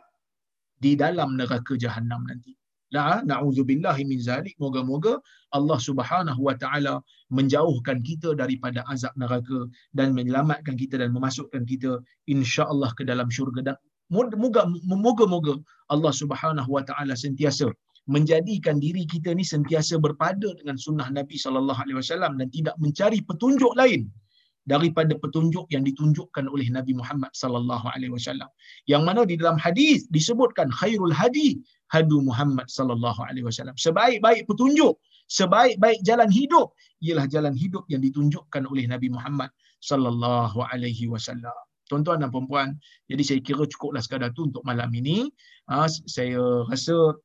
di 0.82 0.92
dalam 0.98 1.38
neraka 1.38 1.74
jahannam 1.78 2.22
nanti. 2.26 2.54
La 2.92 3.24
na'udzubillahi 3.24 4.04
min 4.04 4.20
zalik. 4.20 4.54
Moga-moga 4.60 5.16
Allah 5.56 5.78
Subhanahu 5.80 6.40
wa 6.44 6.54
taala 6.62 7.00
menjauhkan 7.32 8.04
kita 8.04 8.36
daripada 8.36 8.84
azab 8.92 9.16
neraka 9.16 9.64
dan 9.96 10.12
menyelamatkan 10.12 10.76
kita 10.76 11.00
dan 11.00 11.16
memasukkan 11.16 11.64
kita 11.64 12.04
insya-Allah 12.28 12.92
ke 12.98 13.08
dalam 13.08 13.32
syurga 13.32 13.72
dan 13.72 13.76
moga-moga 14.12 15.56
Allah 15.88 16.12
Subhanahu 16.12 16.68
wa 16.68 16.84
taala 16.84 17.16
sentiasa 17.16 17.72
menjadikan 18.10 18.76
diri 18.82 19.06
kita 19.06 19.32
ni 19.32 19.46
sentiasa 19.46 19.96
berpada 19.96 20.52
dengan 20.58 20.76
sunnah 20.84 21.08
Nabi 21.08 21.38
sallallahu 21.38 21.80
alaihi 21.84 21.98
wasallam 22.02 22.34
dan 22.40 22.50
tidak 22.50 22.76
mencari 22.82 23.22
petunjuk 23.22 23.72
lain 23.78 24.10
daripada 24.62 25.18
petunjuk 25.18 25.66
yang 25.74 25.82
ditunjukkan 25.82 26.46
oleh 26.46 26.70
Nabi 26.70 26.94
Muhammad 26.94 27.30
sallallahu 27.34 27.86
alaihi 27.90 28.14
wasallam. 28.14 28.46
Yang 28.86 29.02
mana 29.02 29.20
di 29.26 29.34
dalam 29.34 29.58
hadis 29.58 30.06
disebutkan 30.14 30.70
khairul 30.70 31.10
hadi 31.10 31.58
hadu 31.90 32.22
Muhammad 32.22 32.70
sallallahu 32.70 33.20
alaihi 33.26 33.46
wasallam. 33.46 33.74
Sebaik-baik 33.74 34.46
petunjuk, 34.46 34.96
sebaik-baik 35.26 35.98
jalan 36.06 36.30
hidup 36.30 36.72
ialah 37.02 37.26
jalan 37.26 37.54
hidup 37.58 37.82
yang 37.90 38.00
ditunjukkan 38.00 38.62
oleh 38.70 38.86
Nabi 38.86 39.10
Muhammad 39.10 39.50
sallallahu 39.82 40.62
alaihi 40.70 41.10
wasallam. 41.10 41.54
Tuan-tuan 41.90 42.22
dan 42.22 42.32
puan-puan, 42.32 42.78
jadi 43.10 43.22
saya 43.26 43.40
kira 43.44 43.68
cukuplah 43.68 44.00
sekadar 44.00 44.32
tu 44.32 44.48
untuk 44.48 44.62
malam 44.64 44.88
ini. 44.94 45.28
Ha, 45.68 45.90
saya 45.90 46.64
rasa 46.70 47.18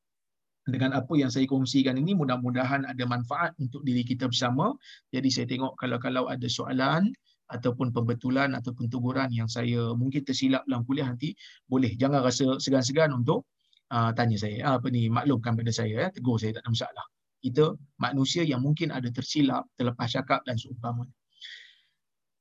dengan 0.68 0.92
apa 0.94 1.16
yang 1.16 1.32
saya 1.32 1.48
kongsikan 1.48 1.96
ini 1.96 2.12
mudah-mudahan 2.14 2.84
ada 2.84 3.04
manfaat 3.08 3.56
untuk 3.58 3.82
diri 3.88 4.04
kita 4.04 4.28
bersama. 4.28 4.76
Jadi 5.16 5.32
saya 5.32 5.48
tengok 5.48 5.80
kalau-kalau 5.80 6.28
ada 6.28 6.46
soalan 6.52 7.10
ataupun 7.48 7.96
pembetulan 7.96 8.52
ataupun 8.52 8.92
teguran 8.92 9.32
yang 9.32 9.48
saya 9.48 9.96
mungkin 9.96 10.28
tersilap 10.28 10.68
dalam 10.68 10.84
kuliah 10.84 11.08
nanti 11.08 11.32
boleh. 11.72 11.96
Jangan 11.96 12.20
rasa 12.20 12.60
segan-segan 12.60 13.16
untuk 13.16 13.48
uh, 13.96 14.12
tanya 14.12 14.36
saya 14.36 14.60
ah, 14.68 14.76
apa 14.76 14.92
ni 14.92 15.08
maklumkan 15.08 15.56
pada 15.56 15.72
saya 15.72 16.08
ya 16.08 16.10
tegur 16.12 16.36
saya 16.36 16.60
tak 16.60 16.68
ada 16.68 16.72
masalah. 16.76 17.06
Kita 17.40 17.66
manusia 18.04 18.44
yang 18.44 18.60
mungkin 18.60 18.92
ada 18.92 19.08
tersilap 19.08 19.64
terlepas 19.80 20.12
cakap 20.12 20.44
dan 20.44 20.60
seumpamanya. 20.60 21.16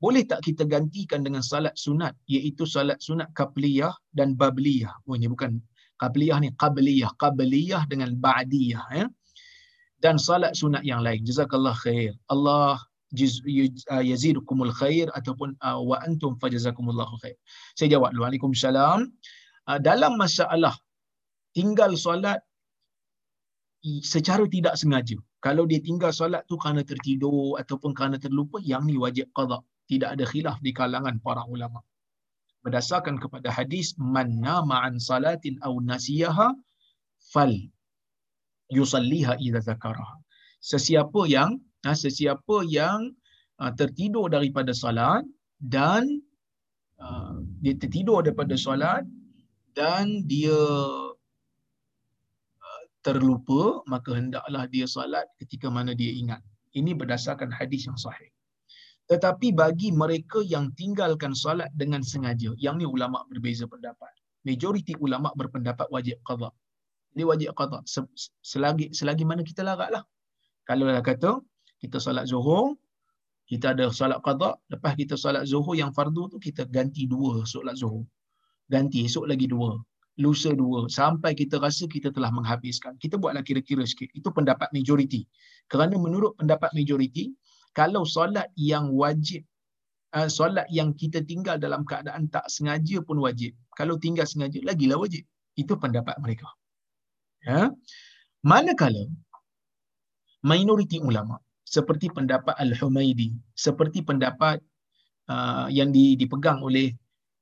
Boleh 0.00 0.24
tak 0.24 0.40
kita 0.40 0.64
gantikan 0.64 1.20
dengan 1.20 1.44
salat 1.44 1.76
sunat, 1.76 2.16
iaitu 2.32 2.64
salat 2.64 2.96
sunat 3.04 3.28
qabliyah 3.36 3.92
dan 4.16 4.40
babliyah. 4.40 4.96
Oh 5.04 5.20
ini 5.20 5.28
bukan 5.28 5.60
qabliyah 6.00 6.40
ni, 6.40 6.48
qabliyah. 6.56 7.12
Qabliyah 7.20 7.84
dengan 7.92 8.16
ba'diyah. 8.16 8.88
Ya? 8.96 9.04
Dan 10.00 10.16
salat 10.16 10.56
sunat 10.56 10.80
yang 10.80 11.04
lain. 11.04 11.28
Jazakallah 11.28 11.76
khair. 11.76 12.16
Allah 12.32 12.80
yazidukumul 14.10 14.70
khair 14.80 15.10
ataupun 15.18 15.58
uh, 15.66 15.80
wa 15.82 15.98
antum 16.06 16.38
fajazakumullahu 16.38 17.18
khair. 17.22 17.36
Saya 17.74 17.98
jawab 17.98 18.14
dulu. 18.14 18.22
Waalaikumsalam. 18.26 19.10
Uh, 19.66 19.78
dalam 19.82 20.14
masalah 20.14 20.74
tinggal 21.56 21.98
solat 21.98 22.40
secara 24.04 24.44
tidak 24.46 24.74
sengaja. 24.76 25.16
Kalau 25.40 25.64
dia 25.64 25.80
tinggal 25.80 26.12
solat 26.12 26.44
tu 26.46 26.60
kerana 26.60 26.84
tertidur 26.84 27.56
ataupun 27.56 27.96
kerana 27.96 28.20
terlupa, 28.20 28.60
yang 28.60 28.84
ni 28.84 29.00
wajib 29.00 29.26
qada. 29.32 29.58
Tidak 29.90 30.06
ada 30.06 30.22
khilaf 30.22 30.62
di 30.62 30.70
kalangan 30.70 31.18
para 31.18 31.42
ulama. 31.50 31.82
Berdasarkan 32.62 33.16
kepada 33.18 33.48
hadis 33.50 33.96
man 33.98 34.38
nama 34.38 34.86
an 34.86 35.00
salatin 35.00 35.56
aw 35.66 35.72
nasiyaha 35.80 36.54
fal 37.32 37.50
yusalliha 38.70 39.40
idza 39.42 39.64
zakaraha. 39.66 40.20
Sesiapa 40.60 41.24
yang 41.26 41.56
ha, 41.84 41.94
sesiapa 41.94 42.66
yang 42.68 43.12
uh, 43.62 43.72
tertidur 43.76 44.28
daripada 44.32 44.72
solat 44.76 45.24
dan 45.60 46.20
uh, 47.00 47.40
dia 47.64 47.74
tertidur 47.76 48.24
daripada 48.24 48.56
solat 48.56 49.04
dan 49.76 50.24
dia 50.26 50.56
uh, 52.60 52.82
terlupa 53.06 53.84
maka 53.86 54.16
hendaklah 54.16 54.64
dia 54.68 54.86
solat 54.88 55.26
ketika 55.40 55.68
mana 55.68 55.94
dia 55.96 56.12
ingat. 56.12 56.42
Ini 56.70 56.94
berdasarkan 56.94 57.50
hadis 57.50 57.90
yang 57.90 57.98
sahih. 57.98 58.30
Tetapi 59.10 59.50
bagi 59.50 59.90
mereka 59.90 60.38
yang 60.46 60.70
tinggalkan 60.78 61.34
solat 61.34 61.66
dengan 61.74 61.98
sengaja 62.06 62.54
yang 62.54 62.78
ni 62.78 62.86
ulama 62.86 63.26
berbeza 63.26 63.66
pendapat. 63.66 64.14
Majoriti 64.46 64.94
ulama 65.02 65.34
berpendapat 65.34 65.90
wajib 65.90 66.16
qada 66.22 66.54
dia 67.16 67.26
wajib 67.26 67.50
qada 67.58 67.78
selagi 68.50 68.86
selagi 68.98 69.24
mana 69.30 69.42
kita 69.42 69.66
laratlah 69.66 70.04
kalau 70.68 70.86
dah 70.86 71.02
kata 71.02 71.30
kita 71.80 71.96
solat 71.96 72.28
zuhur, 72.28 72.76
kita 73.48 73.72
ada 73.74 73.88
solat 73.90 74.20
qada, 74.22 74.54
lepas 74.70 74.92
kita 74.94 75.16
solat 75.16 75.48
zuhur 75.48 75.74
yang 75.74 75.90
fardu 75.96 76.30
tu 76.30 76.36
kita 76.38 76.68
ganti 76.68 77.08
dua 77.08 77.42
solat 77.48 77.74
zuhur. 77.80 78.04
Ganti 78.70 79.02
esok 79.08 79.26
lagi 79.26 79.50
dua, 79.50 79.74
lusa 80.22 80.54
dua 80.54 80.86
sampai 80.86 81.34
kita 81.34 81.58
rasa 81.58 81.90
kita 81.90 82.14
telah 82.14 82.30
menghabiskan. 82.30 82.94
Kita 83.02 83.18
buatlah 83.18 83.42
kira-kira 83.42 83.82
sikit. 83.82 84.12
Itu 84.14 84.30
pendapat 84.30 84.70
majoriti. 84.70 85.26
Kerana 85.66 85.98
menurut 85.98 86.38
pendapat 86.38 86.70
majoriti, 86.76 87.34
kalau 87.74 88.06
solat 88.06 88.46
yang 88.54 88.94
wajib 88.94 89.42
uh, 90.14 90.28
solat 90.30 90.66
yang 90.70 90.94
kita 90.94 91.24
tinggal 91.26 91.58
dalam 91.58 91.82
keadaan 91.82 92.30
tak 92.30 92.46
sengaja 92.46 93.02
pun 93.02 93.18
wajib. 93.18 93.56
Kalau 93.74 93.96
tinggal 93.98 94.28
sengaja 94.28 94.60
lagilah 94.62 95.00
wajib. 95.00 95.26
Itu 95.58 95.74
pendapat 95.74 96.14
mereka. 96.22 96.46
Ya. 97.42 97.72
Manakala 98.46 99.10
minoriti 100.40 100.96
ulama 101.02 101.36
seperti 101.70 102.10
pendapat 102.10 102.58
Al-Humaidi, 102.58 103.30
seperti 103.54 104.02
pendapat 104.02 104.58
uh, 105.30 105.70
yang 105.70 105.94
dipegang 105.94 106.58
oleh 106.66 106.90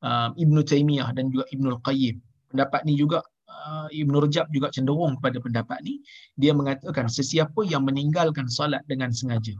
uh, 0.04 0.36
Ibn 0.36 0.56
Taymiyah 0.60 1.16
dan 1.16 1.32
juga 1.32 1.48
Ibn 1.48 1.64
Al-Qayyim. 1.72 2.20
Pendapat 2.52 2.84
ni 2.84 3.00
juga 3.00 3.24
uh, 3.48 3.88
Ibn 3.88 4.12
Rajab 4.20 4.52
juga 4.52 4.68
cenderung 4.68 5.16
kepada 5.16 5.40
pendapat 5.40 5.80
ni. 5.80 6.04
Dia 6.36 6.52
mengatakan 6.52 7.08
sesiapa 7.08 7.64
yang 7.64 7.88
meninggalkan 7.88 8.52
salat 8.52 8.84
dengan 8.84 9.16
sengaja, 9.16 9.56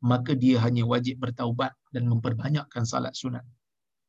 maka 0.00 0.32
dia 0.32 0.64
hanya 0.64 0.88
wajib 0.88 1.20
bertaubat 1.20 1.76
dan 1.92 2.08
memperbanyakkan 2.08 2.88
salat 2.88 3.12
sunat. 3.12 3.44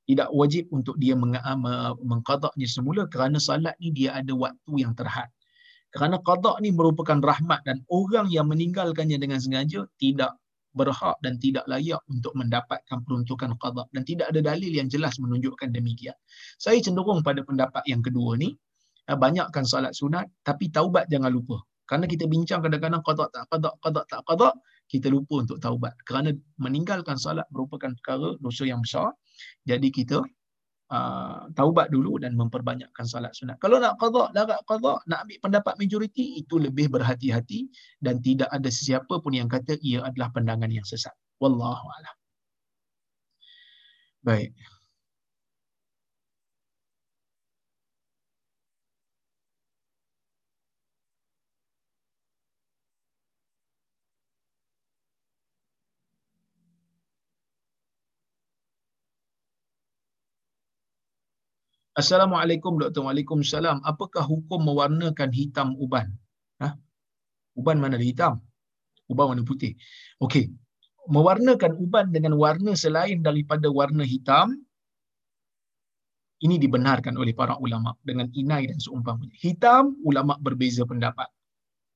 Tidak 0.08 0.32
wajib 0.32 0.72
untuk 0.72 0.96
dia 1.04 1.20
mengqadaknya 1.20 2.64
semula 2.64 3.12
kerana 3.12 3.44
salat 3.44 3.76
ni 3.84 3.92
dia 3.92 4.16
ada 4.16 4.32
waktu 4.32 4.72
yang 4.88 4.96
terhad. 4.96 5.28
Kerana 5.98 6.22
qada 6.22 6.62
ni 6.62 6.70
merupakan 6.70 7.18
rahmat 7.18 7.66
dan 7.66 7.82
orang 7.90 8.30
yang 8.30 8.46
meninggalkannya 8.54 9.18
dengan 9.18 9.42
sengaja 9.42 9.90
tidak 9.98 10.38
berhak 10.78 11.18
dan 11.26 11.42
tidak 11.42 11.66
layak 11.66 11.98
untuk 12.06 12.38
mendapatkan 12.38 13.02
peruntukan 13.02 13.58
qada 13.58 13.90
dan 13.90 14.06
tidak 14.06 14.30
ada 14.30 14.46
dalil 14.54 14.70
yang 14.70 14.86
jelas 14.86 15.18
menunjukkan 15.18 15.74
demikian. 15.74 16.14
Saya 16.62 16.78
cenderung 16.86 17.26
pada 17.26 17.42
pendapat 17.42 17.82
yang 17.90 18.06
kedua 18.06 18.38
ni, 18.38 18.54
eh, 19.10 19.18
banyakkan 19.18 19.66
salat 19.66 19.98
sunat 19.98 20.30
tapi 20.46 20.70
taubat 20.70 21.10
jangan 21.10 21.34
lupa. 21.34 21.58
Kerana 21.90 22.06
kita 22.06 22.30
bincang 22.30 22.62
kadang-kadang 22.62 23.02
qada 23.02 23.26
tak 23.34 23.50
qada 23.50 23.70
qada 23.82 24.02
tak 24.06 24.22
qada, 24.30 24.50
kita 24.86 25.10
lupa 25.10 25.42
untuk 25.42 25.58
taubat. 25.58 25.98
Kerana 26.06 26.30
meninggalkan 26.62 27.18
salat 27.18 27.50
merupakan 27.50 27.90
perkara 27.98 28.38
dosa 28.38 28.70
yang 28.70 28.86
besar. 28.86 29.18
Jadi 29.66 29.90
kita 29.90 30.22
uh, 30.92 31.48
taubat 31.54 31.92
dulu 31.92 32.20
dan 32.22 32.36
memperbanyakkan 32.36 33.06
salat 33.08 33.32
sunat. 33.36 33.60
Kalau 33.60 33.80
nak 33.80 34.00
qada, 34.00 34.32
larat 34.32 34.62
qada, 34.68 35.00
nak 35.08 35.28
ambil 35.28 35.38
pendapat 35.44 35.74
majoriti 35.80 36.40
itu 36.40 36.56
lebih 36.60 36.92
berhati-hati 36.92 37.68
dan 38.00 38.20
tidak 38.24 38.50
ada 38.52 38.70
sesiapa 38.72 39.20
pun 39.20 39.34
yang 39.36 39.52
kata 39.52 39.76
ia 39.84 40.04
adalah 40.04 40.32
pandangan 40.32 40.72
yang 40.72 40.86
sesat. 40.88 41.14
Wallahu 41.44 41.86
a'lam. 41.86 42.16
Baik. 44.26 44.52
Assalamualaikum 61.98 62.78
Dr. 62.78 63.02
Waalaikumsalam. 63.10 63.82
Apakah 63.82 64.22
hukum 64.22 64.62
mewarnakan 64.70 65.34
hitam 65.34 65.74
uban? 65.82 66.14
Ha? 66.62 66.78
Uban 67.58 67.82
mana 67.82 67.98
hitam? 67.98 68.38
Uban 69.10 69.34
warna 69.34 69.42
putih. 69.42 69.74
Okey. 70.22 70.54
Mewarnakan 71.10 71.74
uban 71.82 72.14
dengan 72.14 72.38
warna 72.38 72.78
selain 72.78 73.26
daripada 73.26 73.66
warna 73.74 74.06
hitam 74.06 74.62
ini 76.46 76.62
dibenarkan 76.62 77.18
oleh 77.18 77.34
para 77.34 77.58
ulama 77.58 77.98
dengan 78.06 78.30
inai 78.30 78.70
dan 78.70 78.78
seumpamanya. 78.78 79.34
Hitam 79.34 79.98
ulama 80.06 80.38
berbeza 80.38 80.86
pendapat. 80.86 81.26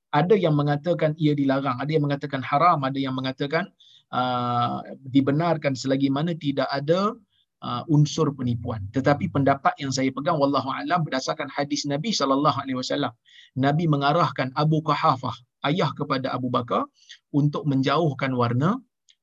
Ada 0.09 0.33
yang 0.33 0.57
mengatakan 0.57 1.13
ia 1.21 1.37
dilarang, 1.37 1.77
ada 1.77 1.91
yang 1.93 2.09
mengatakan 2.09 2.41
haram, 2.41 2.81
ada 2.81 2.97
yang 2.97 3.13
mengatakan 3.13 3.69
uh, 4.09 4.81
dibenarkan 5.13 5.77
selagi 5.77 6.09
mana 6.09 6.33
tidak 6.33 6.65
ada 6.73 7.13
uh, 7.61 7.83
unsur 7.87 8.33
penipuan. 8.33 8.83
Tetapi 8.91 9.29
pendapat 9.31 9.77
yang 9.77 9.93
saya 9.93 10.09
pegang 10.11 10.37
wallahu 10.41 10.69
alam 10.69 11.05
berdasarkan 11.05 11.47
hadis 11.53 11.85
Nabi 11.85 12.11
sallallahu 12.11 12.57
alaihi 12.57 12.77
wasallam. 12.77 13.13
Nabi 13.57 13.85
mengarahkan 13.87 14.51
Abu 14.57 14.81
Quhafah, 14.81 15.33
ayah 15.69 15.93
kepada 15.93 16.33
Abu 16.33 16.49
Bakar 16.49 16.85
untuk 17.31 17.65
menjauhkan 17.69 18.33
warna 18.33 18.81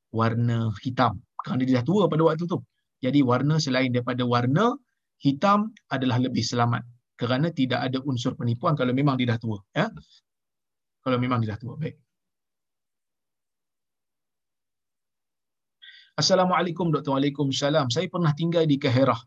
warna 0.09 0.73
hitam 0.81 1.21
kerana 1.45 1.63
dia 1.63 1.83
dah 1.83 1.87
tua 1.87 2.09
pada 2.09 2.23
waktu 2.25 2.49
tu. 2.49 2.59
Jadi 2.99 3.23
warna 3.23 3.63
selain 3.63 3.95
daripada 3.95 4.27
warna 4.27 4.75
hitam 5.23 5.71
adalah 5.91 6.19
lebih 6.19 6.43
selamat 6.43 6.83
kerana 7.19 7.51
tidak 7.51 7.83
ada 7.83 7.99
unsur 8.07 8.39
penipuan 8.39 8.79
kalau 8.79 8.95
memang 8.95 9.19
dia 9.19 9.35
dah 9.35 9.41
tua, 9.43 9.59
ya. 9.75 9.91
Kalau 11.03 11.19
memang 11.19 11.43
dia 11.43 11.55
dah 11.55 11.61
tua. 11.63 11.75
Baik. 11.75 12.08
Assalamualaikum 16.19 16.91
Dr. 16.91 17.15
Waalaikumsalam. 17.15 17.95
Saya 17.95 18.11
pernah 18.11 18.35
tinggal 18.35 18.67
di 18.67 18.75
Kaherah, 18.75 19.23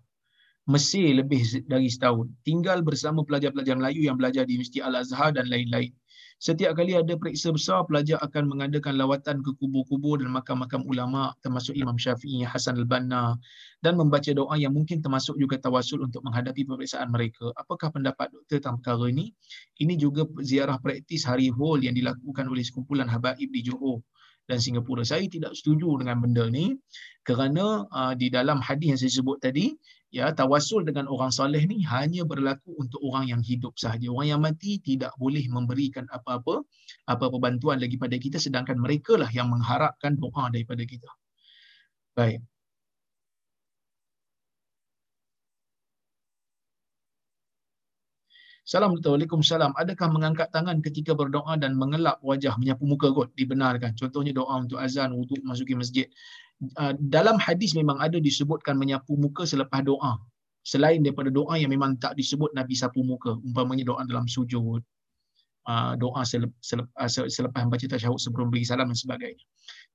Mesir 0.67 1.15
lebih 1.15 1.39
dari 1.63 1.87
setahun. 1.87 2.27
Tinggal 2.43 2.83
bersama 2.83 3.23
pelajar-pelajar 3.23 3.79
Melayu 3.79 4.11
yang 4.11 4.19
belajar 4.19 4.43
di 4.43 4.59
Universiti 4.59 4.83
Al-Azhar 4.83 5.31
dan 5.31 5.47
lain-lain. 5.47 5.95
Setiap 6.43 6.75
kali 6.75 6.99
ada 6.99 7.15
periksa 7.15 7.55
besar, 7.55 7.87
pelajar 7.87 8.19
akan 8.19 8.43
mengadakan 8.43 8.99
lawatan 8.99 9.39
ke 9.39 9.55
kubur-kubur 9.55 10.19
dan 10.19 10.35
makam-makam 10.35 10.83
ulama 10.83 11.31
termasuk 11.39 11.79
Imam 11.79 11.95
Syafi'i, 11.95 12.43
Hasan 12.43 12.75
al-Banna 12.75 13.39
dan 13.79 13.95
membaca 13.95 14.27
doa 14.35 14.59
yang 14.59 14.75
mungkin 14.75 14.99
termasuk 14.99 15.39
juga 15.39 15.63
tawasul 15.63 16.03
untuk 16.03 16.19
menghadapi 16.27 16.67
pemeriksaan 16.67 17.07
mereka. 17.07 17.55
Apakah 17.55 17.95
pendapat 17.95 18.35
doktor 18.35 18.59
tentang 18.59 18.83
perkara 18.83 19.07
ini? 19.07 19.31
Ini 19.79 19.95
juga 19.95 20.27
ziarah 20.43 20.75
praktis 20.75 21.23
hari 21.23 21.55
hol 21.55 21.87
yang 21.87 21.95
dilakukan 21.95 22.51
oleh 22.51 22.67
sekumpulan 22.67 23.07
habaib 23.07 23.47
di 23.47 23.63
Johor 23.63 24.03
dan 24.51 24.59
Singapura. 24.59 25.07
Saya 25.07 25.23
tidak 25.31 25.55
setuju 25.55 26.03
dengan 26.03 26.19
benda 26.19 26.51
ni 26.51 26.75
kerana 27.23 27.87
uh, 27.87 28.13
di 28.19 28.27
dalam 28.27 28.59
hadis 28.59 28.87
yang 28.91 28.99
saya 28.99 29.11
sebut 29.23 29.39
tadi, 29.39 29.71
ya 30.11 30.35
tawasul 30.35 30.83
dengan 30.83 31.07
orang 31.07 31.31
soleh 31.31 31.63
ni 31.63 31.79
hanya 31.87 32.27
berlaku 32.27 32.75
untuk 32.75 32.99
orang 33.07 33.31
yang 33.31 33.39
hidup 33.39 33.79
sahaja. 33.79 34.11
Orang 34.11 34.27
yang 34.27 34.41
mati 34.43 34.83
tidak 34.83 35.15
boleh 35.15 35.47
memberikan 35.47 36.03
apa-apa 36.11 36.67
apa-apa 37.07 37.37
bantuan 37.39 37.79
lagi 37.79 37.95
pada 37.95 38.19
kita 38.19 38.35
sedangkan 38.35 38.75
mereka 38.75 39.15
lah 39.15 39.31
yang 39.31 39.47
mengharapkan 39.47 40.19
doa 40.19 40.51
daripada 40.51 40.83
kita. 40.83 41.07
Baik. 42.11 42.43
Salam 48.61 48.93
Waalaikumsalam. 48.93 49.73
Adakah 49.73 50.13
mengangkat 50.13 50.53
tangan 50.53 50.85
ketika 50.85 51.17
berdoa 51.17 51.57
dan 51.57 51.73
mengelap 51.73 52.21
wajah 52.21 52.53
menyapu 52.61 52.85
muka 52.85 53.09
kot 53.09 53.33
dibenarkan? 53.33 53.97
Contohnya 53.97 54.37
doa 54.37 54.61
untuk 54.61 54.77
azan, 54.77 55.17
untuk 55.17 55.41
masuki 55.41 55.73
masjid. 55.73 56.05
Uh, 56.77 56.93
dalam 57.09 57.41
hadis 57.41 57.73
memang 57.73 57.97
ada 57.97 58.21
disebutkan 58.21 58.77
menyapu 58.77 59.17
muka 59.17 59.49
selepas 59.49 59.81
doa. 59.81 60.21
Selain 60.61 61.01
daripada 61.01 61.33
doa 61.33 61.57
yang 61.57 61.73
memang 61.73 61.97
tak 61.97 62.13
disebut 62.13 62.53
Nabi 62.53 62.77
sapu 62.77 63.01
muka. 63.01 63.33
Umpamanya 63.41 63.81
doa 63.81 64.05
dalam 64.05 64.29
sujud, 64.29 64.85
uh, 65.67 65.93
doa 65.97 66.21
uh, 66.21 67.09
selepas 67.27 67.61
baca 67.67 67.85
tasyahud 67.85 68.17
sebelum 68.17 68.49
beri 68.49 68.65
salam 68.65 68.89
dan 68.89 68.97
sebagainya. 68.97 69.45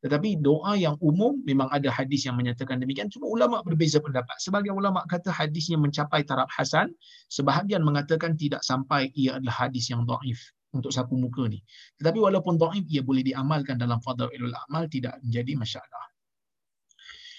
Tetapi 0.04 0.44
doa 0.44 0.76
yang 0.76 1.00
umum 1.00 1.40
memang 1.48 1.72
ada 1.72 1.88
hadis 1.88 2.28
yang 2.28 2.36
menyatakan 2.36 2.76
demikian. 2.78 3.08
Cuma 3.08 3.26
ulama 3.26 3.64
berbeza 3.64 3.96
pendapat. 3.98 4.36
Sebagian 4.38 4.76
ulama 4.76 5.02
kata 5.08 5.32
hadisnya 5.32 5.80
mencapai 5.80 6.22
taraf 6.22 6.52
hasan. 6.52 6.92
Sebahagian 7.32 7.80
mengatakan 7.80 8.36
tidak 8.36 8.60
sampai 8.60 9.08
ia 9.16 9.40
adalah 9.40 9.66
hadis 9.66 9.88
yang 9.88 10.04
daif 10.04 10.52
untuk 10.76 10.92
sapu 10.92 11.16
muka 11.16 11.48
ni. 11.48 11.64
Tetapi 11.96 12.18
walaupun 12.20 12.60
daif, 12.60 12.84
ia 12.92 13.00
boleh 13.00 13.24
diamalkan 13.24 13.80
dalam 13.80 13.98
fadailul 14.04 14.52
amal 14.68 14.84
tidak 14.92 15.16
menjadi 15.24 15.56
masalah. 15.56 16.04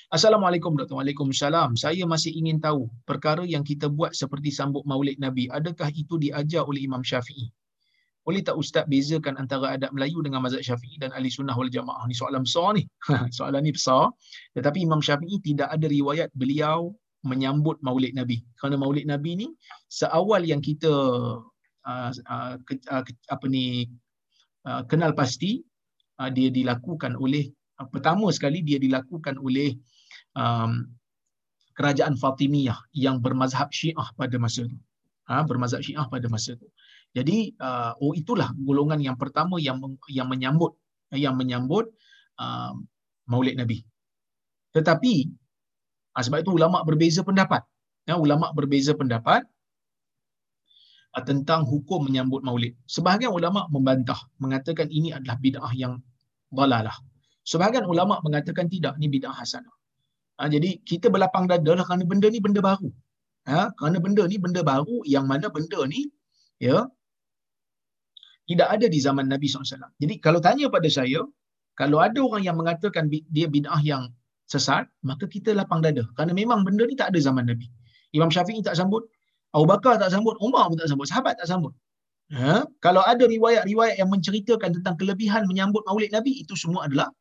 Assalamualaikum 0.07 0.79
Dr. 0.79 0.95
Waalaikumsalam. 0.95 1.75
Saya 1.75 2.07
masih 2.07 2.31
ingin 2.31 2.63
tahu 2.63 2.87
perkara 3.03 3.43
yang 3.43 3.61
kita 3.61 3.91
buat 3.91 4.15
seperti 4.15 4.55
sambut 4.55 4.87
maulid 4.87 5.19
Nabi. 5.19 5.51
Adakah 5.51 5.91
itu 5.91 6.15
diajar 6.15 6.63
oleh 6.63 6.87
Imam 6.87 7.03
Syafi'i? 7.03 7.51
Boleh 8.27 8.43
tak 8.43 8.59
Ustaz 8.59 8.83
bezakan 8.91 9.39
antara 9.39 9.79
adab 9.79 9.95
Melayu 9.95 10.19
dengan 10.19 10.43
mazhab 10.43 10.59
Syafi'i 10.59 10.99
dan 10.99 11.15
ahli 11.15 11.31
sunnah 11.31 11.55
wal 11.55 11.71
jamaah? 11.71 12.03
Ni 12.11 12.15
soalan 12.19 12.43
besar 12.43 12.75
ni. 12.75 12.83
soalan 13.37 13.63
ni 13.63 13.71
besar. 13.71 14.11
Tetapi 14.51 14.83
Imam 14.83 14.99
Syafi'i 14.99 15.39
tidak 15.39 15.71
ada 15.71 15.87
riwayat 15.87 16.27
beliau 16.35 16.91
menyambut 17.23 17.79
maulid 17.79 18.11
Nabi. 18.19 18.43
Kerana 18.59 18.75
maulid 18.75 19.07
Nabi 19.07 19.31
ni 19.39 19.47
seawal 19.87 20.43
yang 20.43 20.59
kita 20.59 20.91
uh, 21.87 22.11
uh, 22.11 22.55
ke, 22.67 22.83
uh, 22.91 23.03
apa 23.07 23.45
ni 23.47 23.87
uh, 24.67 24.83
kenal 24.91 25.15
pasti 25.15 25.63
uh, 26.19 26.27
dia 26.27 26.51
dilakukan 26.51 27.15
oleh 27.15 27.47
uh, 27.79 27.87
pertama 27.87 28.27
sekali 28.35 28.59
dia 28.59 28.75
dilakukan 28.75 29.39
oleh 29.39 29.71
um, 30.35 30.83
kerajaan 31.79 32.19
Fatimiyah 32.19 32.75
yang 32.91 33.23
bermazhab 33.23 33.71
Syiah 33.71 34.09
pada 34.19 34.35
masa 34.35 34.65
itu. 34.65 34.77
Ha, 35.29 35.45
bermazhab 35.45 35.79
Syiah 35.85 36.09
pada 36.09 36.25
masa 36.27 36.57
itu. 36.57 36.67
Jadi 37.17 37.57
uh, 37.57 37.97
oh 37.97 38.13
itulah 38.13 38.53
golongan 38.61 39.01
yang 39.01 39.17
pertama 39.17 39.57
yang 39.57 39.81
yang 40.05 40.29
menyambut 40.29 40.77
yang 41.09 41.33
menyambut 41.33 41.89
uh, 42.37 42.77
Maulid 43.25 43.57
Nabi. 43.57 43.81
Tetapi 44.77 45.13
uh, 46.13 46.21
sebab 46.21 46.45
itu 46.45 46.53
ulama 46.53 46.85
berbeza 46.85 47.25
pendapat. 47.25 47.65
Ya, 48.05 48.21
ulama 48.21 48.53
berbeza 48.53 48.93
pendapat 48.93 49.41
uh, 51.17 51.23
tentang 51.25 51.65
hukum 51.65 52.05
menyambut 52.05 52.45
Maulid. 52.45 52.77
Sebahagian 52.85 53.33
ulama 53.33 53.65
membantah 53.73 54.21
mengatakan 54.37 54.85
ini 54.93 55.09
adalah 55.09 55.41
bid'ah 55.41 55.73
yang 55.73 55.97
dalalah. 56.53 56.93
Sebahagian 57.47 57.89
ulama 57.89 58.21
mengatakan 58.21 58.69
tidak, 58.69 58.93
ini 59.01 59.07
bid'ah 59.09 59.33
hasanah. 59.33 59.73
Ha, 60.37 60.45
jadi 60.53 60.77
kita 60.85 61.09
berlapang 61.09 61.49
dada 61.49 61.71
lah 61.73 61.85
kerana 61.87 62.05
benda 62.05 62.27
ni 62.29 62.37
benda 62.45 62.61
baru. 62.61 62.93
Ha, 63.49 63.73
kerana 63.73 63.97
benda 64.05 64.23
ni 64.29 64.37
benda 64.37 64.61
baru 64.61 65.01
yang 65.07 65.25
mana 65.25 65.49
benda 65.49 65.79
ni 65.89 66.11
ya 66.61 66.85
tidak 68.47 68.67
ada 68.71 68.85
di 68.87 68.99
zaman 69.03 69.27
Nabi 69.27 69.45
SAW. 69.51 69.91
Jadi 69.99 70.13
kalau 70.23 70.39
tanya 70.39 70.71
pada 70.71 70.87
saya, 70.87 71.21
kalau 71.75 71.99
ada 71.99 72.19
orang 72.23 72.43
yang 72.47 72.55
mengatakan 72.57 73.11
dia 73.11 73.47
bid'ah 73.51 73.81
yang 73.83 74.09
sesat, 74.47 74.87
maka 75.03 75.27
kita 75.27 75.51
lapang 75.51 75.83
dada. 75.83 76.07
Kerana 76.15 76.31
memang 76.31 76.63
benda 76.63 76.87
ni 76.87 76.95
tak 76.95 77.11
ada 77.11 77.19
zaman 77.19 77.45
Nabi. 77.51 77.67
Imam 78.15 78.31
Syafi'i 78.31 78.63
tak 78.63 78.79
sambut, 78.79 79.03
Abu 79.51 79.67
Bakar 79.67 79.99
tak 79.99 80.09
sambut, 80.15 80.39
Umar 80.39 80.71
pun 80.71 80.79
tak 80.79 80.87
sambut, 80.87 81.05
sahabat 81.11 81.35
tak 81.35 81.51
sambut. 81.51 81.75
Ha? 82.31 82.63
Kalau 82.83 83.03
ada 83.03 83.23
riwayat-riwayat 83.23 83.99
yang 83.99 84.11
menceritakan 84.11 84.79
tentang 84.79 84.95
kelebihan 84.99 85.47
menyambut 85.47 85.83
maulid 85.87 86.11
Nabi, 86.11 86.43
itu 86.43 86.55
semua 86.55 86.87
adalah 86.87 87.11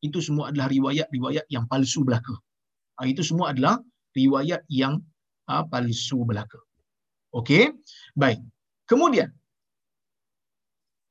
itu 0.00 0.18
semua 0.18 0.48
adalah 0.50 0.66
riwayat-riwayat 0.72 1.44
yang 1.52 1.68
palsu 1.68 2.00
belaka. 2.02 2.34
Ha, 2.96 3.04
itu 3.04 3.20
semua 3.20 3.52
adalah 3.52 3.76
riwayat 4.16 4.64
yang 4.72 4.98
ha, 5.46 5.62
palsu 5.66 6.24
belaka. 6.24 6.58
Okey? 7.36 7.70
Baik. 8.16 8.40
Kemudian, 8.90 9.30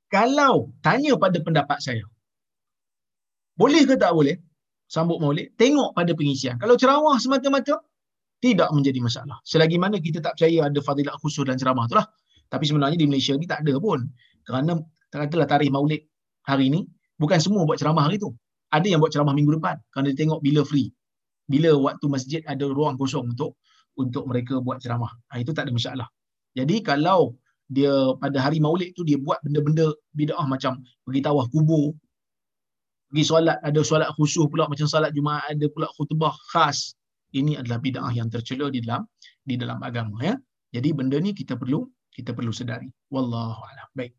kalau 0.09 0.73
tanya 0.81 1.13
pada 1.15 1.37
pendapat 1.39 1.77
saya, 1.79 2.03
boleh 3.55 3.85
ke 3.85 3.95
tak 3.95 4.11
boleh 4.11 4.35
sambut 4.89 5.21
maulid? 5.21 5.53
Tengok 5.55 5.93
pada 5.93 6.11
pengisian. 6.17 6.57
Kalau 6.57 6.73
ceramah 6.73 7.21
semata-mata, 7.21 7.77
tidak 8.39 8.71
menjadi 8.71 8.99
masalah. 9.03 9.37
Selagi 9.43 9.75
mana 9.75 9.99
kita 9.99 10.23
tak 10.23 10.39
percaya 10.39 10.71
ada 10.71 10.79
fadilat 10.79 11.15
khusus 11.19 11.43
dan 11.43 11.59
ceramah 11.59 11.85
tu 11.91 11.99
lah. 11.99 12.07
Tapi 12.49 12.63
sebenarnya 12.65 12.97
di 12.97 13.05
Malaysia 13.05 13.35
ni 13.35 13.45
tak 13.45 13.67
ada 13.67 13.77
pun. 13.77 14.07
Kerana 14.47 14.79
katalah 15.11 15.45
tarikh 15.45 15.69
maulid 15.69 16.01
hari 16.47 16.71
ni, 16.71 16.87
bukan 17.19 17.37
semua 17.37 17.67
buat 17.67 17.77
ceramah 17.77 18.07
hari 18.07 18.17
tu. 18.17 18.31
Ada 18.71 18.87
yang 18.87 19.03
buat 19.03 19.11
ceramah 19.11 19.35
minggu 19.35 19.59
depan. 19.59 19.77
Kerana 19.91 20.15
dia 20.15 20.17
tengok 20.25 20.39
bila 20.41 20.63
free. 20.63 20.89
Bila 21.51 21.75
waktu 21.77 22.05
masjid 22.07 22.41
ada 22.47 22.65
ruang 22.65 22.95
kosong 22.95 23.35
untuk 23.35 23.59
untuk 23.99 24.23
mereka 24.25 24.63
buat 24.63 24.79
ceramah. 24.79 25.11
Ha, 25.29 25.43
itu 25.43 25.51
tak 25.51 25.67
ada 25.67 25.75
masalah. 25.75 26.07
Jadi 26.55 26.79
kalau 26.79 27.35
dia 27.69 27.93
pada 28.17 28.37
hari 28.41 28.57
maulid 28.57 28.97
tu 28.97 29.05
dia 29.05 29.17
buat 29.21 29.37
benda-benda 29.45 29.93
bid'ah 30.17 30.45
macam 30.49 30.81
pergi 31.05 31.21
tawaf 31.21 31.47
kubur, 31.53 31.93
pergi 33.13 33.23
solat, 33.29 33.57
ada 33.61 33.81
solat 33.85 34.09
khusyuk 34.17 34.49
pula 34.49 34.65
macam 34.65 34.89
solat 34.89 35.13
Jumaat, 35.13 35.45
ada 35.53 35.65
pula 35.69 35.87
khutbah 35.93 36.33
khas. 36.49 36.97
Ini 37.29 37.61
adalah 37.61 37.77
bid'ah 37.77 38.09
yang 38.09 38.25
tercela 38.33 38.73
di 38.73 38.81
dalam 38.81 39.05
di 39.45 39.53
dalam 39.53 39.77
agama 39.85 40.17
ya. 40.25 40.33
Jadi 40.73 40.89
benda 40.97 41.21
ni 41.21 41.29
kita 41.33 41.53
perlu 41.53 41.85
kita 42.09 42.33
perlu 42.33 42.49
sedari. 42.49 42.89
Wallahu 43.13 43.61
a'lam. 43.61 43.87
Baik. 43.93 44.17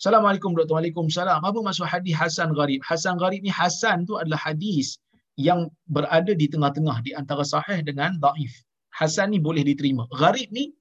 Assalamualaikum 0.00 0.56
Dr. 0.56 0.78
Waalaikumsalam. 0.78 1.44
Apa 1.44 1.58
maksud 1.60 1.84
hadis 1.84 2.16
Hasan 2.16 2.56
Gharib? 2.56 2.80
Hasan 2.86 3.20
Gharib 3.20 3.44
ni 3.44 3.52
Hasan 3.52 4.08
tu 4.08 4.16
adalah 4.16 4.40
hadis 4.40 4.96
yang 5.36 5.68
berada 5.92 6.32
di 6.32 6.48
tengah-tengah 6.48 7.04
di 7.04 7.12
antara 7.12 7.44
sahih 7.44 7.84
dengan 7.84 8.16
daif. 8.16 8.64
Hasan 8.96 9.36
ni 9.36 9.38
boleh 9.42 9.60
diterima. 9.60 10.08
Gharib 10.16 10.48
ni 10.56 10.72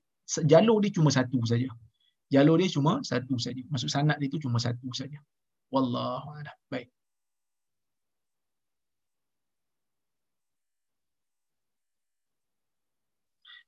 jalur 0.45 0.77
dia 0.83 0.93
cuma 0.93 1.09
satu 1.09 1.41
saja. 1.49 1.69
Jalur 2.29 2.61
dia 2.61 2.69
cuma 2.69 3.01
satu 3.01 3.35
saja. 3.41 3.61
Maksud 3.73 3.89
sanad 3.89 4.17
dia 4.21 4.29
tu 4.29 4.37
cuma 4.37 4.61
satu 4.61 4.89
saja. 4.93 5.17
Wallahu 5.73 6.37
a'lam. 6.37 6.57
Baik. 6.69 6.89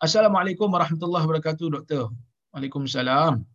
Assalamualaikum 0.02 0.66
warahmatullahi 0.66 1.30
wabarakatuh, 1.30 1.68
Doktor. 1.78 2.10
Waalaikumsalam. 2.54 3.46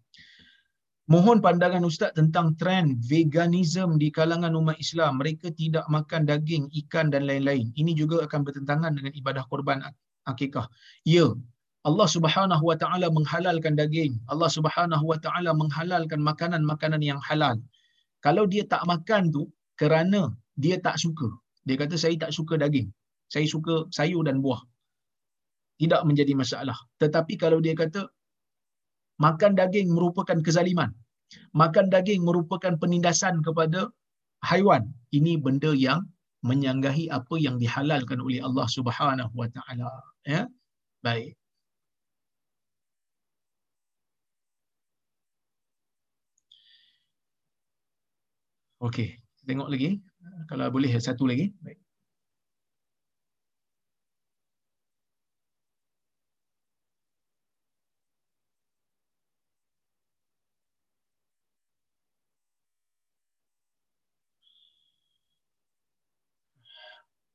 Mohon 1.07 1.39
pandangan 1.39 1.83
Ustaz 1.87 2.15
tentang 2.19 2.59
trend 2.59 3.03
veganism 3.03 3.95
di 3.99 4.11
kalangan 4.11 4.55
umat 4.59 4.79
Islam. 4.79 5.23
Mereka 5.23 5.55
tidak 5.55 5.87
makan 5.87 6.23
daging, 6.27 6.71
ikan 6.87 7.15
dan 7.15 7.27
lain-lain. 7.27 7.71
Ini 7.75 7.95
juga 7.95 8.27
akan 8.27 8.47
bertentangan 8.47 8.95
dengan 8.95 9.15
ibadah 9.15 9.47
korban 9.47 9.83
akikah. 10.27 10.67
Ya, 11.07 11.31
Allah 11.89 12.09
Subhanahu 12.15 12.65
Wa 12.69 12.77
Taala 12.83 13.09
menghalalkan 13.17 13.75
daging. 13.81 14.13
Allah 14.33 14.51
Subhanahu 14.57 15.05
Wa 15.11 15.19
Taala 15.25 15.51
menghalalkan 15.61 16.21
makanan-makanan 16.29 17.03
yang 17.11 17.21
halal. 17.29 17.57
Kalau 18.27 18.45
dia 18.53 18.65
tak 18.73 18.83
makan 18.91 19.31
tu 19.35 19.43
kerana 19.81 20.23
dia 20.65 20.77
tak 20.87 20.97
suka. 21.05 21.29
Dia 21.67 21.77
kata 21.83 21.95
saya 22.03 22.17
tak 22.25 22.33
suka 22.39 22.55
daging. 22.63 22.89
Saya 23.35 23.47
suka 23.55 23.75
sayur 23.97 24.23
dan 24.29 24.43
buah. 24.45 24.63
Tidak 25.83 26.03
menjadi 26.09 26.33
masalah. 26.43 26.79
Tetapi 27.03 27.35
kalau 27.43 27.59
dia 27.65 27.75
kata 27.83 28.03
makan 29.27 29.53
daging 29.61 29.89
merupakan 29.97 30.39
kezaliman. 30.47 30.91
Makan 31.63 31.87
daging 31.95 32.23
merupakan 32.29 32.75
penindasan 32.83 33.43
kepada 33.47 33.81
haiwan. 34.51 34.83
Ini 35.19 35.33
benda 35.47 35.71
yang 35.87 36.03
menyanggahi 36.51 37.11
apa 37.19 37.35
yang 37.47 37.57
dihalalkan 37.63 38.19
oleh 38.27 38.41
Allah 38.49 38.67
Subhanahu 38.77 39.35
Wa 39.41 39.49
Taala. 39.55 39.91
Ya, 40.35 40.43
baik. 41.07 41.35
Okey, 48.81 49.17
tengok 49.49 49.73
lagi. 49.73 50.05
Kalau 50.53 50.69
boleh 50.69 50.93
satu 51.01 51.25
lagi. 51.25 51.49
Baik. 51.65 51.81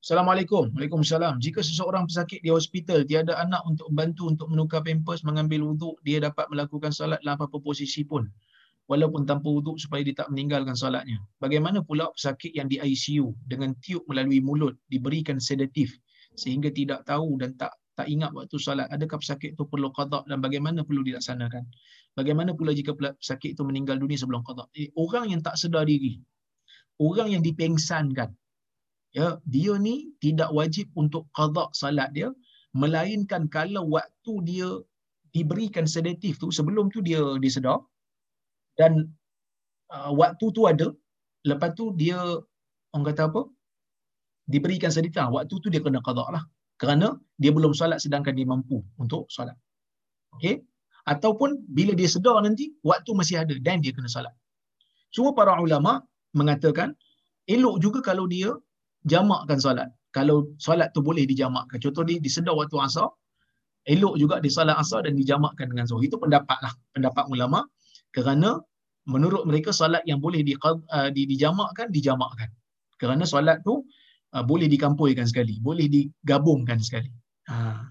Assalamualaikum. 0.02 0.74
Waalaikumsalam. 0.74 1.38
Jika 1.38 1.62
seseorang 1.62 2.10
pesakit 2.10 2.42
di 2.42 2.50
hospital, 2.50 3.06
tiada 3.06 3.38
anak 3.38 3.62
untuk 3.70 3.86
bantu 3.94 4.34
untuk 4.34 4.50
menukar 4.50 4.82
pampers, 4.82 5.22
mengambil 5.22 5.62
wuduk, 5.62 5.98
dia 6.02 6.18
dapat 6.18 6.50
melakukan 6.50 6.90
salat 6.90 7.22
dalam 7.22 7.38
apa-apa 7.38 7.62
posisi 7.62 8.02
pun. 8.02 8.26
Walaupun 8.92 9.24
tanpa 9.24 9.48
wuduk 9.48 9.80
supaya 9.80 10.04
dia 10.04 10.12
tak 10.12 10.28
meninggalkan 10.36 10.76
salatnya. 10.76 11.16
Bagaimana 11.40 11.80
pula 11.80 12.12
pesakit 12.12 12.52
yang 12.52 12.68
di 12.68 12.76
ICU 12.76 13.32
dengan 13.48 13.72
tiup 13.80 14.04
melalui 14.12 14.44
mulut 14.44 14.76
diberikan 14.92 15.40
sedatif 15.40 15.96
sehingga 16.36 16.68
tidak 16.76 17.08
tahu 17.08 17.40
dan 17.40 17.56
tak 17.56 17.72
tak 17.96 18.08
ingat 18.12 18.36
waktu 18.36 18.60
salat. 18.60 18.92
Adakah 18.92 19.20
pesakit 19.24 19.56
itu 19.56 19.64
perlu 19.64 19.96
qada 19.96 20.28
dan 20.28 20.44
bagaimana 20.44 20.84
perlu 20.84 21.08
dilaksanakan? 21.08 21.64
Bagaimana 22.20 22.52
pula 22.52 22.76
jika 22.76 22.92
pesakit 22.92 23.56
itu 23.56 23.64
meninggal 23.64 23.96
dunia 23.96 24.20
sebelum 24.20 24.44
qada? 24.44 24.68
Eh, 24.76 24.92
orang 25.00 25.32
yang 25.32 25.40
tak 25.40 25.56
sedar 25.56 25.88
diri, 25.88 26.20
orang 27.00 27.32
yang 27.32 27.44
dipengsankan, 27.44 28.32
ya 29.16 29.40
dia 29.48 29.74
ni 29.80 30.12
tidak 30.24 30.52
wajib 30.56 30.88
untuk 30.96 31.28
qada 31.36 31.68
salat 31.76 32.12
dia 32.16 32.32
melainkan 32.72 33.52
kalau 33.52 33.84
waktu 33.92 34.34
dia 34.48 34.70
diberikan 35.36 35.88
sedatif 35.88 36.40
tu 36.40 36.48
sebelum 36.52 36.92
tu 36.92 37.04
dia 37.04 37.20
disedar 37.44 37.80
dan 38.82 38.94
uh, 39.96 40.12
waktu 40.22 40.46
tu 40.58 40.62
ada 40.72 40.88
lepas 41.50 41.72
tu 41.80 41.86
dia 42.02 42.18
orang 42.94 43.06
kata 43.10 43.24
apa 43.30 43.42
diberikan 44.54 44.92
sedatif 44.96 45.26
waktu 45.38 45.56
tu 45.64 45.68
dia 45.74 45.82
kena 45.86 46.02
qada 46.08 46.26
lah 46.36 46.44
kerana 46.82 47.08
dia 47.42 47.52
belum 47.58 47.74
solat 47.80 48.00
sedangkan 48.04 48.34
dia 48.40 48.48
mampu 48.54 48.78
untuk 49.04 49.24
solat 49.36 49.58
okey 50.38 50.56
ataupun 51.14 51.50
bila 51.78 51.94
dia 52.00 52.10
sedar 52.16 52.38
nanti 52.48 52.66
waktu 52.90 53.12
masih 53.20 53.36
ada 53.44 53.56
dan 53.66 53.78
dia 53.86 53.94
kena 53.98 54.10
solat 54.16 54.34
semua 55.16 55.32
para 55.40 55.54
ulama 55.66 55.94
mengatakan 56.40 56.90
elok 57.48 57.76
juga 57.84 58.00
kalau 58.00 58.26
dia 58.32 58.56
jamakkan 59.08 59.60
solat. 59.60 59.90
Kalau 60.12 60.52
solat 60.60 60.92
tu 60.96 61.04
boleh 61.04 61.24
dijamakkan. 61.28 61.80
Contoh 61.80 62.04
ni 62.04 62.20
disedar 62.20 62.56
waktu 62.56 62.76
asar, 62.80 63.12
elok 63.88 64.16
juga 64.20 64.40
di 64.44 64.52
solat 64.52 64.76
asar 64.80 65.08
dan 65.08 65.16
dijamakkan 65.16 65.72
dengan 65.72 65.88
zuhur. 65.88 66.04
Itu 66.04 66.20
pendapat 66.20 66.60
lah, 66.64 66.74
pendapat 66.96 67.28
ulama. 67.32 67.68
Kerana 68.12 68.60
menurut 69.10 69.48
mereka 69.50 69.74
solat 69.74 70.06
yang 70.06 70.22
boleh 70.22 70.46
di, 70.46 70.54
uh, 70.58 71.10
di, 71.10 71.26
dijamakkan, 71.26 71.90
dijamakkan. 71.90 72.50
Kerana 73.02 73.26
solat 73.26 73.66
tu 73.66 73.82
uh, 74.34 74.44
boleh 74.46 74.70
dikampuikan 74.70 75.26
sekali, 75.26 75.58
boleh 75.58 75.90
digabungkan 75.90 76.78
sekali. 76.78 77.10
Ha. 77.50 77.86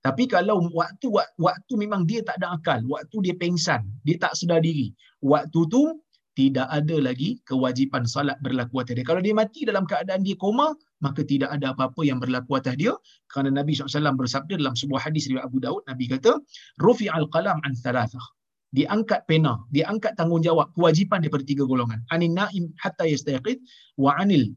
Tapi 0.00 0.24
kalau 0.28 0.64
waktu 0.72 1.12
waktu 1.36 1.72
memang 1.76 2.08
dia 2.08 2.24
tak 2.24 2.40
ada 2.40 2.56
akal, 2.56 2.80
waktu 2.88 3.16
dia 3.20 3.34
pengsan, 3.36 3.84
dia 4.04 4.16
tak 4.16 4.32
sedar 4.32 4.64
diri. 4.64 4.96
Waktu 5.20 5.60
tu 5.68 6.00
tidak 6.32 6.72
ada 6.72 6.96
lagi 7.04 7.36
kewajipan 7.44 8.08
salat 8.08 8.40
berlaku 8.40 8.80
atas 8.80 8.96
dia. 8.96 9.04
Kalau 9.04 9.20
dia 9.20 9.36
mati 9.36 9.68
dalam 9.68 9.84
keadaan 9.84 10.24
dia 10.24 10.38
koma, 10.40 10.72
maka 11.04 11.20
tidak 11.20 11.52
ada 11.52 11.76
apa-apa 11.76 12.00
yang 12.00 12.16
berlaku 12.16 12.56
atas 12.56 12.80
dia. 12.80 12.96
Kerana 13.28 13.60
Nabi 13.60 13.76
SAW 13.76 14.16
bersabda 14.16 14.56
dalam 14.56 14.72
sebuah 14.72 15.04
hadis 15.04 15.28
riwayat 15.28 15.52
Abu 15.52 15.60
Daud, 15.60 15.84
Nabi 15.84 16.08
kata, 16.08 16.40
Rufi 16.80 17.12
al-qalam 17.12 17.60
an 17.60 17.76
thalathah. 17.76 18.24
Diangkat 18.70 19.26
pena, 19.26 19.58
diangkat 19.74 20.14
tanggungjawab, 20.14 20.70
kewajipan 20.78 21.18
daripada 21.26 21.42
tiga 21.42 21.66
golongan. 21.66 22.06
Anin 22.14 22.38
na'im 22.38 22.70
hatta 22.78 23.02
yastayqid, 23.02 23.58
wa 23.98 24.14
anil 24.14 24.54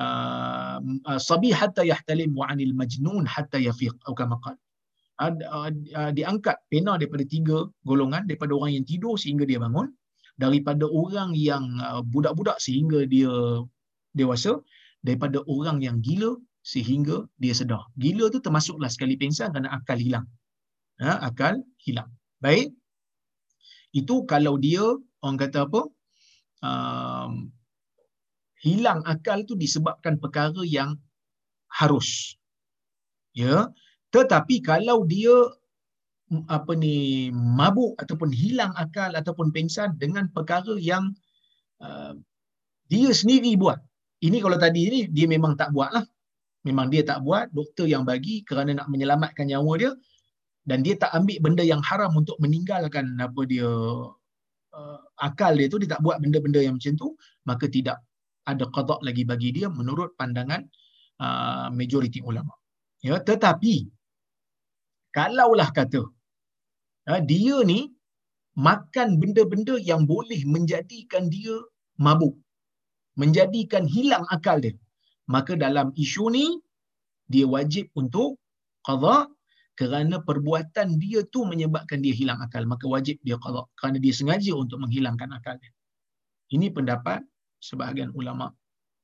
uh, 0.00 0.80
sabi 1.20 1.52
hatta 1.52 1.84
yahtalim, 1.84 2.32
wa 2.32 2.48
anil 2.48 2.72
majnun 2.72 3.28
hatta 3.28 3.60
yafiq. 3.60 3.92
Atau 4.00 4.16
kama 4.16 4.40
diangkat 6.16 6.56
pena 6.72 6.96
daripada 6.96 7.24
tiga 7.28 7.68
golongan, 7.84 8.24
daripada 8.24 8.56
orang 8.56 8.80
yang 8.80 8.86
tidur 8.88 9.20
sehingga 9.20 9.44
dia 9.44 9.60
bangun, 9.60 9.92
daripada 10.40 10.88
orang 10.88 11.36
yang 11.36 11.64
uh, 11.84 12.00
budak-budak 12.00 12.56
sehingga 12.56 13.04
dia 13.04 13.28
dewasa 14.16 14.56
daripada 15.04 15.44
orang 15.44 15.84
yang 15.84 16.00
gila 16.00 16.40
sehingga 16.64 17.28
dia 17.36 17.52
sedar. 17.52 17.84
Gila 18.00 18.32
tu 18.32 18.40
termasuklah 18.40 18.88
sekali 18.88 19.20
pingsan 19.20 19.52
kerana 19.52 19.68
akal 19.76 20.00
hilang. 20.00 20.24
Ha, 21.04 21.28
akal 21.28 21.60
hilang. 21.84 22.08
Baik. 22.40 22.72
Itu 23.90 24.22
kalau 24.24 24.56
dia 24.60 24.82
orang 25.22 25.38
kata 25.38 25.66
apa? 25.66 25.82
Um, 26.60 27.50
hilang 28.60 29.00
akal 29.08 29.42
tu 29.48 29.56
disebabkan 29.56 30.20
perkara 30.20 30.60
yang 30.62 31.00
harus. 31.72 32.36
Ya. 33.32 33.72
Tetapi 34.10 34.60
kalau 34.62 35.06
dia 35.06 35.32
apa 36.46 36.78
ni 36.78 37.26
mabuk 37.34 37.98
ataupun 37.98 38.30
hilang 38.30 38.70
akal 38.78 39.10
ataupun 39.18 39.50
pengsan 39.50 39.98
dengan 39.98 40.30
perkara 40.30 40.78
yang 40.78 41.10
uh, 41.82 42.14
dia 42.86 43.10
sendiri 43.10 43.58
buat. 43.58 43.78
Ini 44.20 44.38
kalau 44.38 44.60
tadi 44.60 44.82
ni 44.86 45.00
dia 45.10 45.26
memang 45.26 45.58
tak 45.58 45.74
buat 45.74 45.90
lah. 45.90 46.06
Memang 46.60 46.92
dia 46.92 47.00
tak 47.00 47.24
buat, 47.24 47.48
doktor 47.56 47.88
yang 47.88 48.04
bagi 48.04 48.44
kerana 48.44 48.76
nak 48.76 48.92
menyelamatkan 48.92 49.48
nyawa 49.48 49.72
dia 49.80 49.90
dan 50.68 50.84
dia 50.84 50.94
tak 51.02 51.10
ambil 51.18 51.38
benda 51.44 51.64
yang 51.64 51.82
haram 51.88 52.12
untuk 52.20 52.36
meninggalkan 52.42 53.16
apa 53.26 53.40
dia 53.48 53.68
uh, 54.76 54.98
akal 55.28 55.52
dia 55.56 55.68
tu 55.72 55.80
dia 55.82 55.90
tak 55.94 56.02
buat 56.04 56.20
benda-benda 56.22 56.60
yang 56.66 56.76
macam 56.78 56.94
tu 57.02 57.08
maka 57.48 57.66
tidak 57.76 57.98
ada 58.50 58.64
qada 58.74 58.96
lagi 59.06 59.22
bagi 59.24 59.50
dia 59.56 59.68
menurut 59.68 60.16
pandangan 60.20 60.62
uh, 61.24 61.68
majoriti 61.72 62.20
ulama. 62.24 62.52
Ya, 63.00 63.16
tetapi 63.16 63.88
kalaulah 65.16 65.70
kata 65.72 66.04
Ha, 67.08 67.18
dia 67.30 67.56
ni 67.70 67.78
makan 68.66 69.08
benda-benda 69.20 69.74
yang 69.90 70.02
boleh 70.12 70.40
menjadikan 70.54 71.32
dia 71.34 71.56
mabuk. 72.06 72.36
Menjadikan 73.20 73.84
hilang 73.94 74.24
akal 74.34 74.62
dia. 74.64 74.76
Maka 75.34 75.52
dalam 75.64 75.90
isu 76.04 76.24
ni, 76.36 76.46
dia 77.32 77.46
wajib 77.54 77.90
untuk 78.00 78.38
qada 78.86 79.16
kerana 79.80 80.20
perbuatan 80.20 81.00
dia 81.00 81.24
tu 81.32 81.48
menyebabkan 81.48 82.04
dia 82.04 82.12
hilang 82.12 82.36
akal 82.44 82.68
maka 82.68 82.84
wajib 82.84 83.16
dia 83.24 83.40
qada 83.40 83.64
kerana 83.80 83.96
dia 83.96 84.12
sengaja 84.12 84.52
untuk 84.52 84.76
menghilangkan 84.84 85.32
akal 85.32 85.56
dia 85.56 85.72
ini 86.52 86.68
pendapat 86.68 87.24
sebahagian 87.64 88.12
ulama 88.12 88.52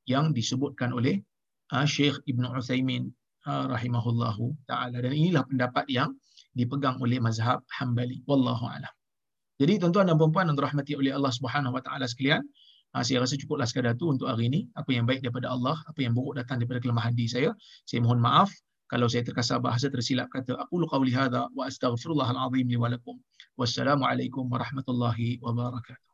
yang 0.04 0.36
disebutkan 0.36 0.92
oleh 0.92 1.24
uh, 1.72 1.88
Syekh 1.88 2.20
Ibn 2.28 2.52
Uthaymin 2.52 3.08
uh, 3.48 3.72
rahimahullahu 3.72 4.52
taala 4.68 5.00
dan 5.00 5.16
inilah 5.16 5.48
pendapat 5.48 5.88
yang 5.88 6.12
dipegang 6.52 7.00
oleh 7.00 7.24
mazhab 7.24 7.64
Hambali 7.72 8.20
wallahu 8.28 8.68
alam 8.68 8.92
jadi 9.56 9.80
tuan-tuan 9.80 10.12
dan 10.12 10.20
puan-puan 10.20 10.52
yang 10.52 10.60
dirahmati 10.60 10.92
oleh 10.92 11.16
Allah 11.16 11.32
Subhanahu 11.32 11.72
wa 11.72 11.80
taala 11.80 12.04
sekalian 12.04 12.44
Ha, 12.94 13.04
saya 13.04 13.20
rasa 13.20 13.36
cukuplah 13.36 13.68
sekadar 13.68 13.92
itu 13.92 14.08
untuk 14.08 14.24
hari 14.24 14.48
ini. 14.48 14.72
Apa 14.72 14.88
yang 14.88 15.04
baik 15.04 15.20
daripada 15.20 15.52
Allah, 15.52 15.76
apa 15.84 16.00
yang 16.00 16.16
buruk 16.16 16.40
datang 16.40 16.64
daripada 16.64 16.80
kelemahan 16.80 17.12
diri 17.12 17.28
saya. 17.28 17.50
Saya 17.84 18.00
mohon 18.00 18.24
maaf 18.24 18.48
kalau 18.86 19.10
saya 19.10 19.26
terkasar 19.26 19.58
bahasa 19.58 19.90
tersilap 19.90 20.30
kata 20.30 20.54
aku 20.62 20.86
qauli 20.86 21.10
hadza 21.10 21.50
wa 21.50 21.66
astaghfirullahal 21.66 22.38
azim 22.46 22.66
li 22.70 22.78
wa 22.78 22.86
lakum. 22.86 23.18
Wassalamualaikum 23.58 24.46
warahmatullahi 24.46 25.42
wabarakatuh. 25.42 26.05